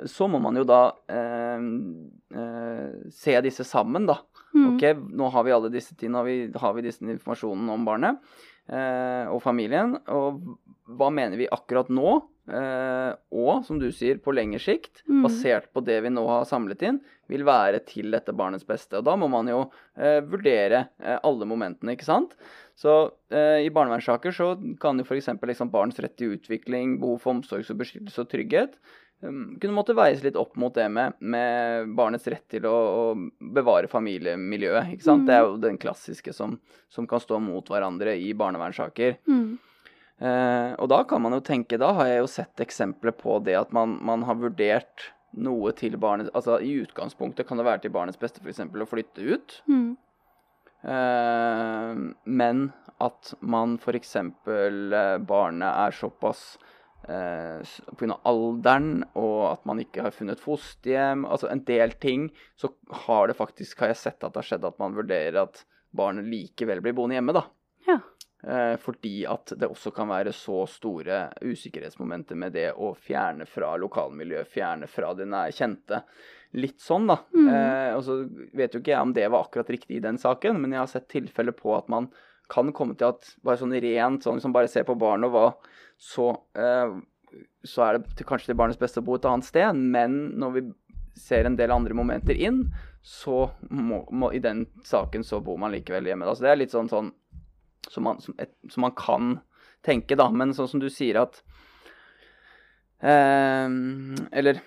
så 0.09 0.29
må 0.31 0.39
man 0.43 0.57
jo 0.57 0.65
da 0.69 0.83
uh, 0.93 1.65
uh, 2.37 3.11
se 3.13 3.41
disse 3.45 3.67
sammen, 3.69 4.07
da. 4.09 4.21
Mm. 4.53 4.67
Ok, 4.75 4.85
nå 5.17 5.31
har 5.33 5.47
vi 5.47 5.55
alle 5.55 5.73
disse 5.73 5.97
tingene, 5.97 6.21
har 6.21 6.29
vi, 6.29 6.37
har 6.65 6.75
vi 6.77 6.85
disse 6.85 7.05
informasjonen 7.05 7.71
om 7.73 7.87
barnet 7.89 8.21
eh, 8.69 9.31
og 9.33 9.41
familien. 9.45 9.97
Og 10.13 10.43
hva 10.99 11.09
mener 11.15 11.41
vi 11.41 11.51
akkurat 11.51 11.91
nå? 11.93 12.21
Eh, 12.53 13.13
og 13.39 13.63
som 13.67 13.79
du 13.79 13.87
sier, 13.95 14.19
på 14.23 14.35
lengre 14.35 14.61
sikt, 14.63 15.05
mm. 15.07 15.23
basert 15.25 15.69
på 15.73 15.83
det 15.87 16.01
vi 16.05 16.13
nå 16.13 16.25
har 16.29 16.49
samlet 16.49 16.83
inn, 16.89 16.99
vil 17.31 17.47
være 17.49 17.81
til 17.89 18.13
dette 18.13 18.35
barnets 18.37 18.67
beste. 18.69 18.99
Og 18.99 19.07
da 19.07 19.15
må 19.19 19.31
man 19.33 19.49
jo 19.51 19.63
eh, 19.97 20.21
vurdere 20.27 20.87
eh, 21.01 21.21
alle 21.23 21.49
momentene, 21.49 21.95
ikke 21.97 22.09
sant. 22.09 22.37
Så 22.79 22.97
eh, 23.33 23.63
i 23.67 23.73
barnevernssaker 23.73 24.35
så 24.35 24.55
kan 24.83 25.01
jo 25.01 25.07
f.eks. 25.07 25.31
Liksom 25.39 25.73
barns 25.73 26.01
rett 26.03 26.17
til 26.19 26.37
utvikling, 26.37 26.99
behov 27.01 27.23
for 27.23 27.37
omsorg 27.37 27.69
og 27.73 27.81
beskyttelse 27.85 28.25
og 28.25 28.33
trygghet 28.33 28.77
kunne 29.23 29.75
måtte 29.75 29.95
veies 29.95 30.23
litt 30.25 30.37
opp 30.39 30.57
mot 30.59 30.75
det 30.75 30.89
med, 30.91 31.15
med 31.21 31.91
barnets 31.95 32.27
rett 32.27 32.45
til 32.51 32.67
å, 32.67 32.75
å, 32.75 33.03
bevare 33.55 33.91
familiemiljøet. 33.91 34.95
ikke 34.97 35.07
sant? 35.07 35.23
Mm. 35.23 35.29
Det 35.29 35.37
er 35.37 35.45
jo 35.47 35.61
den 35.63 35.79
klassiske 35.83 36.35
som, 36.35 36.57
som, 36.91 37.07
kan 37.07 37.23
stå 37.23 37.39
mot 37.43 37.71
hverandre 37.71 38.17
i 38.19 38.33
barnevernssaker. 38.35 39.21
Mm. 39.31 39.47
Eh, 40.19 40.71
og 40.75 40.91
da 40.91 41.03
kan 41.07 41.23
man 41.23 41.37
jo 41.39 41.43
tenke, 41.47 41.79
da 41.79 41.93
har 42.01 42.11
jeg 42.11 42.23
jo 42.23 42.31
sett 42.35 42.65
eksempler 42.67 43.15
på 43.15 43.39
det 43.47 43.57
at 43.61 43.75
man, 43.75 43.95
man 44.03 44.27
har 44.27 44.41
vurdert 44.43 45.13
noe 45.33 45.71
til 45.73 45.95
barnet 45.97 46.29
Altså 46.37 46.59
i 46.61 46.75
utgangspunktet 46.83 47.47
kan 47.49 47.57
det 47.57 47.65
være 47.65 47.87
til 47.87 47.95
barnets 47.95 48.21
beste 48.21 48.43
f.eks. 48.43 48.61
å 48.67 48.91
flytte 48.91 49.23
ut. 49.23 49.59
Mm. 49.71 49.93
Eh, 50.83 52.05
men 52.27 52.69
at 53.03 53.35
man 53.41 53.79
f.eks. 53.79 54.17
Uh, 54.19 55.19
barnet 55.23 55.71
er 55.71 55.95
såpass 55.95 56.57
eh, 57.09 57.75
pga. 57.99 58.19
alderen 58.29 59.05
og 59.19 59.39
at 59.51 59.67
man 59.69 59.83
ikke 59.83 60.07
har 60.07 60.15
funnet 60.15 60.43
fosterhjem, 60.43 61.27
altså 61.27 61.51
en 61.53 61.65
del 61.69 61.97
ting, 62.03 62.31
så 62.57 62.73
har 63.07 63.29
det 63.29 63.39
faktisk, 63.39 63.81
har 63.83 63.93
jeg 63.93 64.03
sett 64.05 64.23
at 64.23 64.33
det 64.33 64.43
har 64.43 64.51
skjedd 64.53 64.69
at 64.69 64.81
man 64.83 64.97
vurderer 64.97 65.43
at 65.45 65.65
barnet 65.93 66.29
likevel 66.29 66.81
blir 66.85 66.97
boende 66.97 67.19
hjemme, 67.19 67.37
da. 67.37 67.47
Ja. 67.89 67.99
Eh, 68.43 68.77
fordi 68.83 69.23
at 69.31 69.53
det 69.55 69.69
også 69.71 69.93
kan 69.95 70.11
være 70.11 70.33
så 70.35 70.65
store 70.67 71.29
usikkerhetsmomenter 71.47 72.39
med 72.39 72.57
det 72.57 72.73
å 72.75 72.91
fjerne 72.99 73.47
fra 73.47 73.77
lokalmiljøet, 73.79 74.51
fjerne 74.51 74.89
fra 74.91 75.13
det 75.15 75.29
nære 75.31 75.55
kjente. 75.55 76.03
Litt 76.59 76.83
sånn, 76.83 77.07
da. 77.09 77.21
Mm. 77.33 77.47
Eh, 77.49 77.93
og 77.95 78.03
så 78.07 78.19
vet 78.59 78.75
jo 78.75 78.83
ikke 78.83 78.97
jeg 78.97 79.07
om 79.07 79.15
det 79.15 79.29
var 79.31 79.47
akkurat 79.47 79.71
riktig 79.73 80.01
i 80.01 80.05
den 80.05 80.19
saken, 80.21 80.59
men 80.61 80.75
jeg 80.75 80.83
har 80.83 80.91
sett 80.91 81.09
tilfeller 81.13 81.55
på 81.57 81.77
at 81.77 81.89
man 81.93 82.11
kan 82.53 82.73
komme 82.77 82.97
til 82.99 83.13
at 83.13 83.33
bare 83.45 83.61
sånn 83.61 83.75
rent 83.81 84.27
sånn 84.27 84.41
som 84.43 84.53
bare 84.55 84.71
ser 84.71 84.85
på 84.89 84.99
barnet 85.01 85.31
og 85.31 85.35
hva, 85.35 85.47
så, 86.03 86.29
eh, 86.59 86.95
så 87.65 87.87
er 87.87 87.99
det 87.99 88.17
til, 88.19 88.29
kanskje 88.29 88.53
til 88.53 88.59
barnets 88.61 88.81
beste 88.81 89.01
å 89.01 89.07
bo 89.07 89.17
et 89.17 89.29
annet 89.29 89.49
sted. 89.49 89.79
Men 89.97 90.19
når 90.41 90.57
vi 90.57 90.65
ser 91.19 91.47
en 91.47 91.57
del 91.59 91.73
andre 91.75 91.97
momenter 91.97 92.37
inn, 92.37 92.65
så 93.03 93.49
må, 93.71 94.03
må 94.11 94.31
i 94.35 94.43
den 94.43 94.67
saken 94.87 95.25
så 95.27 95.41
bor 95.45 95.59
man 95.61 95.73
likevel 95.75 96.07
hjemme. 96.07 96.29
Altså 96.29 96.47
det 96.47 96.53
er 96.53 96.61
litt 96.61 96.75
sånn, 96.75 96.91
sånn 96.91 97.11
som, 97.91 98.07
man, 98.07 98.21
som, 98.23 98.37
et, 98.43 98.55
som 98.71 98.87
man 98.87 98.95
kan 98.99 99.33
tenke, 99.87 100.19
da. 100.19 100.29
Men 100.31 100.55
sånn 100.57 100.71
som 100.71 100.83
du 100.83 100.89
sier 100.93 101.19
at 101.23 101.41
eh, 103.03 103.67
Eller 104.31 104.63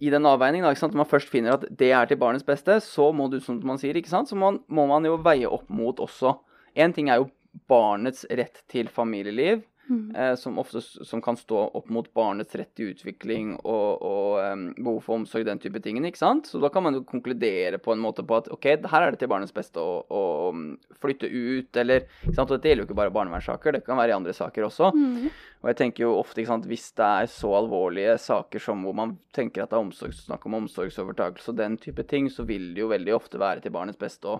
i 0.00 0.10
den 0.10 0.26
avveiningen, 0.26 0.66
da, 0.66 0.88
når 0.88 1.04
man 1.04 1.10
først 1.10 1.32
finner 1.32 1.58
at 1.58 1.66
det 1.68 1.92
er 1.94 2.08
til 2.08 2.20
barnets 2.20 2.46
beste, 2.46 2.80
så 2.84 3.10
må 3.14 3.28
du, 3.32 3.38
som 3.44 3.60
man 3.66 3.80
sier, 3.80 3.96
ikke 3.98 4.12
sant, 4.12 4.32
så 4.32 4.38
må, 4.38 4.54
må 4.72 4.88
man 4.90 5.04
jo 5.06 5.20
veie 5.22 5.50
opp 5.50 5.68
mot 5.72 6.00
også 6.02 6.36
Én 6.74 6.94
ting 6.96 7.10
er 7.12 7.22
jo 7.22 7.30
barnets 7.68 8.24
rett 8.30 8.64
til 8.72 8.88
familieliv. 8.92 9.62
Mm. 9.90 10.14
eh, 10.16 10.34
som 10.34 10.58
ofte 10.58 10.80
som 10.80 11.22
kan 11.22 11.36
stå 11.36 11.58
opp 11.58 11.88
mot 11.90 12.06
barnets 12.14 12.54
rett 12.54 12.70
til 12.78 12.92
utvikling 12.92 13.56
og, 13.58 14.02
og 14.06 14.36
um, 14.38 14.62
behov 14.78 15.00
for 15.02 15.18
omsorg, 15.18 15.44
den 15.48 15.58
type 15.60 15.80
tingene, 15.82 16.12
ikke 16.12 16.20
sant? 16.20 16.46
Så 16.48 16.60
da 16.62 16.70
kan 16.72 16.84
man 16.86 16.96
jo 16.96 17.02
konkludere 17.08 17.80
på 17.82 17.92
en 17.92 18.00
måte 18.00 18.22
på 18.24 18.38
at 18.38 18.48
ok, 18.54 18.68
her 18.88 19.06
er 19.06 19.12
det 19.12 19.20
til 19.20 19.32
barnets 19.32 19.54
beste 19.54 19.82
å, 19.82 19.98
å 20.06 20.22
um, 20.54 20.62
flytte 21.02 21.26
ut, 21.26 21.80
eller 21.82 22.06
ikke 22.06 22.36
sant? 22.38 22.46
Og 22.46 22.54
dette 22.54 22.70
gjelder 22.70 22.86
jo 22.86 22.88
ikke 22.88 23.00
bare 23.02 23.14
barnevernssaker, 23.18 23.76
det 23.76 23.82
kan 23.88 23.98
være 23.98 24.14
i 24.14 24.16
andre 24.20 24.36
saker 24.38 24.68
også. 24.68 24.92
Mm. 24.94 25.26
Og 25.62 25.72
jeg 25.72 25.80
tenker 25.82 26.06
jo 26.06 26.14
ofte, 26.20 26.40
ikke 26.40 26.54
sant, 26.54 26.70
hvis 26.70 26.86
det 27.02 27.10
er 27.10 27.28
så 27.34 27.52
alvorlige 27.58 28.16
saker 28.22 28.62
som 28.62 28.86
hvor 28.86 28.96
man 29.02 29.18
tenker 29.34 29.66
at 29.66 29.74
det 29.74 29.80
er 29.80 29.84
omsorgs, 29.84 30.24
snakk 30.28 30.46
om 30.46 30.60
omsorgsovertakelse 30.62 31.52
og 31.52 31.58
den 31.58 31.76
type 31.82 32.06
ting, 32.08 32.30
så 32.30 32.46
vil 32.46 32.70
det 32.72 32.86
jo 32.86 32.90
veldig 32.94 33.18
ofte 33.18 33.42
være 33.42 33.66
til 33.66 33.74
barnets 33.74 34.00
beste 34.00 34.30
å, 34.30 34.38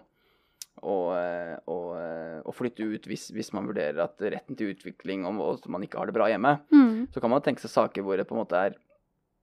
å, 0.80 0.94
eh, 1.98 2.38
å 2.48 2.52
flytte 2.56 2.86
ut 2.86 3.04
hvis, 3.06 3.28
hvis 3.34 3.52
man 3.52 3.66
vurderer 3.68 4.00
at 4.06 4.16
retten 4.20 4.56
til 4.56 4.72
utvikling 4.72 5.26
og, 5.28 5.38
og 5.40 5.68
man 5.70 5.82
ikke 5.84 5.98
har 6.00 6.06
det 6.08 6.14
bra 6.16 6.30
hjemme. 6.32 6.56
Mm. 6.72 7.08
Så 7.12 7.20
kan 7.20 7.30
man 7.30 7.42
tenke 7.44 7.60
seg 7.60 7.70
saker 7.74 8.02
hvor 8.02 8.16
det 8.16 8.26
på 8.26 8.34
en 8.38 8.40
måte 8.44 8.56
er 8.56 8.78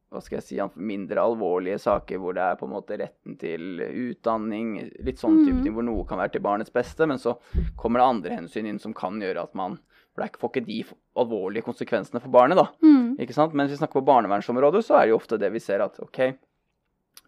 hva 0.10 0.24
skal 0.26 0.40
jeg 0.40 0.44
si, 0.48 0.58
mindre 0.82 1.22
alvorlige 1.22 1.78
saker 1.78 2.18
hvor 2.18 2.34
det 2.34 2.42
er 2.42 2.56
på 2.58 2.66
en 2.66 2.74
måte 2.74 2.98
retten 2.98 3.36
til 3.38 3.78
utdanning, 4.10 4.90
litt 5.06 5.20
sånn 5.22 5.44
type 5.46 5.60
Mhm. 5.60 5.64
ting 5.64 5.74
hvor 5.76 5.86
noe 5.86 6.04
kan 6.10 6.18
være 6.18 6.32
til 6.34 6.42
barnets 6.42 6.74
beste, 6.74 7.06
men 7.06 7.18
så 7.22 7.36
kommer 7.78 8.00
det 8.02 8.08
andre 8.10 8.32
hensyn 8.40 8.66
inn 8.66 8.80
som 8.80 8.92
kan 8.94 9.20
gjøre 9.22 9.44
at 9.44 9.54
man 9.54 9.78
For 10.18 10.26
det 10.26 10.40
får 10.42 10.50
ikke 10.52 10.66
de 10.66 10.84
alvorlige 11.16 11.64
konsekvensene 11.64 12.20
for 12.20 12.30
barnet, 12.34 12.58
da. 12.58 12.66
Mm. 12.84 13.16
Ikke 13.22 13.32
sant? 13.32 13.54
Men 13.54 13.68
hvis 13.68 13.78
vi 13.78 13.86
snakker 13.86 14.02
på 14.02 14.08
barnevernsområdet, 14.10 14.82
så 14.84 14.98
er 14.98 15.06
det 15.06 15.10
jo 15.14 15.20
ofte 15.20 15.38
det 15.40 15.52
vi 15.54 15.60
ser 15.60 15.80
at 15.86 16.00
OK, 16.02 16.34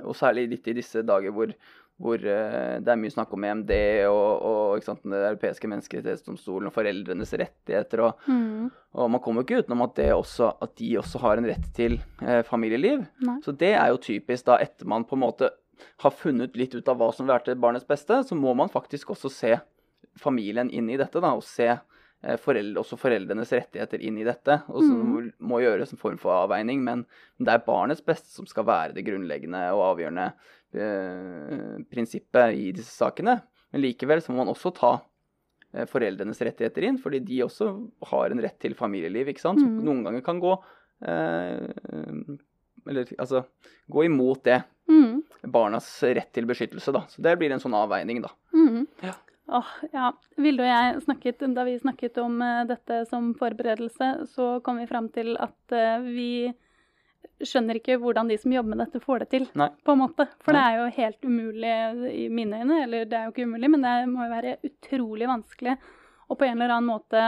og 0.01 0.15
særlig 0.17 0.49
litt 0.49 0.67
i 0.67 0.73
disse 0.73 1.03
dager 1.05 1.31
hvor, 1.31 1.53
hvor 2.01 2.17
eh, 2.17 2.79
det 2.81 2.91
er 2.91 2.99
mye 2.99 3.13
snakk 3.13 3.31
om 3.35 3.45
EMD 3.45 3.71
og, 4.09 4.45
og 4.49 4.83
sant, 4.85 5.03
Den 5.05 5.13
europeiske 5.19 5.69
menneskerettighetsdomstolen 5.69 6.69
og 6.71 6.75
foreldrenes 6.75 7.33
rettigheter 7.37 8.05
og 8.07 8.27
Mm. 8.27 8.69
og 8.93 9.09
man 9.11 9.21
kommer 9.21 9.41
jo 9.41 9.47
ikke 9.47 9.63
utenom 9.63 9.81
at, 9.85 9.95
det 9.95 10.09
også, 10.13 10.51
at 10.61 10.75
de 10.77 10.91
også 10.99 11.19
har 11.23 11.37
en 11.37 11.47
rett 11.49 11.67
til 11.75 11.99
eh, 12.21 12.41
familieliv. 12.47 13.05
Nei. 13.21 13.37
Så 13.45 13.53
det 13.55 13.73
er 13.73 13.89
jo 13.93 14.01
typisk 14.01 14.45
da 14.49 14.57
etter 14.61 14.89
man 14.89 15.05
på 15.07 15.17
en 15.17 15.23
måte 15.23 15.49
har 16.03 16.13
funnet 16.13 16.57
litt 16.57 16.75
ut 16.75 16.87
av 16.91 16.99
hva 16.99 17.09
som 17.13 17.25
vil 17.25 17.33
være 17.33 17.49
til 17.49 17.61
barnets 17.61 17.87
beste, 17.87 18.21
så 18.27 18.37
må 18.37 18.53
man 18.57 18.69
faktisk 18.69 19.13
også 19.15 19.31
se 19.33 19.55
familien 20.19 20.69
inn 20.69 20.89
i 20.91 20.99
dette, 20.99 21.21
da, 21.23 21.33
og 21.37 21.43
se 21.45 21.69
foreldre, 22.21 22.81
også 22.83 22.97
foreldrenes 23.01 23.51
rettigheter 23.55 24.01
inn 24.05 24.19
i 24.21 24.25
dette. 24.27 24.59
Og 24.69 24.83
så 24.83 24.93
mm. 24.93 25.29
må, 25.41 25.61
gjøres 25.63 25.93
en 25.93 26.01
form 26.01 26.19
for 26.21 26.35
avveining, 26.43 26.83
men 26.85 27.05
det 27.41 27.53
er 27.55 27.63
barnets 27.65 28.03
beste 28.05 28.29
som 28.29 28.45
skal 28.49 28.67
være 28.69 28.93
det 28.97 29.05
grunnleggende 29.07 29.63
og 29.73 29.85
avgjørende 29.95 30.27
eh, 30.77 31.79
prinsippet 31.91 32.57
i 32.57 32.67
disse 32.77 32.93
sakene. 32.93 33.39
Men 33.71 33.85
likevel 33.85 34.21
så 34.21 34.33
må 34.33 34.43
man 34.43 34.51
også 34.53 34.73
ta 34.77 34.91
eh, 35.73 35.87
foreldrenes 35.89 36.41
rettigheter 36.45 36.85
inn, 36.87 36.99
fordi 37.01 37.23
de 37.25 37.41
også 37.47 37.71
har 38.11 38.35
en 38.35 38.43
rett 38.45 38.59
til 38.61 38.77
familieliv, 38.77 39.33
ikke 39.33 39.45
sant? 39.47 39.61
Som 39.63 39.79
Mhm. 39.79 39.83
noen 39.87 40.05
ganger 40.05 40.25
kan 40.25 40.39
gå 40.43 40.53
eh, 41.07 42.37
Eller 42.89 43.05
altså 43.21 43.43
gå 43.93 44.05
imot 44.07 44.43
det. 44.43 44.63
Mm. 44.89 45.21
Barnas 45.53 45.85
rett 46.03 46.31
til 46.33 46.47
beskyttelse, 46.49 46.91
da. 46.93 47.03
Så 47.09 47.21
det 47.21 47.35
blir 47.37 47.51
en 47.53 47.61
sånn 47.61 47.75
avveining, 47.77 48.23
da. 48.23 48.31
Mm. 48.57 48.87
Ja. 49.05 49.13
Åh, 49.51 49.71
ja. 49.91 50.09
Vilde 50.39 50.63
og 50.63 50.69
jeg 50.69 51.05
snakket, 51.05 51.45
da 51.55 51.63
vi 51.67 51.77
snakket 51.79 52.19
om 52.23 52.37
eh, 52.45 52.63
dette 52.69 53.01
som 53.09 53.33
forberedelse, 53.35 54.11
så 54.31 54.51
kom 54.63 54.79
vi 54.79 54.87
fram 54.87 55.09
til 55.11 55.33
at 55.43 55.75
eh, 55.75 56.05
vi 56.05 56.31
skjønner 57.41 57.79
ikke 57.79 57.97
hvordan 57.99 58.29
de 58.29 58.37
som 58.39 58.53
jobber 58.53 58.71
med 58.71 58.83
dette, 58.85 59.01
får 59.03 59.23
det 59.23 59.29
til. 59.33 59.47
Nei. 59.59 59.67
på 59.83 59.95
en 59.95 60.03
måte. 60.03 60.27
For 60.45 60.55
det 60.55 60.61
er 60.61 60.77
jo 60.79 60.85
helt 60.97 61.27
umulig 61.27 61.73
i 62.15 62.27
mine 62.31 62.61
øyne. 62.61 62.83
Eller 62.85 63.09
det 63.09 63.17
er 63.17 63.27
jo 63.27 63.33
ikke 63.33 63.47
umulig, 63.49 63.71
men 63.73 63.83
det 63.87 63.95
må 64.11 64.25
jo 64.25 64.35
være 64.35 64.57
utrolig 64.67 65.29
vanskelig 65.29 65.75
å 66.31 66.37
på 66.37 66.47
en 66.47 66.55
eller 66.55 66.77
annen 66.77 66.91
måte 66.93 67.25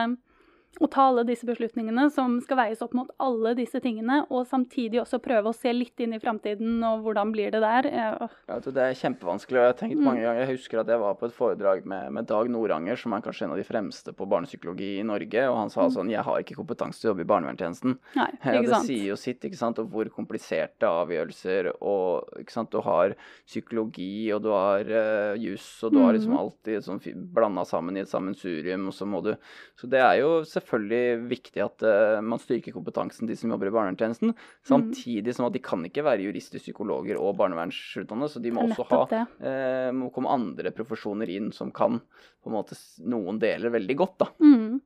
å 0.82 0.88
ta 0.90 1.08
alle 1.10 1.24
disse 1.24 1.46
beslutningene 1.46 2.10
som 2.12 2.40
skal 2.42 2.58
veies 2.58 2.82
opp 2.82 2.94
mot 2.98 3.10
alle 3.20 3.54
disse 3.56 3.80
tingene, 3.80 4.26
og 4.32 4.48
samtidig 4.48 5.00
også 5.04 5.20
prøve 5.22 5.52
å 5.52 5.56
se 5.56 5.72
litt 5.74 6.00
inn 6.02 6.14
i 6.14 6.20
framtiden 6.20 6.82
og 6.84 7.04
hvordan 7.06 7.32
blir 7.32 7.52
det 7.52 7.62
der. 7.62 7.86
Eh, 7.86 8.28
Ja, 8.50 8.60
det 8.60 8.78
er 8.78 8.94
kjempevanskelig. 8.98 9.58
og 9.60 9.64
Jeg 9.64 9.74
har 9.74 9.74
tenkt 9.74 9.98
Mm. 9.98 10.04
mange 10.04 10.22
ganger, 10.24 10.46
jeg 10.48 10.58
husker 10.58 10.80
at 10.80 10.88
jeg 10.88 11.00
var 11.00 11.14
på 11.16 11.26
et 11.28 11.34
foredrag 11.34 11.86
med, 11.86 12.12
med 12.12 12.26
Dag 12.28 12.50
Noranger, 12.50 12.96
som 12.98 13.14
er 13.14 13.22
kanskje 13.22 13.44
en 13.46 13.52
av 13.52 13.58
de 13.58 13.64
fremste 13.64 14.14
på 14.14 14.28
barnepsykologi 14.28 15.00
i 15.00 15.04
Norge. 15.04 15.48
og 15.50 15.58
Han 15.58 15.70
sa 15.70 15.82
Mm. 15.88 15.92
sånn 15.94 16.10
Jeg 16.10 16.24
har 16.24 16.40
ikke 16.42 16.56
kompetanse 16.56 17.00
til 17.02 17.12
å 17.12 17.16
jobbe 17.16 17.22
i 17.22 17.32
barnevernstjenesten. 17.32 17.98
Nei, 18.16 18.32
Ja, 18.46 18.62
det 18.62 18.86
sier 18.88 19.06
jo 19.10 19.16
sitt, 19.16 19.42
ikke 19.42 19.56
sant, 19.58 19.78
og 19.80 19.92
hvor 19.92 20.06
kompliserte 20.10 20.82
avgjørelser 20.90 21.72
og 21.82 22.28
ikke 22.40 22.52
sant, 22.52 22.70
Du 22.72 22.82
har 22.82 23.14
psykologi, 23.46 24.32
og 24.34 24.42
du 24.44 24.50
har 24.50 24.82
uh, 24.82 25.36
juss, 25.38 25.84
og 25.84 25.94
du 25.94 26.00
har 26.00 26.14
liksom 26.14 26.34
Mhm. 26.34 26.40
alltid 26.40 26.84
sånn 26.84 27.34
blanda 27.34 27.62
sammen 27.66 27.96
i 27.98 28.02
et 28.02 28.08
sammensurium, 28.08 28.88
og 28.88 28.94
så 28.94 29.06
må 29.06 29.22
du 29.24 29.36
Så 29.78 29.90
det 29.90 30.00
er 30.00 30.20
jo 30.22 30.42
selvfølgelig 30.42 30.62
viktig 30.67 31.62
at 31.63 31.84
eh, 31.84 32.21
man 32.21 32.39
styrker 32.39 32.73
kompetansen 32.73 33.28
de 33.28 33.36
som 33.36 33.52
jobber 33.52 33.67
i 33.67 33.73
barnevernstjenesten, 33.76 34.34
Mhm. 34.34 34.36
samtidig 34.65 35.36
som 35.36 35.45
at 35.45 35.54
de 35.54 35.60
kan 35.60 35.84
ikke 35.84 36.04
være 36.04 36.23
jurister, 36.23 36.60
psykologer 36.60 37.19
og 37.19 37.38
barnevernsutdannede, 37.38 38.30
så 38.30 38.41
de 38.41 38.52
må 38.52 38.63
også 38.67 38.88
ha 38.89 39.26
eh, 39.41 39.91
må 39.91 40.12
komme 40.12 40.30
andre 40.30 40.71
profesjoner 40.71 41.30
inn 41.30 41.52
som 41.52 41.71
kan 41.71 41.99
på 42.43 42.47
en 42.49 42.54
måte 42.58 42.76
noen 43.04 43.39
deler 43.39 43.69
veldig 43.69 43.95
godt, 43.97 44.17
da. 44.19 44.28
Mm. 44.41 44.82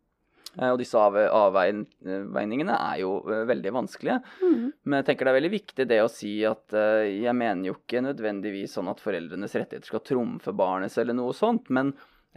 Og 0.58 0.78
disse 0.80 0.98
avveiningene 0.98 2.74
er 2.74 3.00
jo 3.04 3.22
veldig 3.22 3.74
vanskelige. 3.76 4.22
Mm. 4.42 4.74
Men 4.86 5.04
jeg 5.04 5.06
tenker 5.06 5.26
det 5.28 5.34
er 5.34 5.40
veldig 5.42 5.52
viktig 5.54 5.88
det 5.88 6.00
å 6.02 6.10
si 6.10 6.32
at 6.48 6.74
jeg 6.74 7.36
mener 7.38 7.70
jo 7.70 7.76
ikke 7.78 8.02
nødvendigvis 8.02 8.74
sånn 8.74 8.90
at 8.90 9.04
foreldrenes 9.04 9.54
rettigheter 9.54 9.86
skal 9.92 10.02
trumfe 10.08 10.56
barnets 10.58 10.98
eller 10.98 11.14
noe 11.14 11.36
sånt, 11.38 11.70
men 11.70 11.94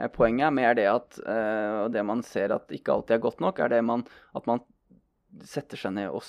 poenget 0.09 0.47
er 0.47 0.51
mer 0.51 0.75
det 0.75 0.87
at 0.89 1.19
eh, 1.27 1.85
og 1.85 1.93
det 1.93 2.05
man 2.07 2.23
ser 2.23 2.53
at 2.53 2.71
ikke 2.71 2.93
alltid 2.93 3.17
er 3.19 3.25
godt 3.27 3.41
nok, 3.41 3.59
er 3.61 3.69
det 3.69 3.85
man, 3.85 4.05
at 4.35 4.47
man 4.47 4.61
setter 5.47 5.79
seg 5.79 5.93
ned 5.95 6.09
og, 6.11 6.25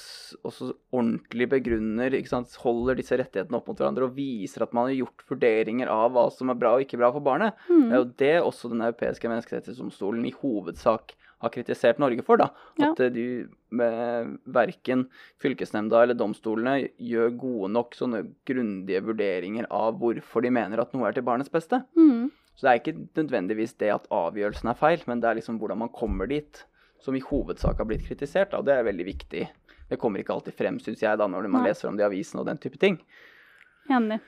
og 0.45 0.51
så 0.53 0.67
ordentlig 0.93 1.47
begrunner, 1.49 2.13
holder 2.61 2.95
disse 2.99 3.17
rettighetene 3.17 3.57
opp 3.57 3.67
mot 3.71 3.79
hverandre 3.81 4.05
og 4.05 4.13
viser 4.15 4.61
at 4.61 4.73
man 4.77 4.91
har 4.91 4.93
gjort 4.99 5.23
vurderinger 5.27 5.89
av 5.89 6.11
hva 6.13 6.27
som 6.31 6.49
er 6.53 6.59
bra 6.61 6.75
og 6.75 6.81
ikke 6.85 6.99
bra 7.01 7.09
for 7.11 7.21
barnet. 7.25 7.55
Det 7.67 7.73
er 7.73 7.81
Mm. 7.81 7.95
jo 7.97 8.03
det 8.21 8.35
også 8.43 8.69
Den 8.69 8.81
europeiske 8.85 9.27
menneskerettighetsdomstolen 9.27 10.25
i 10.29 10.31
hovedsak 10.37 11.15
har 11.41 11.49
kritisert 11.49 11.97
Norge 11.97 12.21
for. 12.21 12.37
da. 12.37 12.51
Ja. 12.77 12.91
At 12.91 12.99
eh, 12.99 13.09
de 13.09 13.47
med, 13.71 14.37
verken 14.45 15.07
fylkesnemnda 15.41 16.03
eller 16.03 16.13
domstolene 16.13 16.91
gjør 17.01 17.33
gode 17.41 17.71
nok 17.73 17.95
sånne 17.97 18.21
grundige 18.45 19.01
vurderinger 19.01 19.65
av 19.71 19.97
hvorfor 19.97 20.43
de 20.45 20.51
mener 20.53 20.79
at 20.79 20.93
noe 20.93 21.07
er 21.09 21.13
til 21.17 21.23
barnets 21.25 21.49
beste. 21.49 21.81
Mm. 21.97 22.29
Så 22.61 22.67
det 22.67 22.71
er 22.71 22.79
ikke 22.81 23.23
nødvendigvis 23.23 23.71
det 23.81 23.87
at 23.89 24.03
avgjørelsen 24.13 24.69
er 24.69 24.77
feil, 24.77 25.01
men 25.09 25.21
det 25.21 25.31
er 25.31 25.39
liksom 25.39 25.55
hvordan 25.57 25.79
man 25.81 25.89
kommer 25.89 26.29
dit, 26.29 26.59
som 27.01 27.15
i 27.17 27.23
hovedsak 27.25 27.79
har 27.81 27.87
blitt 27.89 28.05
kritisert. 28.05 28.51
da, 28.51 28.59
og 28.59 28.67
Det 28.67 28.75
er 28.75 28.85
veldig 28.85 29.05
viktig. 29.07 29.47
Det 29.89 29.97
kommer 29.97 30.21
ikke 30.21 30.35
alltid 30.35 30.53
frem, 30.53 30.77
syns 30.77 31.01
jeg, 31.01 31.17
da, 31.17 31.25
når 31.25 31.49
man 31.49 31.63
Nei. 31.65 31.71
leser 31.71 31.89
om 31.89 31.97
det 31.97 32.05
i 32.05 32.09
avisen 32.11 32.37
og 32.37 32.45
den 32.45 32.61
type 32.61 32.77
ting. 32.77 32.99
Enig. 33.89 34.19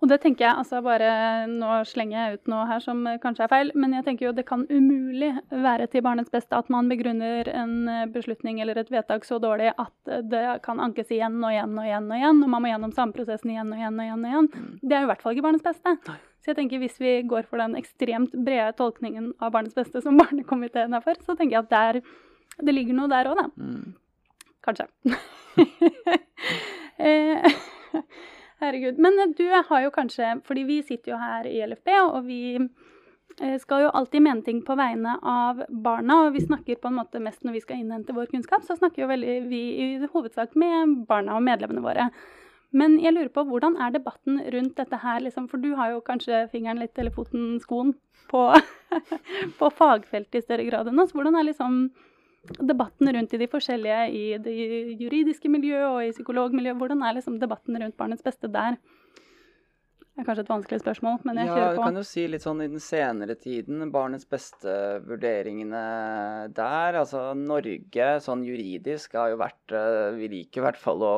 Og 0.00 0.08
det 0.08 0.22
tenker 0.22 0.46
jeg, 0.46 0.56
altså 0.56 0.80
bare 0.80 1.10
Nå 1.50 1.82
slenger 1.84 2.16
jeg 2.16 2.38
ut 2.38 2.48
noe 2.48 2.64
her 2.70 2.80
som 2.80 3.04
eh, 3.06 3.18
kanskje 3.20 3.44
er 3.44 3.52
feil, 3.52 3.72
men 3.76 3.92
jeg 3.98 4.06
tenker 4.06 4.28
jo 4.28 4.32
det 4.32 4.46
kan 4.48 4.64
umulig 4.70 5.34
være 5.50 5.90
til 5.92 6.06
barnets 6.06 6.32
beste 6.32 6.56
at 6.56 6.72
man 6.72 6.88
begrunner 6.88 7.50
en 7.52 7.76
eh, 7.92 8.08
beslutning 8.14 8.62
eller 8.62 8.80
et 8.80 8.90
vedtak 8.94 9.28
så 9.28 9.36
dårlig 9.42 9.74
at 9.76 9.94
eh, 10.08 10.24
det 10.32 10.42
kan 10.64 10.80
ankes 10.80 11.12
igjen 11.12 11.42
og 11.42 11.52
igjen 11.52 11.76
og 11.76 11.84
igjen 11.84 12.08
og 12.08 12.18
igjen, 12.18 12.42
og 12.42 12.54
man 12.56 12.64
må 12.64 12.72
gjennom 12.72 12.96
samme 12.96 13.12
prosessen 13.12 13.52
igjen 13.52 13.74
og 13.74 13.84
igjen 13.84 14.00
og 14.00 14.06
igjen. 14.08 14.24
og 14.24 14.32
igjen. 14.32 14.52
Mm. 14.54 14.76
Det 14.80 14.96
er 14.96 15.02
jo 15.02 15.10
i 15.10 15.12
hvert 15.12 15.26
fall 15.26 15.36
ikke 15.36 15.50
barnets 15.50 15.66
beste. 15.66 15.98
Nei. 16.08 16.20
Så 16.42 16.50
jeg 16.50 16.58
tenker 16.58 16.82
hvis 16.82 16.98
vi 16.98 17.14
går 17.30 17.46
for 17.46 17.62
den 17.62 17.78
ekstremt 17.78 18.34
brede 18.34 18.74
tolkningen 18.78 19.30
av 19.38 19.52
barnets 19.54 19.78
beste 19.78 20.02
som 20.02 20.18
barnekomiteen 20.22 20.94
er 20.98 21.04
for, 21.04 21.18
så 21.22 21.36
tenker 21.38 21.58
jeg 21.58 21.64
at 21.64 21.74
der, 21.74 22.00
det 22.58 22.74
ligger 22.74 22.98
noe 22.98 23.10
der 23.12 23.30
òg, 23.30 23.38
da. 23.38 23.48
Mm. 23.56 23.94
Kanskje. 24.66 24.90
Eh, 27.02 27.46
Herregud. 28.62 28.98
Men 28.98 29.18
eh, 29.18 29.32
du 29.36 29.48
har 29.50 29.80
jo 29.82 29.90
kanskje 29.90 30.36
Fordi 30.46 30.62
vi 30.68 30.82
sitter 30.86 31.14
jo 31.14 31.18
her 31.18 31.48
i 31.50 31.62
LFB, 31.66 31.88
og 32.04 32.26
vi 32.28 32.42
eh, 32.60 33.56
skal 33.58 33.86
jo 33.86 33.94
alltid 33.96 34.22
mene 34.22 34.44
ting 34.46 34.60
på 34.62 34.76
vegne 34.78 35.16
av 35.18 35.64
barna. 35.68 36.20
Og 36.26 36.36
vi 36.36 36.44
snakker 36.44 36.78
på 36.78 36.92
en 36.92 37.00
måte 37.00 37.22
mest 37.22 37.42
når 37.42 37.56
vi 37.56 37.64
skal 37.64 37.82
innhente 37.82 38.14
vår 38.14 38.30
kunnskap, 38.30 38.62
så 38.66 38.76
snakker 38.78 39.02
jo 39.02 39.10
veldig, 39.10 39.36
vi 39.50 39.62
i 39.82 39.88
hovedsak 40.12 40.54
med 40.54 41.00
barna 41.08 41.40
og 41.40 41.42
medlemmene 41.48 41.82
våre. 41.82 42.10
Men 42.72 42.96
jeg 43.02 43.12
lurer 43.12 43.28
på, 43.32 43.44
hvordan 43.48 43.76
er 43.84 43.92
debatten 43.92 44.38
rundt 44.54 44.78
dette 44.78 45.00
her, 45.02 45.20
liksom? 45.20 45.48
For 45.50 45.60
du 45.60 45.74
har 45.76 45.92
jo 45.92 46.00
kanskje 46.04 46.46
fingeren 46.52 46.80
litt, 46.80 46.96
eller 46.98 47.12
foten, 47.12 47.58
skoen, 47.60 47.92
på, 48.32 48.46
på 49.58 49.70
fagfeltet 49.76 50.40
i 50.40 50.44
større 50.46 50.64
grad 50.70 50.88
enn 50.88 51.02
oss. 51.02 51.12
Hvordan 51.12 51.36
er 51.36 51.50
liksom 51.50 51.84
debatten 52.58 53.12
rundt 53.14 53.34
i 53.34 53.38
de 53.38 53.48
forskjellige 53.50 54.00
i 54.10 54.24
det 54.42 54.56
juridiske 54.98 55.50
miljøet 55.52 55.88
og 55.90 56.00
i 56.06 56.14
psykologmiljøet, 56.16 56.78
hvordan 56.80 57.04
er 57.06 57.18
liksom 57.18 57.38
debatten 57.42 57.78
rundt 57.78 57.98
barnets 57.98 58.24
beste 58.24 58.50
der? 58.50 58.80
Det 60.12 60.20
er 60.20 60.26
kanskje 60.26 60.42
et 60.44 60.50
vanskelig 60.52 60.80
spørsmål, 60.82 61.14
men 61.24 61.38
jeg 61.40 61.48
ja, 61.48 61.52
kjører 61.56 61.76
du 61.76 61.82
kan 61.86 61.96
jo 61.96 62.02
si 62.04 62.24
litt 62.28 62.44
sånn 62.44 62.58
i 62.60 62.68
den 62.68 62.82
senere 62.84 63.36
tiden, 63.40 63.86
barnets 63.94 64.26
beste-vurderingene 64.28 65.84
der. 66.52 66.98
Altså 67.00 67.30
Norge 67.38 68.08
sånn 68.20 68.42
juridisk 68.44 69.16
har 69.16 69.32
jo 69.32 69.38
vært 69.40 69.72
eh, 69.72 70.18
Vi 70.18 70.28
liker 70.34 70.60
i 70.60 70.66
hvert 70.66 70.82
fall 70.82 71.06
å, 71.08 71.14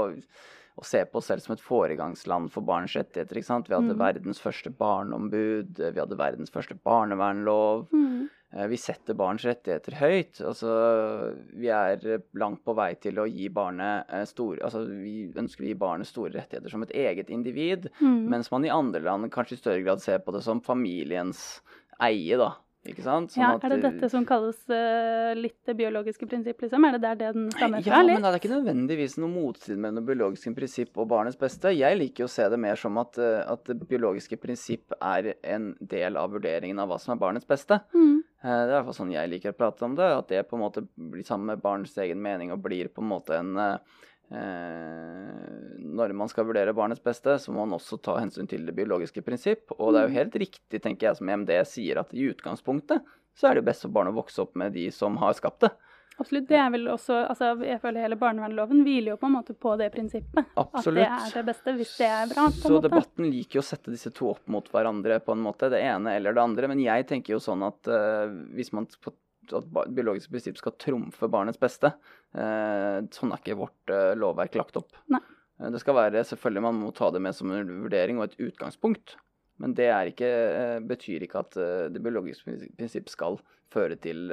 å 0.76 0.84
se 0.84 1.04
på 1.06 1.20
oss 1.20 1.26
selv 1.30 1.40
som 1.44 1.52
et 1.54 1.60
foregangsland 1.62 2.50
for 2.50 2.60
barns 2.66 2.94
rettigheter. 2.96 3.36
ikke 3.38 3.46
sant? 3.46 3.68
Vi 3.68 3.74
hadde 3.76 3.94
Mm. 3.94 3.98
verdens 4.00 4.40
første 4.42 4.70
barneombud, 4.76 5.76
vi 5.78 6.00
hadde 6.00 6.16
verdens 6.18 6.50
første 6.50 6.74
barnevernlov. 6.84 7.88
Mm. 7.92 8.28
eh, 8.56 8.66
vi 8.70 8.76
setter 8.76 9.14
barns 9.14 9.42
rettigheter 9.44 9.94
høyt. 9.98 10.40
Altså, 10.40 11.34
vi 11.56 11.66
er 11.68 12.22
langt 12.34 12.64
på 12.64 12.74
vei 12.76 12.94
til 12.94 13.14
å 13.18 13.26
gi 13.26 13.48
barnet 13.48 14.04
eh, 14.08 14.24
store 14.24 14.60
Altså, 14.62 14.84
vi 14.86 15.28
ønsker 15.34 15.64
å 15.64 15.66
gi 15.68 15.74
barnet 15.74 16.06
store 16.06 16.32
rettigheter 16.34 16.70
som 16.70 16.82
et 16.82 16.90
eget 16.94 17.30
individ, 17.30 17.88
Mm. 18.00 18.28
mens 18.30 18.50
man 18.52 18.64
i 18.64 18.68
andre 18.70 19.00
land 19.02 19.30
kanskje 19.30 19.52
i 19.54 19.62
større 19.62 19.82
grad 19.84 20.00
ser 20.00 20.18
på 20.20 20.32
det 20.32 20.42
som 20.42 20.60
familiens 20.60 21.60
eie, 22.00 22.36
da. 22.36 22.54
Sånn 22.84 23.30
ja, 23.32 23.54
er 23.56 23.72
det 23.72 23.76
eh, 23.78 23.84
dette 23.86 24.08
som 24.12 24.26
kalles 24.28 24.58
uh, 24.68 25.32
litt 25.38 25.56
det 25.64 25.72
biologiske 25.78 26.26
prinsipp, 26.28 26.60
liksom? 26.60 26.84
Er 26.84 26.98
det 26.98 27.00
der 27.00 27.16
den 27.32 27.46
stammer 27.54 27.80
Ja, 27.80 27.96
fra? 27.96 28.02
men 28.04 28.20
det 28.20 28.28
er 28.28 28.36
ikke 28.36 28.50
nødvendigvis 28.52 29.16
noe 29.22 29.32
motstrid 29.32 29.80
mellom 29.80 30.02
det 30.02 30.04
biologiske 30.10 30.52
prinsipp 30.58 31.00
og 31.00 31.08
barnets 31.08 31.38
beste. 31.40 31.72
Jeg 31.72 31.96
liker 31.96 32.26
å 32.26 32.30
se 32.30 32.44
det 32.52 32.58
mer 32.60 32.76
som 32.76 33.00
at, 33.00 33.16
eh, 33.16 33.40
at 33.40 33.64
det 33.70 33.88
biologiske 33.88 34.36
prinsipp 34.42 34.92
er 35.00 35.32
en 35.40 35.72
del 35.80 36.20
av 36.20 36.36
vurderingen 36.36 36.82
av 36.84 36.92
hva 36.92 37.00
som 37.00 37.16
er 37.16 37.22
barnets 37.24 37.48
beste. 37.48 37.80
Mm. 37.96 38.20
Uh, 38.44 38.52
Det 38.52 38.52
er 38.52 38.68
i 38.68 38.74
hvert 38.76 38.88
fall 38.90 39.00
sånn 39.00 39.16
jeg 39.16 39.32
liker 39.32 39.54
å 39.54 39.60
prate 39.62 39.88
om 39.88 39.96
det. 39.96 40.10
At 40.20 40.28
det 40.28 40.44
på 40.50 40.58
en 40.58 40.64
måte 40.66 40.84
blir 40.92 41.24
sammen 41.24 41.54
med 41.54 41.64
barnets 41.64 41.96
egen 42.04 42.20
mening 42.20 42.52
og 42.52 42.60
blir 42.68 42.92
på 42.92 43.00
en 43.00 43.12
måte 43.14 43.40
en 43.40 43.56
eh, 43.56 43.78
eh, 43.78 44.02
Når 44.30 46.12
man 46.16 46.30
skal 46.30 46.46
vurdere 46.48 46.74
barnets 46.76 47.02
beste, 47.04 47.36
så 47.38 47.52
må 47.54 47.64
man 47.66 47.78
også 47.78 47.98
ta 48.02 48.16
hensyn 48.20 48.48
til 48.50 48.64
det 48.66 48.74
biologiske 48.76 49.22
prinsipp. 49.24 49.70
Og 49.78 49.92
det 49.94 50.00
er 50.02 50.08
jo 50.08 50.16
helt 50.18 50.38
riktig, 50.44 50.80
tenker 50.82 51.10
jeg, 51.10 51.18
som 51.20 51.28
EMD 51.30 51.52
sier, 51.70 52.00
at 52.02 52.14
i 52.16 52.26
utgangspunktet 52.32 53.04
så 53.34 53.48
er 53.48 53.56
det 53.58 53.64
jo 53.64 53.70
best 53.70 53.82
for 53.86 53.94
barn 53.94 54.12
å 54.12 54.16
vokse 54.16 54.42
opp 54.44 54.54
med 54.58 54.74
de 54.76 54.88
som 54.94 55.16
har 55.22 55.34
skapt 55.38 55.64
det. 55.66 55.72
Absolutt. 56.14 56.44
Det 56.46 56.54
er 56.54 56.68
vel 56.70 56.84
også 56.92 57.16
altså 57.26 57.48
Jeg 57.66 57.80
føler 57.82 58.04
hele 58.04 58.14
barnevernloven 58.20 58.84
hviler 58.86 59.16
jo 59.16 59.18
på 59.18 59.26
en 59.26 59.32
måte 59.34 59.56
på 59.58 59.72
det 59.80 59.88
prinsippet. 59.96 60.46
Absolutt. 60.62 61.02
At 61.08 61.24
det 61.24 61.32
er 61.32 61.40
det 61.40 61.48
beste, 61.48 61.72
hvis 61.80 61.94
det 61.98 62.06
er 62.06 62.28
bra. 62.30 62.44
på 62.44 62.52
en 62.54 62.60
Så 62.60 62.70
måte. 62.76 62.84
debatten 62.86 63.26
liker 63.34 63.58
jo 63.58 63.64
å 63.64 63.66
sette 63.66 63.90
disse 63.90 64.12
to 64.14 64.28
opp 64.30 64.44
mot 64.54 64.68
hverandre 64.70 65.16
på 65.26 65.34
en 65.34 65.42
måte, 65.42 65.66
det 65.74 65.80
ene 65.82 66.14
eller 66.14 66.36
det 66.38 66.44
andre. 66.44 66.70
Men 66.70 66.84
jeg 66.84 67.08
tenker 67.10 67.34
jo 67.34 67.40
sånn 67.42 67.66
at 67.66 67.90
uh, 67.90 68.30
hvis 68.54 68.70
man 68.78 68.86
på- 68.86 69.10
at 69.52 69.64
biologiske 69.72 69.94
biologisk 69.94 70.30
prinsipp 70.30 70.56
skal 70.58 70.72
trumfe 70.78 71.28
barnets 71.30 71.58
beste, 71.60 71.90
eh, 72.34 73.00
sånn 73.14 73.32
er 73.34 73.38
ikke 73.42 73.56
vårt 73.58 73.90
eh, 73.92 74.14
lovverk 74.16 74.54
lagt 74.54 74.76
opp. 74.80 74.92
Nei. 75.12 75.20
Eh, 75.60 75.70
Det 75.70 75.80
skal 75.80 75.94
være, 75.94 76.24
selvfølgelig 76.24 76.62
Man 76.62 76.80
må 76.80 76.94
ta 76.94 77.10
det 77.10 77.20
med 77.22 77.34
som 77.34 77.50
en 77.52 77.82
vurdering 77.84 78.18
og 78.18 78.24
et 78.30 78.38
utgangspunkt. 78.48 79.16
Men 79.58 79.74
det 79.74 79.86
ikke, 80.10 80.82
betyr 80.88 81.22
ikke 81.22 81.38
at 81.44 81.52
det 81.94 82.02
biologiske 82.02 82.72
prinsipp- 82.76 83.08
skal 83.08 83.38
føre 83.70 83.94
til 84.02 84.32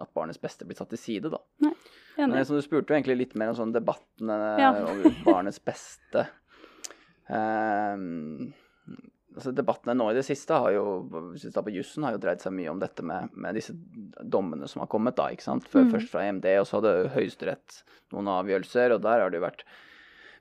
at 0.00 0.10
barnets 0.14 0.38
beste 0.42 0.64
blir 0.66 0.74
satt 0.76 0.90
til 0.90 0.98
side, 0.98 1.30
da. 1.30 1.38
Men 2.18 2.34
det 2.34 2.46
som 2.48 2.56
du 2.58 2.62
spurte 2.64 2.90
jo 2.90 2.96
egentlig 2.98 3.16
litt 3.20 3.36
mer 3.38 3.48
om 3.52 3.54
sånn 3.60 3.72
debattene 3.72 4.58
Ja. 4.58 4.72
om 4.90 5.04
barnets 5.24 5.60
beste. 5.62 6.26
Ehm, 7.32 8.52
altså 9.34 9.52
Debattene 9.56 9.94
nå 9.96 10.08
i 10.10 10.16
det 10.16 10.24
siste 10.26 10.56
har 10.64 10.74
jo 10.74 10.84
tar 11.54 11.64
på 11.66 11.74
jussen, 11.74 12.04
har 12.06 12.16
jo 12.16 12.22
dreid 12.22 12.42
seg 12.42 12.54
mye 12.56 12.72
om 12.72 12.82
dette 12.82 13.04
med, 13.06 13.32
med 13.34 13.56
disse 13.58 13.74
dommene 14.20 14.68
som 14.70 14.84
har 14.84 14.90
kommet. 14.92 15.16
da, 15.18 15.30
ikke 15.32 15.46
sant? 15.46 15.68
Før, 15.70 15.86
mm. 15.86 15.94
Først 15.96 16.12
fra 16.12 16.26
EMD, 16.26 16.48
og 16.60 16.68
så 16.68 16.80
hadde 16.80 17.14
Høyesterett 17.16 17.80
noen 18.14 18.30
avgjørelser. 18.32 18.96
og 18.96 19.02
Der 19.04 19.24
har 19.24 19.32
det 19.32 19.40
jo 19.40 19.46
vært 19.46 19.64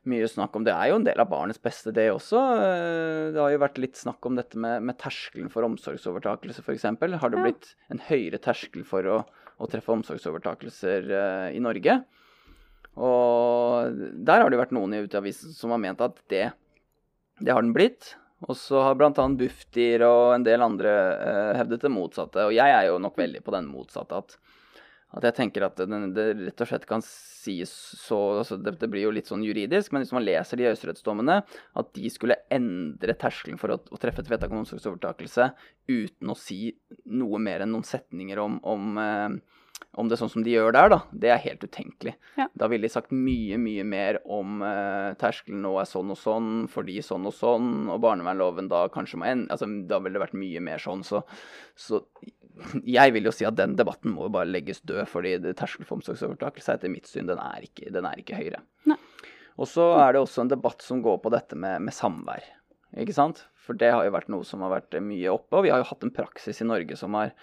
mye 0.10 0.26
snakk 0.30 0.56
om 0.58 0.64
Det 0.66 0.74
er 0.74 0.90
jo 0.90 0.98
en 0.98 1.06
del 1.06 1.20
av 1.22 1.30
barnets 1.30 1.62
beste, 1.62 1.94
det 1.94 2.08
også. 2.12 2.40
Eh, 2.62 3.26
Det 3.36 3.42
har 3.42 3.52
jo 3.54 3.62
vært 3.62 3.82
litt 3.82 4.00
snakk 4.00 4.26
om 4.26 4.40
dette 4.40 4.58
med, 4.58 4.82
med 4.84 4.98
terskelen 5.02 5.52
for 5.54 5.68
omsorgsovertakelse, 5.68 6.64
f.eks. 6.66 6.88
Har 7.22 7.34
det 7.34 7.44
blitt 7.44 7.76
en 7.94 8.02
høyere 8.10 8.42
terskel 8.42 8.86
for 8.88 9.06
å, 9.06 9.20
å 9.62 9.70
treffe 9.70 9.94
omsorgsovertakelser 9.94 11.12
uh, 11.12 11.50
i 11.54 11.62
Norge? 11.62 12.02
Og 12.98 14.02
der 14.26 14.42
har 14.42 14.50
det 14.50 14.58
jo 14.58 14.64
vært 14.66 14.74
noen 14.76 14.98
i 14.98 15.04
Uteavisen 15.06 15.54
som 15.56 15.72
har 15.72 15.80
ment 15.80 16.02
at 16.04 16.18
det, 16.34 16.50
det 17.40 17.54
har 17.54 17.64
den 17.64 17.76
blitt. 17.76 18.16
Og 18.48 18.58
så 18.58 18.80
har 18.82 18.98
bl.a. 18.98 19.12
Bufdir 19.38 20.06
og 20.08 20.36
en 20.36 20.46
del 20.46 20.64
andre 20.66 20.94
eh, 21.14 21.52
hevdet 21.60 21.84
det 21.86 21.92
motsatte. 21.94 22.48
Og 22.48 22.56
jeg 22.56 22.74
er 22.74 22.88
jo 22.90 22.98
nok 23.02 23.20
veldig 23.20 23.44
på 23.46 23.54
den 23.54 23.68
motsatte. 23.70 24.18
At, 24.18 24.38
at 25.18 25.28
jeg 25.30 25.38
tenker 25.38 25.68
at 25.68 25.78
det, 25.78 26.00
det 26.16 26.26
rett 26.40 26.64
og 26.66 26.72
slett 26.72 26.88
kan 26.90 27.06
sies 27.06 27.72
så 28.00 28.18
altså 28.42 28.58
det, 28.62 28.76
det 28.82 28.90
blir 28.92 29.06
jo 29.08 29.14
litt 29.14 29.30
sånn 29.30 29.46
juridisk, 29.46 29.94
men 29.94 30.04
hvis 30.04 30.14
man 30.16 30.26
leser 30.26 30.60
de 30.60 30.68
høyesterettsdommene, 30.70 31.40
at 31.82 31.94
de 31.98 32.12
skulle 32.14 32.40
endre 32.54 33.16
terskelen 33.20 33.62
for 33.62 33.76
å, 33.76 33.80
å 33.82 34.02
treffe 34.02 34.24
et 34.26 34.30
vedtak 34.32 34.54
om 34.54 34.62
omsorgsovertakelse 34.62 35.52
uten 35.92 36.34
å 36.34 36.38
si 36.38 36.76
noe 37.10 37.42
mer 37.42 37.66
enn 37.66 37.74
noen 37.74 37.88
setninger 37.88 38.42
om, 38.42 38.60
om 38.66 39.02
eh, 39.02 39.42
om 40.00 40.10
det 40.10 40.18
sånn 40.20 40.32
som 40.32 40.44
de 40.46 40.54
gjør 40.54 40.74
der, 40.76 40.92
da, 40.94 41.00
det 41.12 41.32
er 41.34 41.42
helt 41.44 41.64
utenkelig. 41.66 42.14
Ja. 42.40 42.48
Da 42.58 42.70
ville 42.72 42.88
de 42.88 42.94
sagt 42.94 43.14
mye, 43.16 43.58
mye 43.62 43.86
mer 43.88 44.22
om 44.24 44.62
eh, 44.66 45.14
terskelen 45.20 45.64
nå 45.66 45.74
er 45.82 45.90
sånn 45.90 46.14
og 46.14 46.20
sånn, 46.20 46.52
fordi 46.72 47.00
sånn 47.06 47.28
og 47.28 47.36
sånn, 47.36 47.72
og 47.92 48.00
barnevernloven 48.04 48.70
da 48.72 48.86
kanskje 48.94 49.20
må 49.20 49.28
ende 49.28 49.52
altså, 49.52 49.68
Da 49.90 50.00
ville 50.00 50.16
det 50.16 50.24
vært 50.24 50.40
mye 50.40 50.64
mer 50.64 50.82
sånn, 50.82 51.04
så, 51.08 51.24
så 51.76 52.02
jeg 52.86 53.14
vil 53.16 53.28
jo 53.28 53.34
si 53.36 53.48
at 53.48 53.58
den 53.58 53.76
debatten 53.80 54.14
må 54.14 54.28
jo 54.28 54.34
bare 54.38 54.50
legges 54.50 54.82
død, 54.88 55.04
fordi 55.10 55.36
terskelen 55.58 55.88
for 55.88 56.00
omsorgsovertakelse 56.00 56.76
etter 56.78 56.92
mitt 56.94 57.10
syn, 57.10 57.30
den 57.30 57.42
er 57.42 57.68
ikke, 57.68 57.92
den 57.94 58.08
er 58.08 58.20
ikke 58.22 58.40
høyere. 58.40 58.62
Nei. 58.90 59.00
Og 59.60 59.68
så 59.70 59.92
er 60.00 60.16
det 60.16 60.24
også 60.24 60.46
en 60.46 60.52
debatt 60.52 60.84
som 60.84 61.02
går 61.04 61.20
på 61.24 61.32
dette 61.34 61.58
med, 61.60 61.84
med 61.86 61.96
samvær, 61.96 62.46
ikke 63.02 63.16
sant? 63.16 63.46
For 63.62 63.78
det 63.78 63.92
har 63.94 64.06
jo 64.08 64.14
vært 64.16 64.32
noe 64.34 64.48
som 64.48 64.64
har 64.66 64.74
vært 64.74 64.98
mye 65.04 65.32
oppe, 65.32 65.58
og 65.58 65.66
vi 65.66 65.74
har 65.74 65.82
jo 65.82 65.90
hatt 65.92 66.06
en 66.08 66.14
praksis 66.16 66.64
i 66.64 66.68
Norge 66.68 66.98
som 67.00 67.16
har, 67.18 67.34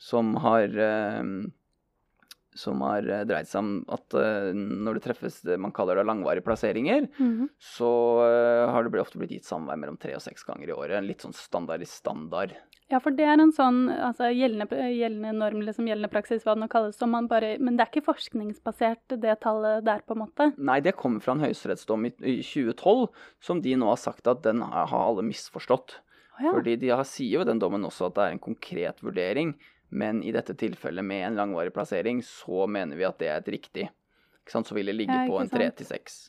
som 0.00 0.34
har 0.44 0.74
eh, 0.74 1.22
som 2.54 2.80
har 2.86 3.02
eh, 3.10 3.24
dreid 3.26 3.48
seg 3.50 3.58
om 3.64 3.70
at 3.92 4.14
eh, 4.14 4.52
når 4.54 4.98
det 5.00 5.02
treffes 5.08 5.40
det 5.42 5.56
man 5.60 5.72
kaller 5.74 5.98
det 6.00 6.06
langvarige 6.06 6.44
plasseringer, 6.46 7.08
Mhm. 7.18 7.48
så 7.58 7.90
eh, 8.28 8.70
har 8.70 8.84
det 8.86 9.00
ofte 9.02 9.18
blitt 9.18 9.34
gitt 9.34 9.48
samvær 9.48 9.76
mellom 9.80 9.98
tre 9.98 10.14
og 10.14 10.22
seks 10.22 10.44
ganger 10.46 10.68
i 10.70 10.76
året. 10.76 10.96
En 10.98 11.06
litt 11.10 11.20
sånn 11.24 11.34
standard 11.34 11.82
i 11.82 11.88
standard. 11.90 12.54
Ja, 12.92 12.98
for 13.00 13.10
det 13.16 13.24
er 13.24 13.40
en 13.40 13.50
sånn 13.56 13.88
altså, 13.88 14.28
gjeldende, 14.28 14.68
gjeldende 14.92 15.32
norm, 15.34 15.62
liksom 15.64 15.86
gjeldende 15.88 16.10
praksis, 16.12 16.44
hva 16.44 16.52
det 16.54 16.60
nå 16.62 16.68
kalles, 16.70 16.98
som 17.00 17.10
man 17.10 17.26
bare 17.26 17.54
Men 17.58 17.76
det 17.78 17.86
er 17.86 17.90
ikke 18.00 18.04
forskningsbasert, 18.12 19.16
det 19.22 19.40
tallet 19.40 19.84
der, 19.86 20.02
på 20.06 20.14
en 20.14 20.20
måte? 20.26 20.50
Nei, 20.58 20.80
det 20.84 20.92
kommer 20.96 21.20
fra 21.24 21.32
en 21.34 21.40
høyesterettsdom 21.46 22.04
i, 22.06 22.12
i 22.20 22.36
2012, 22.44 23.08
som 23.40 23.62
de 23.64 23.74
nå 23.80 23.88
har 23.88 23.96
sagt 24.00 24.28
at 24.30 24.42
den 24.44 24.60
har, 24.62 24.86
har 24.92 25.06
alle 25.08 25.24
misforstått. 25.26 25.96
Oh, 26.36 26.42
ja. 26.44 26.52
Fordi 26.52 26.76
de 26.82 26.88
har, 26.92 27.04
sier 27.08 27.38
jo 27.38 27.44
i 27.44 27.48
den 27.48 27.60
dommen 27.62 27.84
også 27.88 28.08
at 28.10 28.16
det 28.18 28.24
er 28.28 28.36
en 28.36 28.42
konkret 28.42 29.00
vurdering, 29.02 29.54
men 29.94 30.22
i 30.26 30.32
dette 30.34 30.56
tilfellet 30.58 31.06
med 31.06 31.28
en 31.30 31.38
langvarig 31.38 31.72
plassering, 31.74 32.20
så 32.26 32.66
mener 32.68 32.98
vi 32.98 33.06
at 33.08 33.18
det 33.22 33.30
er 33.30 33.40
et 33.40 33.52
riktig. 33.54 33.88
Ikke 34.44 34.52
sant? 34.58 34.66
Så 34.68 34.74
vil 34.76 34.90
det 34.90 34.98
ligge 34.98 35.14
Ja, 35.14 35.26
på 35.30 35.38
en 35.40 35.48
tre 35.48 35.70
til 35.72 35.86
seks. 35.88 36.28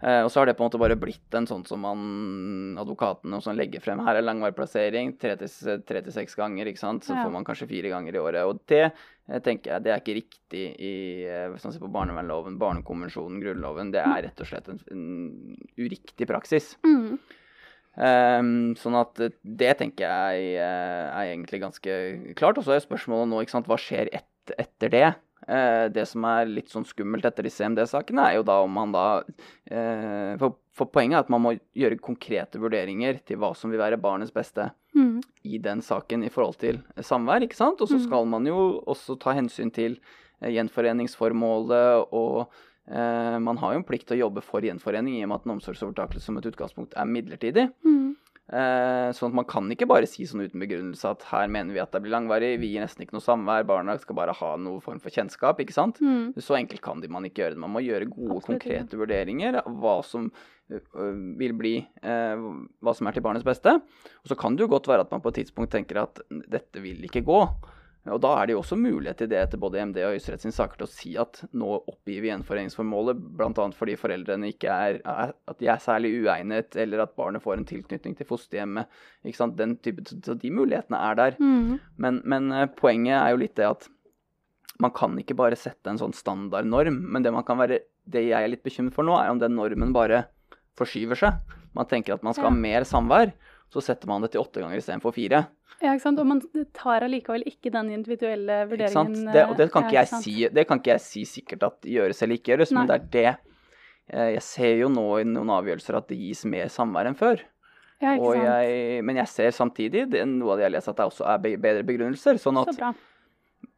Eh, 0.00 0.20
og 0.22 0.28
så 0.30 0.38
har 0.38 0.46
det 0.46 0.52
på 0.54 0.62
en 0.62 0.68
måte 0.70 0.78
bare 0.78 0.94
blitt 0.94 1.32
en 1.34 1.46
sånn 1.50 1.64
som 1.66 1.80
man, 1.82 2.02
advokatene 2.78 3.34
også 3.40 3.50
legger 3.58 3.82
frem. 3.82 3.98
Her 4.06 4.20
er 4.20 4.22
langvarig 4.22 4.54
plassering, 4.54 5.16
tre 5.18 5.32
til 5.40 5.48
s- 5.50 5.82
tre 5.88 6.02
til 6.06 6.12
seks 6.14 6.36
ganger, 6.38 6.66
ikke 6.70 6.78
sant. 6.78 7.02
Så 7.02 7.16
Ja. 7.16 7.24
får 7.24 7.32
man 7.34 7.44
kanskje 7.44 7.66
fire 7.66 7.90
ganger 7.90 8.14
i 8.14 8.20
året. 8.22 8.44
Og 8.46 8.60
det 8.70 8.92
eh, 9.28 9.40
tenker 9.40 9.72
jeg, 9.72 9.82
det 9.82 9.90
er 9.94 9.98
ikke 9.98 10.18
riktig 10.20 10.62
i 10.78 11.24
eh, 11.26 11.48
hvis 11.50 11.64
man 11.66 11.72
ser 11.74 11.80
på 11.82 11.90
barnevernloven, 11.90 12.58
barnekonvensjonen, 12.62 13.40
Grunnloven. 13.42 13.90
Det 13.90 14.00
er 14.04 14.22
rett 14.28 14.40
og 14.40 14.46
slett 14.46 14.68
en, 14.68 14.78
en 14.92 15.56
uriktig 15.76 16.28
praksis. 16.30 16.76
Mm. 16.86 17.18
Ehm, 17.98 18.76
sånn 18.78 18.94
at 19.00 19.14
det 19.42 19.72
tenker 19.80 20.06
jeg 20.06 20.52
eh, 20.56 21.06
er 21.10 21.32
egentlig 21.32 21.60
ganske 21.64 22.34
klart. 22.38 22.58
Og 22.60 22.64
så 22.66 22.76
er 22.76 22.84
spørsmålet 22.84 23.28
nå, 23.32 23.40
ikke 23.42 23.56
sant, 23.56 23.66
hva 23.70 23.78
skjer 23.80 24.08
et, 24.12 24.28
etter 24.58 24.88
det? 24.94 25.08
Uh, 25.48 25.86
det 25.88 26.02
som 26.10 26.24
er 26.28 26.44
litt 26.50 26.68
sånn 26.68 26.84
skummelt 26.84 27.24
etter 27.24 27.46
disse 27.46 27.64
MD-sakene, 27.64 28.20
er 28.20 28.34
jo 28.36 28.42
da 28.44 28.58
om 28.60 28.72
man 28.74 28.90
da 28.92 29.04
uh, 29.22 30.32
for, 30.36 30.58
for 30.76 30.90
poenget 30.92 31.16
er 31.16 31.22
at 31.22 31.30
man 31.32 31.40
må 31.40 31.52
gjøre 31.78 31.96
konkrete 32.04 32.60
vurderinger 32.60 33.20
til 33.24 33.38
hva 33.40 33.54
som 33.56 33.70
vil 33.72 33.80
være 33.80 34.00
barnets 34.02 34.34
beste 34.34 34.70
Mm. 34.98 35.20
i 35.44 35.58
den 35.62 35.80
saken 35.84 36.24
i 36.26 36.30
forhold 36.32 36.56
til 36.58 36.80
samvær, 37.06 37.44
ikke 37.44 37.54
sant? 37.54 37.80
Og 37.80 37.88
så 37.88 37.98
Mm. 38.00 38.04
skal 38.08 38.24
man 38.26 38.46
jo 38.48 38.82
også 38.88 39.14
ta 39.20 39.30
hensyn 39.36 39.70
til 39.72 39.98
gjenforeningsformålet, 40.42 42.08
og 42.12 42.48
man 42.88 43.58
har 43.60 43.74
jo 43.74 43.82
en 43.82 43.84
plikt 43.84 44.06
til 44.08 44.16
å 44.16 44.22
jobbe 44.26 44.40
for 44.40 44.64
gjenforening 44.64 45.18
i 45.18 45.24
og 45.26 45.28
med 45.28 45.40
at 45.40 45.48
en 45.48 45.54
omsorgsovertakelse 45.58 46.24
som 46.24 46.38
et 46.40 46.46
utgangspunkt 46.48 46.94
er 46.96 47.10
midlertidig. 47.10 47.66
Mm. 47.84 48.14
Eh, 48.48 49.10
sånn 49.12 49.28
at 49.28 49.36
man 49.36 49.44
kan 49.44 49.66
ikke 49.68 49.84
bare 49.90 50.08
si 50.08 50.24
sånn 50.24 50.40
uten 50.40 50.62
begrunnelse 50.62 51.10
at 51.10 51.26
her 51.28 51.50
mener 51.52 51.76
vi 51.76 51.82
at 51.82 51.92
det 51.92 52.00
blir 52.00 52.14
langvarig, 52.14 52.54
vi 52.62 52.70
gir 52.72 52.80
nesten 52.80 53.04
ikke 53.04 53.18
noe 53.18 53.24
samvær, 53.24 53.66
barna 53.68 53.98
skal 54.00 54.16
bare 54.16 54.32
ha 54.38 54.52
noen 54.56 54.80
form 54.80 55.02
for 55.04 55.12
kjennskap, 55.12 55.60
ikke 55.60 55.76
sant? 55.76 56.00
Mm. 56.00 56.32
Så 56.40 56.56
enkelt 56.56 56.80
kan 56.84 57.02
man 57.12 57.28
ikke 57.28 57.42
gjøre 57.42 57.58
det. 57.58 57.60
Man 57.60 57.74
må 57.74 57.84
gjøre 57.84 58.08
gode, 58.08 58.38
Absolutt 58.38 58.48
konkrete 58.48 59.00
vurderinger 59.00 59.60
av 59.60 59.68
hva 59.82 59.98
som 60.06 60.30
vil 60.68 61.54
bli 61.56 61.78
eh, 61.80 62.40
Hva 62.84 62.92
som 62.92 63.08
er 63.08 63.16
til 63.16 63.24
barnets 63.24 63.44
beste. 63.44 63.72
Og 64.20 64.32
så 64.32 64.36
kan 64.36 64.56
det 64.56 64.64
jo 64.64 64.72
godt 64.72 64.88
være 64.88 65.04
at 65.04 65.12
man 65.12 65.22
på 65.24 65.32
et 65.32 65.42
tidspunkt 65.42 65.72
tenker 65.72 66.00
at 66.02 66.20
dette 66.28 66.80
vil 66.84 67.04
ikke 67.08 67.24
gå. 67.28 67.40
Og 68.14 68.20
da 68.22 68.30
er 68.38 68.48
det 68.48 68.54
jo 68.54 68.60
også 68.62 68.78
mulighet 68.78 69.20
til 69.22 69.30
det 69.30 69.38
etter 69.40 69.60
både 69.60 69.80
EMD 69.82 69.98
og 70.02 70.14
Høyesterett 70.14 70.44
sine 70.44 70.56
saker 70.56 70.80
til 70.80 70.86
å 70.86 70.92
si 70.92 71.12
at 71.20 71.42
nå 71.56 71.68
oppgir 71.78 72.22
vi 72.24 72.30
gjenforeningsformålet, 72.30 73.20
bl.a. 73.38 73.66
fordi 73.76 73.96
foreldrene 74.00 74.52
ikke 74.52 74.72
er, 74.72 75.00
er 75.02 75.34
At 75.50 75.60
de 75.60 75.70
er 75.70 75.82
særlig 75.82 76.14
uegnet, 76.22 76.76
eller 76.78 77.04
at 77.04 77.14
barnet 77.18 77.44
får 77.44 77.58
en 77.58 77.68
tilknytning 77.68 78.16
til 78.18 78.28
fosterhjemmet. 78.28 78.88
Ikke 79.26 79.40
sant? 79.40 79.58
Den 79.58 79.76
type, 79.84 80.06
så 80.08 80.36
de 80.38 80.52
mulighetene 80.54 81.02
er 81.10 81.20
der. 81.20 81.38
Mm. 81.42 81.78
Men, 81.96 82.22
men 82.24 82.50
eh, 82.54 82.70
poenget 82.78 83.18
er 83.18 83.34
jo 83.34 83.42
litt 83.42 83.56
det 83.58 83.68
at 83.68 83.88
man 84.78 84.94
kan 84.94 85.16
ikke 85.18 85.36
bare 85.38 85.58
sette 85.58 85.90
en 85.90 86.00
sånn 86.00 86.14
standardnorm. 86.14 87.00
Men 87.12 87.24
det, 87.24 87.34
man 87.34 87.46
kan 87.46 87.58
være, 87.60 87.82
det 88.06 88.28
jeg 88.28 88.38
er 88.38 88.52
litt 88.52 88.64
bekymret 88.66 88.96
for 88.96 89.06
nå, 89.06 89.18
er 89.18 89.34
om 89.34 89.42
den 89.42 89.56
normen 89.58 89.94
bare 89.96 90.26
forskyver 90.78 91.18
seg. 91.18 91.54
Man 91.76 91.88
tenker 91.90 92.16
at 92.16 92.24
man 92.26 92.36
skal 92.36 92.50
ha 92.50 92.54
mer 92.54 92.86
samvær, 92.88 93.34
så 93.72 93.82
setter 93.84 94.10
man 94.10 94.24
det 94.24 94.32
til 94.32 94.42
åtte 94.42 94.62
ganger 94.62 94.80
istedenfor 94.80 95.14
fire. 95.14 95.44
Ja, 95.78 95.92
ikke 95.92 96.02
sant? 96.02 96.18
Og 96.18 96.26
man 96.26 96.40
tar 96.74 97.04
allikevel 97.06 97.44
ikke 97.46 97.70
den 97.74 97.92
individuelle 97.94 98.62
vurderingen. 98.70 99.28
Det, 99.34 99.44
og 99.46 99.58
det 99.60 99.68
kan, 99.72 99.84
eh, 99.84 99.90
ikke 99.90 99.98
jeg 100.00 100.22
si, 100.24 100.34
det 100.54 100.64
kan 100.66 100.80
ikke 100.80 100.94
jeg 100.96 101.04
si 101.04 101.26
sikkert 101.28 101.68
at 101.68 101.86
gjøres 101.86 102.22
eller 102.24 102.40
ikke 102.40 102.54
gjøres, 102.54 102.72
men 102.74 102.88
det 102.90 102.96
er 102.96 103.04
det 103.12 103.28
eh, 103.28 104.30
Jeg 104.34 104.42
ser 104.42 104.74
jo 104.82 104.88
nå 104.90 105.06
i 105.20 105.28
noen 105.28 105.52
avgjørelser 105.58 106.00
at 106.00 106.08
det 106.10 106.18
gis 106.18 106.42
mer 106.50 106.72
samvær 106.72 107.10
enn 107.10 107.18
før. 107.18 107.44
Ja, 107.98 108.14
ikke 108.14 108.34
jeg, 108.38 109.04
men 109.06 109.18
jeg 109.18 109.30
ser 109.30 109.54
samtidig 109.54 110.04
det, 110.10 110.22
noe 110.30 110.54
av 110.54 110.60
det 110.60 110.68
jeg 110.68 110.74
leser, 110.76 110.94
at 110.94 111.00
det 111.00 111.06
også 111.10 111.24
er 111.26 111.56
bedre 111.58 111.86
begrunnelser. 111.86 112.38
Sånn 112.38 112.60
Så 112.60 112.66
at 112.70 112.78
bra. 112.78 112.92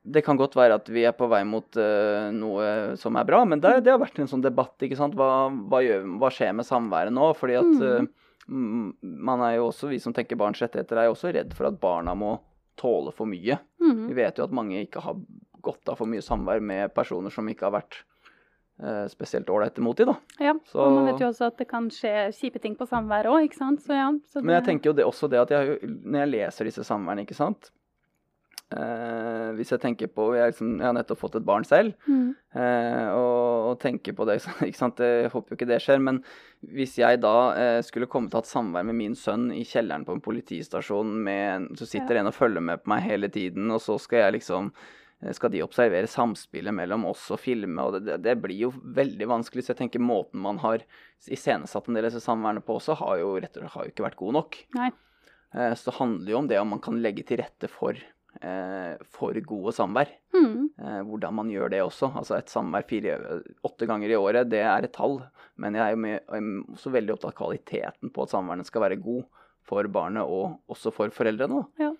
Det 0.04 0.22
kan 0.24 0.36
godt 0.40 0.54
være 0.56 0.74
at 0.80 0.88
vi 0.88 1.02
er 1.06 1.12
på 1.12 1.28
vei 1.28 1.42
mot 1.44 1.76
uh, 1.76 2.30
noe 2.32 2.96
som 2.96 3.16
er 3.20 3.24
bra, 3.28 3.44
men 3.44 3.60
det, 3.60 3.84
det 3.84 3.92
har 3.92 4.00
vært 4.00 4.18
en 4.18 4.26
sånn 4.30 4.42
debatt. 4.42 4.74
ikke 4.82 4.96
sant? 4.96 5.14
Hva, 5.14 5.48
hva, 5.70 5.82
gjør, 5.84 6.06
hva 6.18 6.30
skjer 6.32 6.54
med 6.56 6.66
samværet 6.66 7.12
nå? 7.12 7.30
Fordi 7.36 7.58
at 7.60 7.68
Mm. 7.70 8.08
mm, 8.48 8.94
man 9.28 9.40
er 9.46 9.56
jo 9.58 9.68
også, 9.68 9.88
vi 9.88 9.98
som 10.02 10.12
tenker 10.16 10.36
barns 10.40 10.58
rettigheter, 10.60 10.96
er 10.98 11.04
jo 11.06 11.12
også 11.14 11.32
redd 11.36 11.52
for 11.54 11.68
at 11.68 11.78
barna 11.80 12.14
må 12.18 12.40
tåle 12.80 13.12
for 13.12 13.26
mye. 13.28 13.58
Vi 13.78 13.86
Mhm. 13.92 14.14
vet 14.16 14.38
jo 14.38 14.44
at 14.44 14.50
mange 14.56 14.80
ikke 14.86 15.00
har 15.04 15.14
godt 15.62 15.88
av 15.92 15.98
for 15.98 16.06
mye 16.06 16.22
samvær 16.24 16.60
med 16.62 16.94
personer 16.94 17.30
som 17.30 17.46
ikke 17.46 17.68
har 17.70 17.76
vært 17.82 18.00
eh, 18.82 19.04
spesielt 19.12 19.44
ålreite 19.52 19.78
mot 19.84 19.94
dem. 19.96 20.16
Ja, 20.40 20.54
Så- 20.64 20.80
og 20.80 20.92
man 20.94 21.04
vet 21.12 21.20
jo 21.20 21.26
også 21.28 21.46
at 21.48 21.58
det 21.58 21.68
kan 21.68 21.90
skje 21.90 22.32
kjipe 22.32 22.58
ting 22.62 22.74
på 22.74 22.88
samværet 22.88 23.26
òg, 23.28 23.44
ikke 23.44 23.58
sant. 23.58 23.80
Så 23.84 23.92
ja. 23.92 24.10
Så 24.32 24.42
Men 24.42 24.56
jeg 24.56 24.64
tenker 24.64 24.84
jo 24.86 24.92
det, 24.94 25.04
også 25.04 25.28
det 25.28 25.38
at 25.38 25.50
jeg, 25.50 25.78
når 25.84 26.18
jeg 26.24 26.28
leser 26.30 26.64
disse 26.64 26.80
samværene, 26.88 27.26
ikke 27.26 27.34
sant 27.36 27.70
eh, 28.76 29.48
Hvis 29.56 29.72
jeg 29.74 29.82
tenker 29.82 30.10
på 30.12 30.30
jeg, 30.36 30.52
liksom, 30.52 30.76
jeg 30.78 30.86
har 30.86 30.94
nettopp 30.96 31.20
fått 31.22 31.38
et 31.40 31.46
barn 31.46 31.66
selv, 31.66 31.96
mm. 32.06 32.28
eh, 32.54 33.08
og, 33.14 33.70
og 33.70 33.80
tenker 33.82 34.16
på 34.16 34.26
det 34.28 34.38
ikke 34.68 34.78
sant? 34.78 35.02
Jeg 35.02 35.32
håper 35.32 35.54
jo 35.54 35.58
ikke 35.58 35.70
det 35.70 35.80
skjer, 35.84 36.00
men 36.02 36.22
hvis 36.76 36.98
jeg 37.00 37.20
da 37.24 37.34
eh, 37.56 37.80
skulle 37.86 38.08
komme 38.10 38.30
til 38.30 38.38
å 38.38 38.42
ha 38.42 38.46
et 38.46 38.52
samvær 38.52 38.86
med 38.86 38.98
min 38.98 39.18
sønn 39.18 39.50
i 39.56 39.64
kjelleren 39.66 40.06
på 40.06 40.16
en 40.16 40.24
politistasjon, 40.24 41.12
med, 41.26 41.70
så 41.80 41.88
sitter 41.88 42.20
en 42.20 42.32
og 42.32 42.36
følger 42.36 42.64
med 42.64 42.82
på 42.82 42.92
meg 42.92 43.06
hele 43.06 43.30
tiden, 43.32 43.70
og 43.72 43.82
så 43.84 43.96
skal 44.02 44.26
jeg 44.26 44.38
liksom 44.40 44.72
eh, 44.76 45.34
skal 45.36 45.54
de 45.54 45.64
observere 45.64 46.10
samspillet 46.10 46.76
mellom 46.76 47.08
oss 47.10 47.26
og 47.32 47.40
filme, 47.42 47.80
og 47.84 48.00
det, 48.04 48.20
det, 48.24 48.38
blir 48.42 48.66
jo 48.68 48.72
veldig 49.00 49.30
vanskelig. 49.34 49.66
Så 49.66 49.74
jeg 49.74 49.84
tenker 49.84 50.04
måten 50.04 50.42
man 50.44 50.60
har 50.64 50.84
iscenesatt 51.26 51.88
en 51.88 51.98
del 51.98 52.06
av 52.06 52.12
disse 52.12 52.26
samværene 52.28 52.64
på 52.64 52.78
også, 52.80 52.98
har 53.02 53.22
jo 53.22 53.36
rett 53.38 53.56
og 53.56 53.64
slett 53.64 53.78
har 53.78 53.88
jo 53.88 53.94
ikke 53.94 54.08
vært 54.10 54.20
god 54.20 54.42
nok. 54.42 54.60
Nei. 54.78 54.90
Eh, 55.54 55.74
Så 55.74 55.90
det 55.90 55.98
handler 55.98 56.32
jo 56.32 56.38
om 56.38 56.48
det 56.48 56.60
om 56.60 56.74
man 56.76 56.82
kan 56.82 57.00
legge 57.02 57.24
til 57.26 57.40
rette 57.42 57.70
for, 57.70 57.98
for 59.10 59.34
gode 59.46 59.72
samvær. 59.76 60.08
Mm. 60.34 60.70
Eh, 60.78 61.00
hvordan 61.08 61.34
man 61.34 61.50
gjør 61.50 61.70
det 61.70 61.80
også. 61.82 62.12
Altså 62.16 62.36
et 62.38 62.52
samvær 62.52 62.86
fire, 62.88 63.16
åtte 63.66 63.86
ganger 63.90 64.10
i 64.12 64.16
året, 64.18 64.48
det 64.52 64.62
er 64.62 64.86
et 64.86 64.92
tall. 64.96 65.20
Men 65.60 65.74
jeg 65.74 65.82
er 65.86 65.90
jo 65.96 66.02
med, 66.04 66.14
jeg 66.20 66.42
er 66.42 66.76
også 66.76 66.92
veldig 66.94 67.16
opptatt 67.16 67.32
av 67.34 67.38
kvaliteten 67.42 68.12
på 68.14 68.22
at 68.22 68.30
samværene 68.36 68.64
skal 68.68 68.86
være 68.86 69.00
god 69.02 69.24
for 69.70 69.86
barnet 69.92 70.22
og 70.24 70.60
også 70.72 70.92
for 70.94 71.12
foreldrene. 71.14 71.64
Ja. 71.78 71.92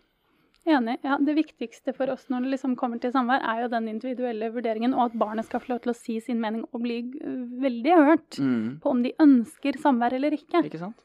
Enig. 0.70 0.98
Ja, 1.02 1.16
det 1.16 1.34
viktigste 1.38 1.94
for 1.96 2.10
oss 2.12 2.26
når 2.28 2.44
det 2.44 2.50
liksom 2.52 2.74
kommer 2.76 3.00
til 3.00 3.10
samvær, 3.14 3.40
er 3.48 3.62
jo 3.64 3.68
den 3.72 3.86
individuelle 3.88 4.50
vurderingen, 4.52 4.92
og 4.94 5.06
at 5.08 5.14
barnet 5.18 5.46
skal 5.48 5.62
få 5.64 5.72
lov 5.72 5.80
til 5.86 5.92
å 5.94 5.96
si 5.96 6.18
sin 6.20 6.38
mening 6.40 6.66
og 6.68 6.82
bli 6.84 6.98
øh, 7.24 7.46
veldig 7.64 7.94
hørt 7.96 8.38
Mm. 8.38 8.78
på 8.84 8.90
om 8.92 9.00
de 9.02 9.14
ønsker 9.24 9.78
samvær 9.80 10.12
eller 10.18 10.36
ikke. 10.36 10.60
Ikke 10.68 10.78
sant? 10.82 10.96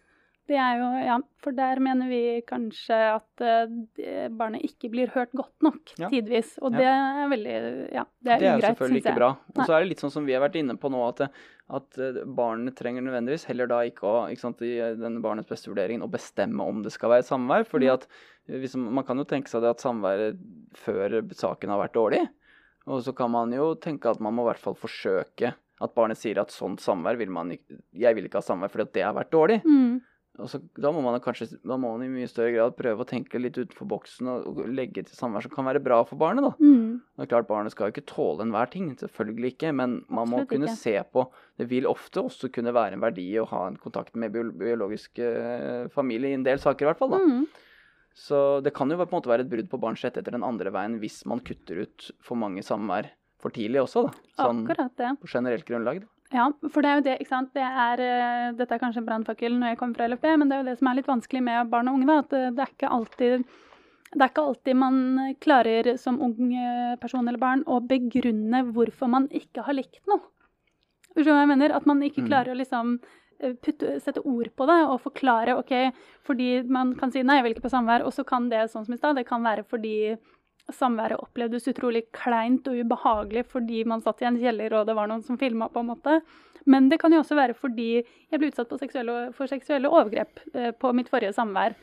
Det 0.46 0.58
er 0.62 0.76
jo, 0.78 0.88
ja, 1.02 1.16
For 1.41 1.56
der 1.58 1.80
mener 1.82 2.06
vi 2.10 2.20
kanskje 2.46 2.98
at 3.16 3.41
uh, 3.41 4.28
barnet 4.30 4.62
ikke 4.68 4.91
blir 4.93 5.10
hørt 5.16 5.32
godt 5.34 5.66
nok 5.66 5.93
Ja. 5.98 6.10
tidvis. 6.12 6.52
Og 6.62 6.72
Ja. 6.74 6.78
det 6.78 6.91
er 6.91 7.30
veldig 7.34 7.56
Ja, 7.96 8.04
det 8.22 8.32
er 8.36 8.39
Det 8.39 8.48
er 8.50 8.58
ugreit, 8.60 8.78
selvfølgelig 8.78 9.02
ikke 9.04 9.16
bra. 9.16 9.30
Og 9.56 9.66
så 9.66 9.74
er 9.74 9.80
det 9.82 9.89
litt 9.89 10.04
sånn 10.06 10.12
som 10.14 10.26
vi 10.26 10.34
har 10.38 10.41
vært 10.46 10.60
inne 10.62 10.78
på 10.78 10.91
nå, 10.93 11.02
at, 11.08 11.26
at 11.70 11.98
eh, 11.98 12.22
barnet 12.26 12.76
trenger 12.78 13.02
nødvendigvis 13.02 13.46
heller 13.50 13.68
da 13.68 13.80
ikke 13.89 14.06
å, 14.06 14.30
ikke 14.30 14.46
sant, 14.46 14.62
i 14.62 14.78
eh, 14.78 14.93
denne 15.02 15.22
barnets 15.22 15.50
beste 15.50 15.72
vurderingen, 15.74 16.06
å 16.06 16.12
bestemme 16.14 16.62
om 16.62 16.84
det 16.86 16.91
skal 16.93 17.10
være 17.10 17.26
samvær. 17.26 17.66
fordi 17.66 17.89
at 17.91 18.08
eh, 18.48 18.60
hvis, 18.62 18.76
Man 18.76 19.04
kan 19.04 19.18
jo 19.18 19.24
tenke 19.26 19.50
seg 19.50 19.62
det 19.66 19.70
at 19.74 19.82
samværet 19.82 20.38
før 20.78 21.22
saken 21.34 21.70
har 21.74 21.82
vært 21.88 21.98
dårlig. 21.98 22.28
Og 22.86 23.02
så 23.02 23.16
kan 23.18 23.32
man 23.32 23.52
jo 23.52 23.74
tenke 23.82 24.06
at 24.12 24.20
man 24.22 24.36
må 24.36 24.43
i 24.46 24.54
hvert 24.54 24.62
fall 24.62 24.76
forsøke 24.78 25.56
at 25.82 25.93
barnet 25.96 26.18
sier 26.18 26.38
at 26.39 26.54
sånt 26.54 26.80
samvær 26.80 27.18
vil 27.18 27.30
man 27.34 27.50
ikke 27.52 27.80
Jeg 27.98 28.16
vil 28.16 28.26
ikke 28.30 28.39
ha 28.39 28.46
samvær 28.46 28.70
fordi 28.72 28.86
at 28.86 28.93
det 28.93 29.04
har 29.04 29.16
vært 29.18 29.32
dårlig. 29.34 29.64
Mm. 29.66 30.02
Og 30.42 30.50
så, 30.52 30.60
da 30.82 30.92
må 30.92 31.00
man 31.06 31.16
kanskje 31.24 31.48
da 31.64 31.78
må 31.80 31.94
man 31.94 32.04
i 32.04 32.10
mye 32.12 32.28
større 32.28 32.52
grad 32.56 32.76
prøve 32.76 33.06
å 33.06 33.08
tenke 33.08 33.40
litt 33.40 33.56
utenfor 33.56 33.88
boksen 33.88 34.28
og, 34.32 34.48
og 34.52 34.62
legge 34.68 35.06
til 35.08 35.16
samvær 35.16 35.46
som 35.46 35.54
kan 35.54 35.68
være 35.70 35.84
bra 35.84 36.02
for 36.08 36.20
barnet. 36.20 36.44
da. 36.44 36.52
Mm. 36.60 37.02
Det 37.16 37.26
er 37.26 37.32
klart 37.32 37.48
Barnet 37.48 37.72
skal 37.76 37.90
jo 37.90 37.96
ikke 37.96 38.10
tåle 38.12 38.44
enhver 38.44 38.72
ting, 38.74 38.90
selvfølgelig 39.00 39.54
ikke. 39.54 39.72
Men 39.80 39.98
man 40.12 40.32
må 40.32 40.44
kunne 40.50 40.68
ikke. 40.68 40.82
se 40.82 40.96
på 41.16 41.28
Det 41.60 41.70
vil 41.72 41.88
ofte 41.88 42.26
også 42.26 42.52
kunne 42.52 42.74
være 42.76 42.98
en 42.98 43.06
verdi 43.06 43.30
å 43.40 43.48
ha 43.54 43.66
en 43.70 43.80
kontakt 43.80 44.18
med 44.20 44.36
biologisk 44.36 45.22
eh, 45.24 45.86
familie 45.96 46.34
i 46.34 46.40
en 46.40 46.48
del 46.48 46.60
saker, 46.60 46.84
i 46.84 46.92
hvert 46.92 47.00
fall. 47.00 47.16
da. 47.16 47.22
Mm. 47.24 47.46
Så 48.16 48.42
det 48.64 48.72
kan 48.76 48.92
jo 48.92 48.98
på 49.00 49.08
en 49.10 49.18
måte 49.18 49.32
være 49.32 49.44
et 49.44 49.52
brudd 49.52 49.70
på 49.72 49.80
barns 49.80 50.04
rettigheter 50.04 50.36
den 50.38 50.46
andre 50.48 50.72
veien 50.72 51.00
hvis 51.02 51.24
man 51.28 51.44
kutter 51.44 51.84
ut 51.84 52.12
for 52.24 52.40
mange 52.40 52.64
samvær 52.64 53.10
for 53.44 53.52
tidlig 53.56 53.82
også, 53.84 54.08
da. 54.08 54.28
Sånn 54.40 54.64
Akkurat 54.64 54.96
det. 55.00 55.10
på 55.22 55.32
generelt 55.32 55.68
grunnlag. 55.68 56.04
da. 56.04 56.12
Ja, 56.36 56.50
for 56.74 56.84
det 56.84 56.90
er 56.92 56.98
jo 57.00 57.04
det, 57.06 57.14
ikke 57.24 57.32
sant. 57.32 57.52
Det 57.56 57.64
er, 57.64 58.02
eh, 58.04 58.52
dette 58.60 58.76
er 58.76 58.82
kanskje 58.82 59.00
en 59.04 59.08
brannfakkel 59.08 59.54
når 59.56 59.72
jeg 59.74 59.80
kommer 59.80 59.96
fra 60.02 60.08
LFB, 60.10 60.26
men 60.42 60.50
det 60.52 60.58
er 60.58 60.64
jo 60.64 60.70
det 60.72 60.78
som 60.82 60.90
er 60.92 60.98
litt 61.00 61.08
vanskelig 61.08 61.42
med 61.46 61.70
barn 61.72 61.88
og 61.92 61.96
unge. 62.00 62.08
da, 62.10 62.18
At 62.26 62.34
eh, 62.36 62.50
det 62.52 62.66
er 62.66 62.74
ikke 62.76 62.92
alltid 62.98 63.46
det 64.16 64.22
er 64.24 64.30
ikke 64.32 64.44
alltid 64.48 64.78
man 64.80 64.98
klarer 65.44 65.88
som 66.00 66.22
ung 66.24 66.54
eh, 66.56 66.96
person 67.02 67.28
eller 67.28 67.42
barn 67.42 67.64
å 67.68 67.82
begrunne 67.84 68.62
hvorfor 68.72 69.10
man 69.12 69.28
ikke 69.28 69.64
har 69.66 69.76
likt 69.76 70.06
noe. 70.08 70.22
Skjønner 71.16 71.26
du 71.26 71.32
hva 71.34 71.44
jeg 71.46 71.52
mener? 71.52 71.76
At 71.76 71.86
man 71.90 72.02
ikke 72.04 72.24
Mm. 72.24 72.28
klarer 72.30 72.52
å 72.54 72.60
liksom 72.60 73.00
eh, 73.42 73.54
putte, 73.60 74.00
sette 74.00 74.22
ord 74.24 74.50
på 74.56 74.68
det 74.68 74.78
og 74.88 75.02
forklare 75.04 75.58
ok, 75.60 75.74
fordi 76.24 76.64
man 76.68 76.94
kan 76.96 77.12
si 77.12 77.24
nei, 77.24 77.38
jeg 77.40 77.44
vil 77.44 77.56
ikke 77.56 77.68
på 77.68 77.74
samvær, 77.76 78.06
og 78.06 78.14
så 78.16 78.24
kan 78.26 78.48
det 78.50 78.70
sånn 78.72 78.86
som 78.86 78.94
i 78.94 78.98
stad, 78.98 79.16
det 79.16 79.26
kan 79.28 79.44
være 79.44 79.64
fordi 79.68 80.18
samværet 80.74 81.20
opplevdes 81.22 81.68
utrolig 81.70 82.05
kleint 82.16 82.68
og 82.68 82.80
ubehagelig 82.82 83.45
fordi 83.51 83.84
man 83.86 84.01
satt 84.01 84.24
i 84.24 84.28
en 84.30 84.39
kjeller 84.41 84.74
og 84.74 84.88
det 84.88 84.95
var 84.97 85.07
noen 85.11 85.24
som 85.24 85.38
filma, 85.38 85.68
på 85.70 85.84
en 85.84 85.91
måte. 85.93 86.22
Men 86.66 86.89
det 86.89 86.97
kan 86.99 87.13
jo 87.13 87.20
også 87.22 87.38
være 87.38 87.53
fordi 87.53 87.89
jeg 88.01 88.39
ble 88.41 88.49
utsatt 88.49 88.74
seksuelle, 88.82 89.32
for 89.38 89.45
seksuelle 89.51 89.91
overgrep 89.91 90.39
eh, 90.55 90.72
på 90.72 90.93
mitt 90.97 91.11
forrige 91.13 91.36
samvær. 91.38 91.76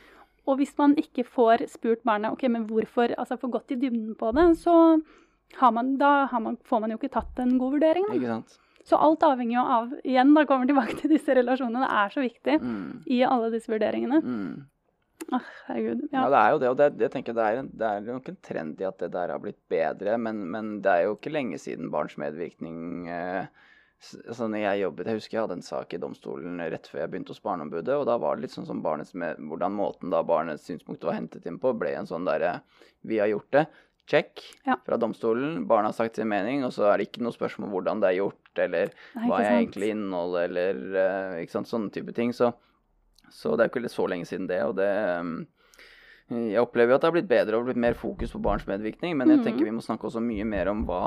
Og 0.43 0.57
hvis 0.59 0.73
man 0.77 0.97
ikke 0.99 1.23
får 1.23 1.63
spurt 1.71 2.03
barnet 2.03 2.33
ok, 2.35 2.49
men 2.51 2.65
hvorfor, 2.67 3.13
altså 3.17 3.37
får 3.39 3.53
gått 3.53 3.71
i 3.71 3.79
dybden 3.79 4.17
på 4.19 4.33
det, 4.35 4.49
så 4.59 4.99
har 5.61 5.71
man, 5.71 5.95
da 6.01 6.25
har 6.27 6.41
man, 6.43 6.57
får 6.67 6.81
man 6.83 6.91
jo 6.91 6.97
ikke 6.99 7.13
tatt 7.15 7.39
en 7.39 7.55
god 7.61 7.77
vurdering. 7.77 8.09
Da. 8.09 8.17
Ikke 8.19 8.33
sant? 8.33 8.59
Så 8.83 8.99
alt 8.99 9.23
avhenger 9.23 9.55
jo 9.55 9.63
av 9.63 9.91
Igjen, 10.03 10.33
da 10.35 10.43
kommer 10.43 10.67
tilbake 10.67 10.97
til 10.99 11.13
disse 11.13 11.31
relasjonene. 11.37 11.85
Det 11.85 11.95
er 12.01 12.09
så 12.11 12.23
viktig 12.25 12.59
Mm. 12.59 13.03
i 13.07 13.21
alle 13.23 13.51
disse 13.53 13.71
vurderingene. 13.71 14.19
Mm. 14.19 14.65
Åh, 15.33 15.45
herregud. 15.67 16.01
Ja. 16.11 16.23
Ja. 16.23 16.29
det 16.29 16.39
er 16.39 16.51
jo 16.53 16.59
det, 16.61 16.69
og 16.73 16.77
det, 16.77 16.87
jeg 17.07 17.11
tenker 17.13 17.33
det 17.37 17.43
er, 17.47 17.59
en, 17.63 17.69
det 17.73 17.89
er 17.89 18.01
nok 18.07 18.27
en 18.29 18.37
trend 18.45 18.81
i 18.81 18.85
at 18.87 18.97
det 19.01 19.11
der 19.15 19.31
har 19.33 19.39
blitt 19.41 19.59
bedre, 19.71 20.17
men, 20.21 20.43
men 20.51 20.73
det 20.83 20.91
er 20.91 21.05
jo 21.07 21.15
ikke 21.17 21.31
lenge 21.33 21.57
siden 21.61 21.89
barns 21.93 22.17
medvirkning 22.21 23.07
eh, 23.09 23.45
s- 24.03 24.17
altså 24.27 24.49
når 24.51 24.65
jeg 24.65 24.81
jobbet, 24.83 25.07
jeg 25.09 25.19
husker 25.21 25.37
jeg 25.37 25.45
hadde 25.47 25.57
en 25.61 25.65
sak 25.69 25.93
i 25.95 26.01
domstolen 26.03 26.59
rett 26.73 26.89
før 26.91 27.03
jeg 27.05 27.13
begynte 27.13 27.33
hos 27.33 27.41
Barneombudet, 27.45 27.95
og 27.95 28.05
da 28.09 28.17
var 28.21 28.35
det 28.35 28.45
litt 28.47 28.55
sånn 28.57 28.67
som 28.69 28.83
barnets 28.83 29.15
med, 29.15 29.39
hvordan 29.39 29.73
måten 29.79 30.11
da 30.13 30.21
barnets 30.27 30.67
synspunkt 30.69 31.07
var 31.07 31.17
hentet 31.17 31.47
inn 31.49 31.57
på, 31.61 31.71
ble 31.79 31.95
en 31.97 32.09
sånn 32.09 32.27
derre 32.27 32.59
Vi 33.07 33.17
har 33.23 33.27
gjort 33.31 33.49
det. 33.55 33.65
Check 34.05 34.41
Ja. 34.67 34.75
fra 34.83 34.97
domstolen. 34.99 35.61
Barna 35.67 35.87
har 35.87 35.95
sagt 35.95 36.17
sin 36.19 36.27
mening, 36.27 36.65
og 36.67 36.73
så 36.75 36.89
er 36.91 36.97
det 36.99 37.05
ikke 37.07 37.23
noe 37.23 37.31
spørsmål 37.35 37.69
om 37.69 37.73
hvordan 37.77 38.01
det 38.03 38.09
er 38.11 38.17
gjort, 38.19 38.49
eller 38.59 38.91
Nei, 39.15 39.27
hva 39.29 39.37
er 39.39 39.53
egentlig 39.61 39.89
innholdet, 39.95 40.49
eller 40.49 40.81
eh, 40.99 41.41
ikke 41.45 41.55
sant, 41.55 41.69
sånne 41.71 41.91
type 41.95 42.11
ting. 42.17 42.33
Så, 42.35 42.49
så 43.33 43.55
det 43.57 43.65
er 43.65 43.69
jo 43.69 43.81
ikke 43.81 43.91
så 43.91 44.07
lenge 44.11 44.29
siden 44.29 44.49
det, 44.49 44.61
og 44.67 44.77
det 44.77 44.89
um, 45.19 45.35
Jeg 46.29 46.61
opplever 46.61 46.93
jo 46.93 46.97
at 46.97 47.03
det 47.03 47.09
har 47.09 47.15
blitt 47.17 47.31
bedre 47.31 47.59
og 47.59 47.67
blitt 47.67 47.81
mer 47.81 47.97
fokus 47.97 48.31
på 48.33 48.41
barns 48.43 48.67
medvirkning, 48.69 49.17
men 49.19 49.33
jeg 49.33 49.41
mm. 49.41 49.47
tenker 49.47 49.67
vi 49.67 49.75
må 49.75 49.83
snakke 49.85 50.07
også 50.09 50.21
mye 50.23 50.45
mer 50.47 50.71
om 50.71 50.85
hva, 50.87 51.01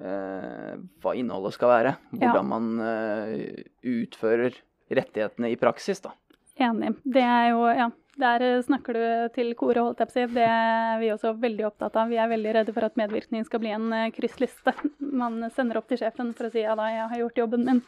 eh, 0.00 0.72
hva 1.02 1.12
innholdet 1.18 1.54
skal 1.54 1.70
være. 1.70 1.92
Ja. 2.16 2.22
Hvordan 2.22 2.48
man 2.50 2.70
eh, 2.82 3.66
utfører 3.86 4.56
rettighetene 4.88 5.52
i 5.52 5.58
praksis, 5.60 6.00
da. 6.02 6.14
Enig. 6.56 6.94
Det 7.04 7.22
er 7.22 7.50
jo, 7.52 7.66
ja. 7.68 7.90
Der 8.16 8.42
snakker 8.64 8.96
du 8.96 9.34
til 9.34 9.50
koret, 9.60 9.82
holdt 9.82 10.00
jeg 10.00 10.08
på 10.08 10.14
å 10.14 10.16
si. 10.16 10.22
Det 10.38 10.44
er 10.48 10.94
vi 11.02 11.10
også 11.12 11.34
veldig 11.36 11.66
opptatt 11.68 11.98
av. 12.00 12.08
Vi 12.08 12.16
er 12.16 12.30
veldig 12.30 12.54
redde 12.56 12.72
for 12.72 12.86
at 12.88 12.96
medvirkning 12.96 13.44
skal 13.44 13.60
bli 13.60 13.74
en 13.76 13.90
eh, 13.92 14.08
kryssliste. 14.16 14.72
Man 15.04 15.42
sender 15.52 15.82
opp 15.82 15.90
til 15.90 16.00
sjefen 16.00 16.32
for 16.38 16.48
å 16.48 16.54
si 16.54 16.64
ja 16.64 16.78
da, 16.78 16.88
jeg 16.94 17.10
har 17.12 17.22
gjort 17.26 17.42
jobben 17.44 17.68
min. 17.68 17.82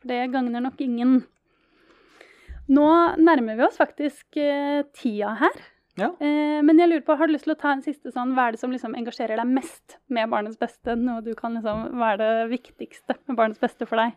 For 0.00 0.14
Det 0.14 0.22
gagner 0.32 0.64
nok 0.64 0.80
ingen. 0.80 1.20
Nå 2.70 2.88
nærmer 3.18 3.58
vi 3.58 3.66
oss 3.66 3.78
faktisk 3.80 4.38
eh, 4.38 4.82
tida 4.94 5.34
her. 5.40 5.62
Ja. 5.98 6.12
Eh, 6.22 6.60
men 6.64 6.78
jeg 6.78 6.90
lurer 6.90 7.04
på, 7.04 7.16
har 7.18 7.28
du 7.28 7.34
lyst 7.34 7.48
til 7.48 7.56
å 7.56 7.60
ta 7.60 7.72
en 7.74 7.82
siste 7.84 8.12
sånn, 8.14 8.34
hva 8.36 8.46
er 8.48 8.54
det 8.54 8.60
som 8.62 8.72
liksom 8.72 8.94
engasjerer 8.98 9.40
deg 9.40 9.50
mest 9.50 9.98
med 10.12 10.30
barnets 10.32 10.58
beste? 10.60 10.94
Noe 10.96 11.24
du 11.26 11.32
kan 11.38 11.58
liksom, 11.58 11.88
Hva 11.98 12.12
er 12.14 12.20
det 12.22 12.32
viktigste 12.52 13.18
med 13.26 13.38
barnets 13.38 13.62
beste 13.62 13.88
for 13.90 14.00
deg? 14.00 14.14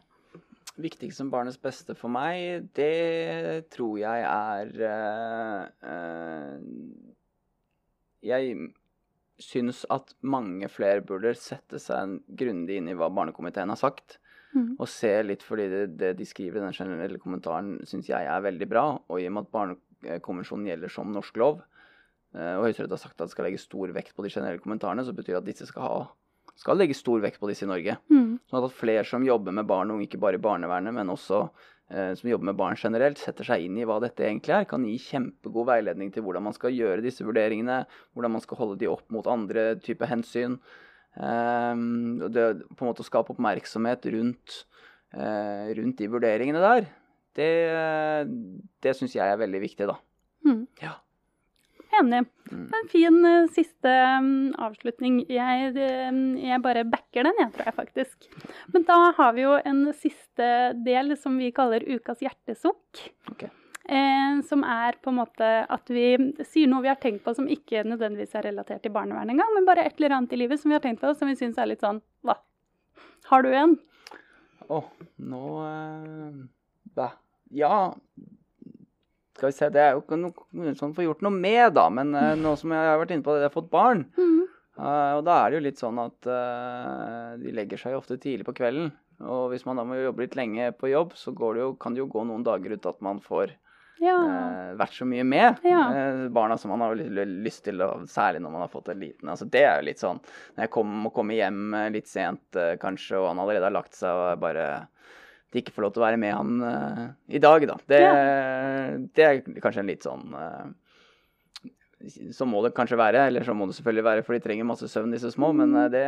Viktigst 0.83 1.19
som 1.19 1.29
barnets 1.33 1.59
beste 1.61 1.93
for 1.97 2.13
meg, 2.13 2.69
det 2.77 3.67
tror 3.73 3.97
jeg 4.01 4.23
er 4.29 4.71
eh, 4.89 5.65
eh, 5.89 6.55
Jeg 8.25 8.55
syns 9.41 9.83
at 9.93 10.15
mange 10.21 10.69
flere 10.71 11.03
burde 11.05 11.33
sette 11.37 11.81
seg 11.81 12.19
grundig 12.39 12.79
inn 12.79 12.89
i 12.89 12.97
hva 12.97 13.09
Barnekomiteen 13.13 13.73
har 13.73 13.81
sagt. 13.81 14.19
Mhm. 14.53 14.73
Og 14.77 14.89
se 14.89 15.11
litt 15.25 15.43
fordi 15.45 15.67
det, 15.71 15.83
det 15.99 16.13
de 16.19 16.27
skriver 16.29 16.59
i 16.59 16.65
den 16.65 16.75
generelle 16.75 17.21
kommentaren, 17.21 17.75
syns 17.89 18.09
jeg 18.11 18.29
er 18.29 18.45
veldig 18.45 18.69
bra. 18.69 18.85
Og 19.09 19.21
i 19.21 19.27
og 19.29 19.35
med 19.35 19.47
at 19.47 19.53
barnekonvensjonen 19.57 20.69
gjelder 20.69 20.93
som 20.93 21.13
norsk 21.13 21.39
lov, 21.41 21.63
eh, 22.35 22.53
og 22.57 22.67
Høyesterett 22.67 22.93
har 22.93 23.01
sagt 23.01 23.17
at 23.17 23.27
det 23.27 23.35
skal 23.35 23.49
legge 23.49 23.61
stor 23.61 23.93
vekt 23.95 24.15
på 24.15 24.25
de 24.25 24.33
generelle 24.33 24.61
kommentarene, 24.63 25.05
så 25.05 25.15
betyr 25.15 25.37
det 25.37 25.41
at 25.41 25.49
disse 25.49 25.69
skal, 25.69 25.87
ha, 25.89 26.53
skal 26.59 26.79
legge 26.79 26.97
stor 26.97 27.23
vekt 27.23 27.41
på 27.41 27.49
disse 27.49 27.65
i 27.65 27.71
Norge. 27.71 27.97
Mm. 28.13 28.37
Sånn 28.51 28.69
at 28.69 28.77
flere 28.77 29.05
som 29.09 29.25
jobber 29.25 29.55
med 29.55 29.69
barn 29.69 29.91
og 29.91 29.97
unge, 29.97 30.09
ikke 30.09 30.21
bare 30.21 30.37
i 30.37 30.43
barnevernet, 30.43 30.93
men 30.93 31.13
også 31.13 31.47
eh, 31.89 32.13
som 32.19 32.29
jobber 32.29 32.51
med 32.51 32.59
barn 32.61 32.77
generelt, 32.79 33.21
setter 33.21 33.49
seg 33.49 33.65
inn 33.65 33.81
i 33.81 33.89
hva 33.89 33.99
dette 34.03 34.25
egentlig 34.27 34.53
er, 34.59 34.69
kan 34.69 34.85
gi 34.85 34.99
kjempegod 35.01 35.69
veiledning 35.71 36.13
til 36.13 36.25
hvordan 36.27 36.45
man 36.51 36.57
skal 36.57 36.75
gjøre 36.75 37.03
disse 37.05 37.25
vurderingene, 37.25 37.83
hvordan 38.13 38.37
man 38.37 38.45
skal 38.45 38.61
holde 38.61 38.81
de 38.81 38.91
opp 38.91 39.09
mot 39.13 39.29
andre 39.29 39.73
typer 39.81 40.13
hensyn. 40.13 40.59
Um, 41.13 42.17
det 42.33 42.47
på 42.73 42.81
en 42.81 42.89
måte 42.89 43.03
å 43.03 43.07
skape 43.07 43.35
oppmerksomhet 43.35 44.07
rundt, 44.15 44.63
uh, 45.13 45.69
rundt 45.77 45.99
de 45.99 46.09
vurderingene 46.09 46.61
der, 46.63 46.87
det, 47.37 47.49
det 48.81 48.93
syns 48.97 49.15
jeg 49.17 49.25
er 49.25 49.39
veldig 49.41 49.61
viktig, 49.63 49.89
da. 49.89 49.97
Mm. 50.45 50.65
Ja. 50.81 50.97
Enig. 51.93 52.25
Mm. 52.49 52.69
En 52.73 52.87
fin 52.89 53.25
eh, 53.25 53.49
siste 53.53 53.91
mm, 54.25 54.53
avslutning. 54.65 55.19
Jeg, 55.29 55.73
eh, 55.77 56.21
jeg 56.41 56.61
bare 56.65 56.85
backer 56.89 57.27
den, 57.27 57.37
jeg 57.41 57.53
tror 57.53 57.69
jeg 57.69 57.77
faktisk. 57.77 58.29
Men 58.73 58.85
da 58.87 58.97
har 59.17 59.35
vi 59.37 59.45
jo 59.45 59.53
en 59.61 59.83
siste 59.97 60.47
del 60.85 61.13
som 61.21 61.37
vi 61.41 61.51
kaller 61.55 61.85
ukas 61.93 62.23
hjertesukk. 62.25 63.03
Ok. 63.33 63.45
Eh, 63.83 64.41
som 64.47 64.61
er 64.63 64.95
på 65.03 65.11
en 65.11 65.17
måte 65.17 65.47
at 65.67 65.89
vi 65.91 66.15
sier 66.47 66.69
noe 66.71 66.85
vi 66.85 66.87
har 66.87 66.99
tenkt 67.03 67.25
på 67.25 67.33
som 67.35 67.49
ikke 67.51 67.81
nødvendigvis 67.83 68.37
er 68.39 68.45
relatert 68.47 68.79
til 68.85 68.93
barnevernet 68.95 69.35
engang, 69.35 69.49
men 69.57 69.67
bare 69.67 69.83
et 69.83 69.97
eller 69.99 70.15
annet 70.15 70.31
i 70.31 70.39
livet 70.39 70.61
som 70.61 70.71
vi 70.71 70.77
har 70.77 70.83
tenkt 70.85 71.01
på 71.01 71.11
som 71.19 71.27
vi 71.27 71.35
syns 71.35 71.59
er 71.59 71.67
litt 71.67 71.83
sånn 71.83 71.99
Hva? 72.23 72.37
Har 73.27 73.43
du 73.43 73.49
en? 73.51 73.75
Å, 74.71 74.79
nå 75.19 75.43
eh? 75.67 77.11
Ja 77.51 77.93
Skal 79.35 79.49
vi 79.49 79.57
se, 79.57 79.69
det 79.73 79.83
er 79.83 79.93
jo 79.97 80.03
ikke 80.05 80.19
noe 80.21 80.75
sånn 80.79 80.95
får 80.95 81.09
gjort 81.09 81.23
noe 81.25 81.35
med, 81.35 81.73
da. 81.75 81.89
Men 81.91 82.15
eh, 82.15 82.33
nå 82.43 82.55
som 82.59 82.71
jeg 82.71 82.87
har 82.87 83.01
vært 83.01 83.15
inne 83.15 83.25
på 83.25 83.35
det, 83.35 83.43
jeg 83.43 83.51
har 83.51 83.57
fått 83.57 83.71
barn. 83.73 84.05
Mhm. 84.15 84.43
eh, 84.77 85.13
og 85.17 85.23
da 85.27 85.39
er 85.41 85.49
det 85.49 85.59
jo 85.59 85.65
litt 85.67 85.81
sånn 85.81 85.99
at 86.05 86.29
eh, 86.29 87.33
de 87.41 87.55
legger 87.59 87.81
seg 87.81 87.97
jo 87.97 88.03
ofte 88.03 88.15
tidlig 88.21 88.47
på 88.47 88.55
kvelden. 88.61 88.93
Og 89.23 89.49
hvis 89.51 89.67
man 89.67 89.79
da 89.79 89.83
må 89.87 89.97
jobbe 89.99 90.23
litt 90.23 90.37
lenge 90.39 90.71
på 90.77 90.89
jobb, 90.91 91.17
så 91.19 91.33
går 91.35 91.57
det 91.57 91.65
jo, 91.65 91.73
kan 91.79 91.95
det 91.95 92.03
jo 92.03 92.09
gå 92.11 92.23
noen 92.29 92.45
dager 92.45 92.77
ut 92.77 92.87
at 92.93 93.03
man 93.05 93.19
får 93.23 93.53
Ja. 94.01 94.15
uh, 94.17 94.71
vært 94.79 94.95
så 94.97 95.05
mye 95.07 95.23
med. 95.27 95.59
Ja. 95.67 95.81
Uh, 95.93 96.23
barna 96.33 96.57
som 96.59 96.73
man 96.73 96.83
har 96.83 96.95
lyst 96.97 97.63
til, 97.67 97.81
og 97.85 98.07
særlig 98.11 98.41
når 98.43 98.55
man 98.55 98.65
har 98.65 98.71
fått 98.73 98.89
en 98.93 99.01
liten. 99.03 99.29
Altså, 99.29 99.47
det 99.49 99.63
er 99.63 99.77
jo 99.77 99.87
litt 99.89 100.01
sånn 100.01 100.21
Når 100.23 100.65
jeg 100.65 100.73
kom, 100.73 100.97
må 101.05 101.13
komme 101.13 101.37
hjem 101.37 101.75
eh, 101.77 101.91
litt 101.93 102.09
sent 102.11 102.59
uh, 102.59 102.73
kanskje, 102.81 103.19
og 103.19 103.29
han 103.31 103.43
allerede 103.43 103.69
har 103.69 103.75
lagt 103.75 103.97
seg, 103.97 104.09
og 104.11 104.41
bare 104.43 104.67
de 105.53 105.61
ikke 105.61 105.75
får 105.75 105.85
lov 105.85 105.91
til 105.93 106.01
å 106.01 106.07
være 106.07 106.17
med 106.17 106.31
han 106.33 107.09
i 107.29 107.37
dag, 107.37 107.63
da. 107.69 107.75
Det, 107.85 107.97
det 109.13 109.25
er 109.27 109.41
kanskje 109.61 109.83
en 109.83 109.91
litt 109.91 110.01
sånn 110.01 110.31
Så 112.33 112.47
må 112.49 112.63
det 112.65 112.71
kanskje 112.73 112.97
være, 112.97 113.27
eller 113.29 113.45
så 113.45 113.53
må 113.53 113.67
det 113.69 113.75
selvfølgelig 113.77 114.05
være, 114.07 114.23
for 114.25 114.33
de 114.33 114.41
trenger 114.41 114.65
masse 114.65 114.89
søvn, 114.89 115.13
disse 115.13 115.29
små. 115.35 115.51
Men 115.53 115.77
det 115.93 116.01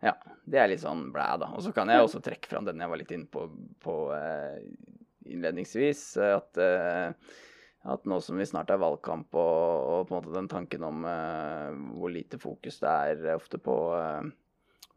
ja, 0.00 0.14
det 0.48 0.60
er 0.60 0.70
litt 0.72 0.80
sånn 0.80 1.10
blæ, 1.12 1.26
da. 1.42 1.50
Og 1.52 1.64
så 1.64 1.74
kan 1.76 1.90
jeg 1.92 2.00
også 2.00 2.22
trekke 2.24 2.48
fram 2.48 2.64
den 2.64 2.80
jeg 2.80 2.88
var 2.88 3.00
litt 3.02 3.12
inne 3.12 3.28
på, 3.28 3.44
på 3.84 3.96
eh, 4.16 4.62
innledningsvis. 5.30 6.02
eh, 6.20 6.36
At, 6.36 6.58
eh, 6.58 7.12
at 7.90 8.04
nå 8.04 8.18
som 8.22 8.36
vi 8.36 8.44
snart 8.44 8.70
er 8.70 8.80
valgkamp, 8.82 9.32
og, 9.34 9.88
og 9.90 10.08
på 10.08 10.12
en 10.14 10.18
måte 10.18 10.34
den 10.36 10.48
tanken 10.52 10.84
om 10.84 11.04
eh, 11.08 11.70
hvor 11.96 12.12
lite 12.12 12.38
fokus 12.42 12.80
det 12.82 12.90
er 12.90 13.34
ofte 13.38 13.58
på 13.62 13.76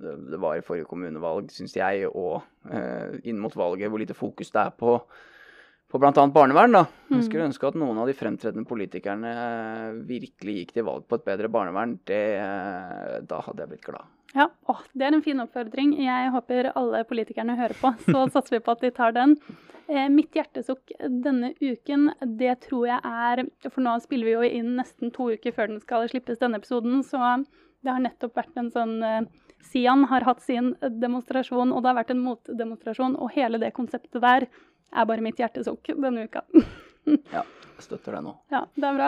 det 0.03 0.39
var 0.41 0.57
i 0.57 0.63
forrige 0.65 0.87
kommunevalg, 0.89 1.51
syns 1.53 1.75
jeg, 1.77 2.07
og 2.09 2.41
inn 3.23 3.37
mot 3.39 3.53
valget, 3.55 3.87
hvor 3.93 4.01
lite 4.01 4.15
fokus 4.17 4.49
det 4.51 4.59
er 4.59 4.71
på, 4.75 4.97
på 5.87 5.99
bl.a. 6.01 6.11
barnevern. 6.33 6.73
da. 6.75 6.81
Jeg 7.07 7.19
Mm. 7.21 7.21
skulle 7.29 7.45
ønske 7.47 7.67
at 7.69 7.77
noen 7.79 8.01
av 8.01 8.09
de 8.09 8.15
fremtredende 8.17 8.67
politikerne 8.67 9.31
virkelig 10.09 10.55
gikk 10.57 10.73
til 10.73 10.83
valg 10.89 11.05
på 11.07 11.15
et 11.21 11.25
bedre 11.29 11.47
barnevern. 11.53 11.93
Det, 12.03 12.19
da 13.29 13.39
hadde 13.45 13.63
jeg 13.63 13.69
blitt 13.69 13.85
glad. 13.85 14.09
Ja, 14.33 14.47
å, 14.65 14.75
Det 14.97 15.05
er 15.05 15.13
en 15.13 15.23
fin 15.25 15.41
oppfordring. 15.43 15.93
Jeg 16.01 16.31
håper 16.33 16.71
alle 16.73 17.03
politikerne 17.05 17.57
hører 17.57 17.77
på. 17.77 17.93
Så 18.07 18.25
satser 18.33 18.57
vi 18.57 18.63
på 18.65 18.73
at 18.73 18.81
de 18.81 18.89
tar 18.95 19.13
den. 19.15 19.37
Eh, 19.87 20.07
mitt 20.09 20.33
hjertesukk 20.33 20.95
denne 20.99 21.51
uken, 21.59 22.07
det 22.39 22.55
tror 22.63 22.87
jeg 22.87 22.99
er 23.03 23.41
For 23.67 23.83
nå 23.83 23.97
spiller 24.01 24.29
vi 24.29 24.35
jo 24.35 24.61
inn 24.61 24.77
nesten 24.79 25.11
to 25.13 25.27
uker 25.35 25.53
før 25.53 25.69
den 25.69 25.81
skal 25.83 26.07
slippes, 26.09 26.41
denne 26.41 26.57
episoden. 26.61 27.03
Så 27.05 27.19
det 27.83 27.91
har 27.93 28.01
nettopp 28.01 28.39
vært 28.39 28.57
en 28.57 28.71
sånn 28.73 28.97
eh, 29.05 29.23
Sian 29.63 30.07
har 30.11 30.25
hatt 30.27 30.41
sin 30.43 30.73
demonstrasjon, 30.81 31.71
og 31.71 31.83
det 31.83 31.91
har 31.91 31.99
vært 32.01 32.15
en 32.15 32.23
motdemonstrasjon. 32.25 33.19
Og 33.21 33.31
hele 33.37 33.61
det 33.61 33.75
konseptet 33.77 34.23
der 34.23 34.47
er 34.93 35.07
bare 35.09 35.23
mitt 35.23 35.39
hjertesukk 35.39 35.93
denne 35.93 36.25
uka. 36.27 36.43
Ja, 37.05 37.41
jeg 37.43 37.83
støtter 37.85 38.15
deg 38.15 38.23
nå. 38.25 38.31
Ja, 38.53 38.61
det 38.79 38.87
er 38.89 38.95
bra. 38.97 39.07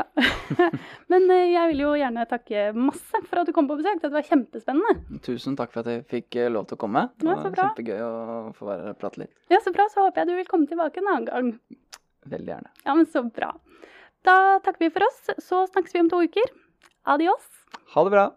Men 1.12 1.28
eh, 1.32 1.46
jeg 1.54 1.72
vil 1.72 1.84
jo 1.86 1.92
gjerne 2.00 2.26
takke 2.28 2.64
masse 2.76 3.22
for 3.30 3.42
at 3.42 3.48
du 3.50 3.54
kom 3.56 3.70
på 3.70 3.78
besøk. 3.80 4.02
Det 4.04 4.12
var 4.14 4.26
kjempespennende. 4.28 5.20
Tusen 5.26 5.56
takk 5.60 5.72
for 5.72 5.86
at 5.86 5.92
jeg 5.94 6.06
fikk 6.12 6.40
eh, 6.44 6.50
lov 6.52 6.68
til 6.70 6.76
å 6.80 6.82
komme. 6.82 7.06
Det 7.22 7.30
var 7.30 7.40
så 7.46 7.52
bra. 7.56 7.70
kjempegøy 7.70 8.02
å 8.04 8.12
få 8.58 8.68
være 8.72 8.92
og 8.94 9.00
prate 9.02 9.24
litt. 9.24 9.34
Ja, 9.54 9.62
Så 9.64 9.72
bra. 9.76 9.88
Så 9.94 10.04
håper 10.04 10.24
jeg 10.26 10.32
du 10.34 10.36
vil 10.42 10.50
komme 10.52 10.68
tilbake 10.72 11.00
en 11.04 11.12
annen 11.14 11.30
gang. 11.30 11.54
Veldig 12.36 12.52
gjerne. 12.56 12.74
Ja, 12.88 12.96
men 13.00 13.08
Så 13.12 13.24
bra. 13.30 13.54
Da 14.26 14.36
takker 14.66 14.88
vi 14.88 14.92
for 14.96 15.06
oss. 15.08 15.22
Så 15.46 15.64
snakkes 15.72 15.94
vi 15.96 16.02
om 16.04 16.10
to 16.12 16.20
uker. 16.26 16.52
Adios. 17.16 17.46
Ha 17.94 18.04
det 18.08 18.16
bra. 18.18 18.28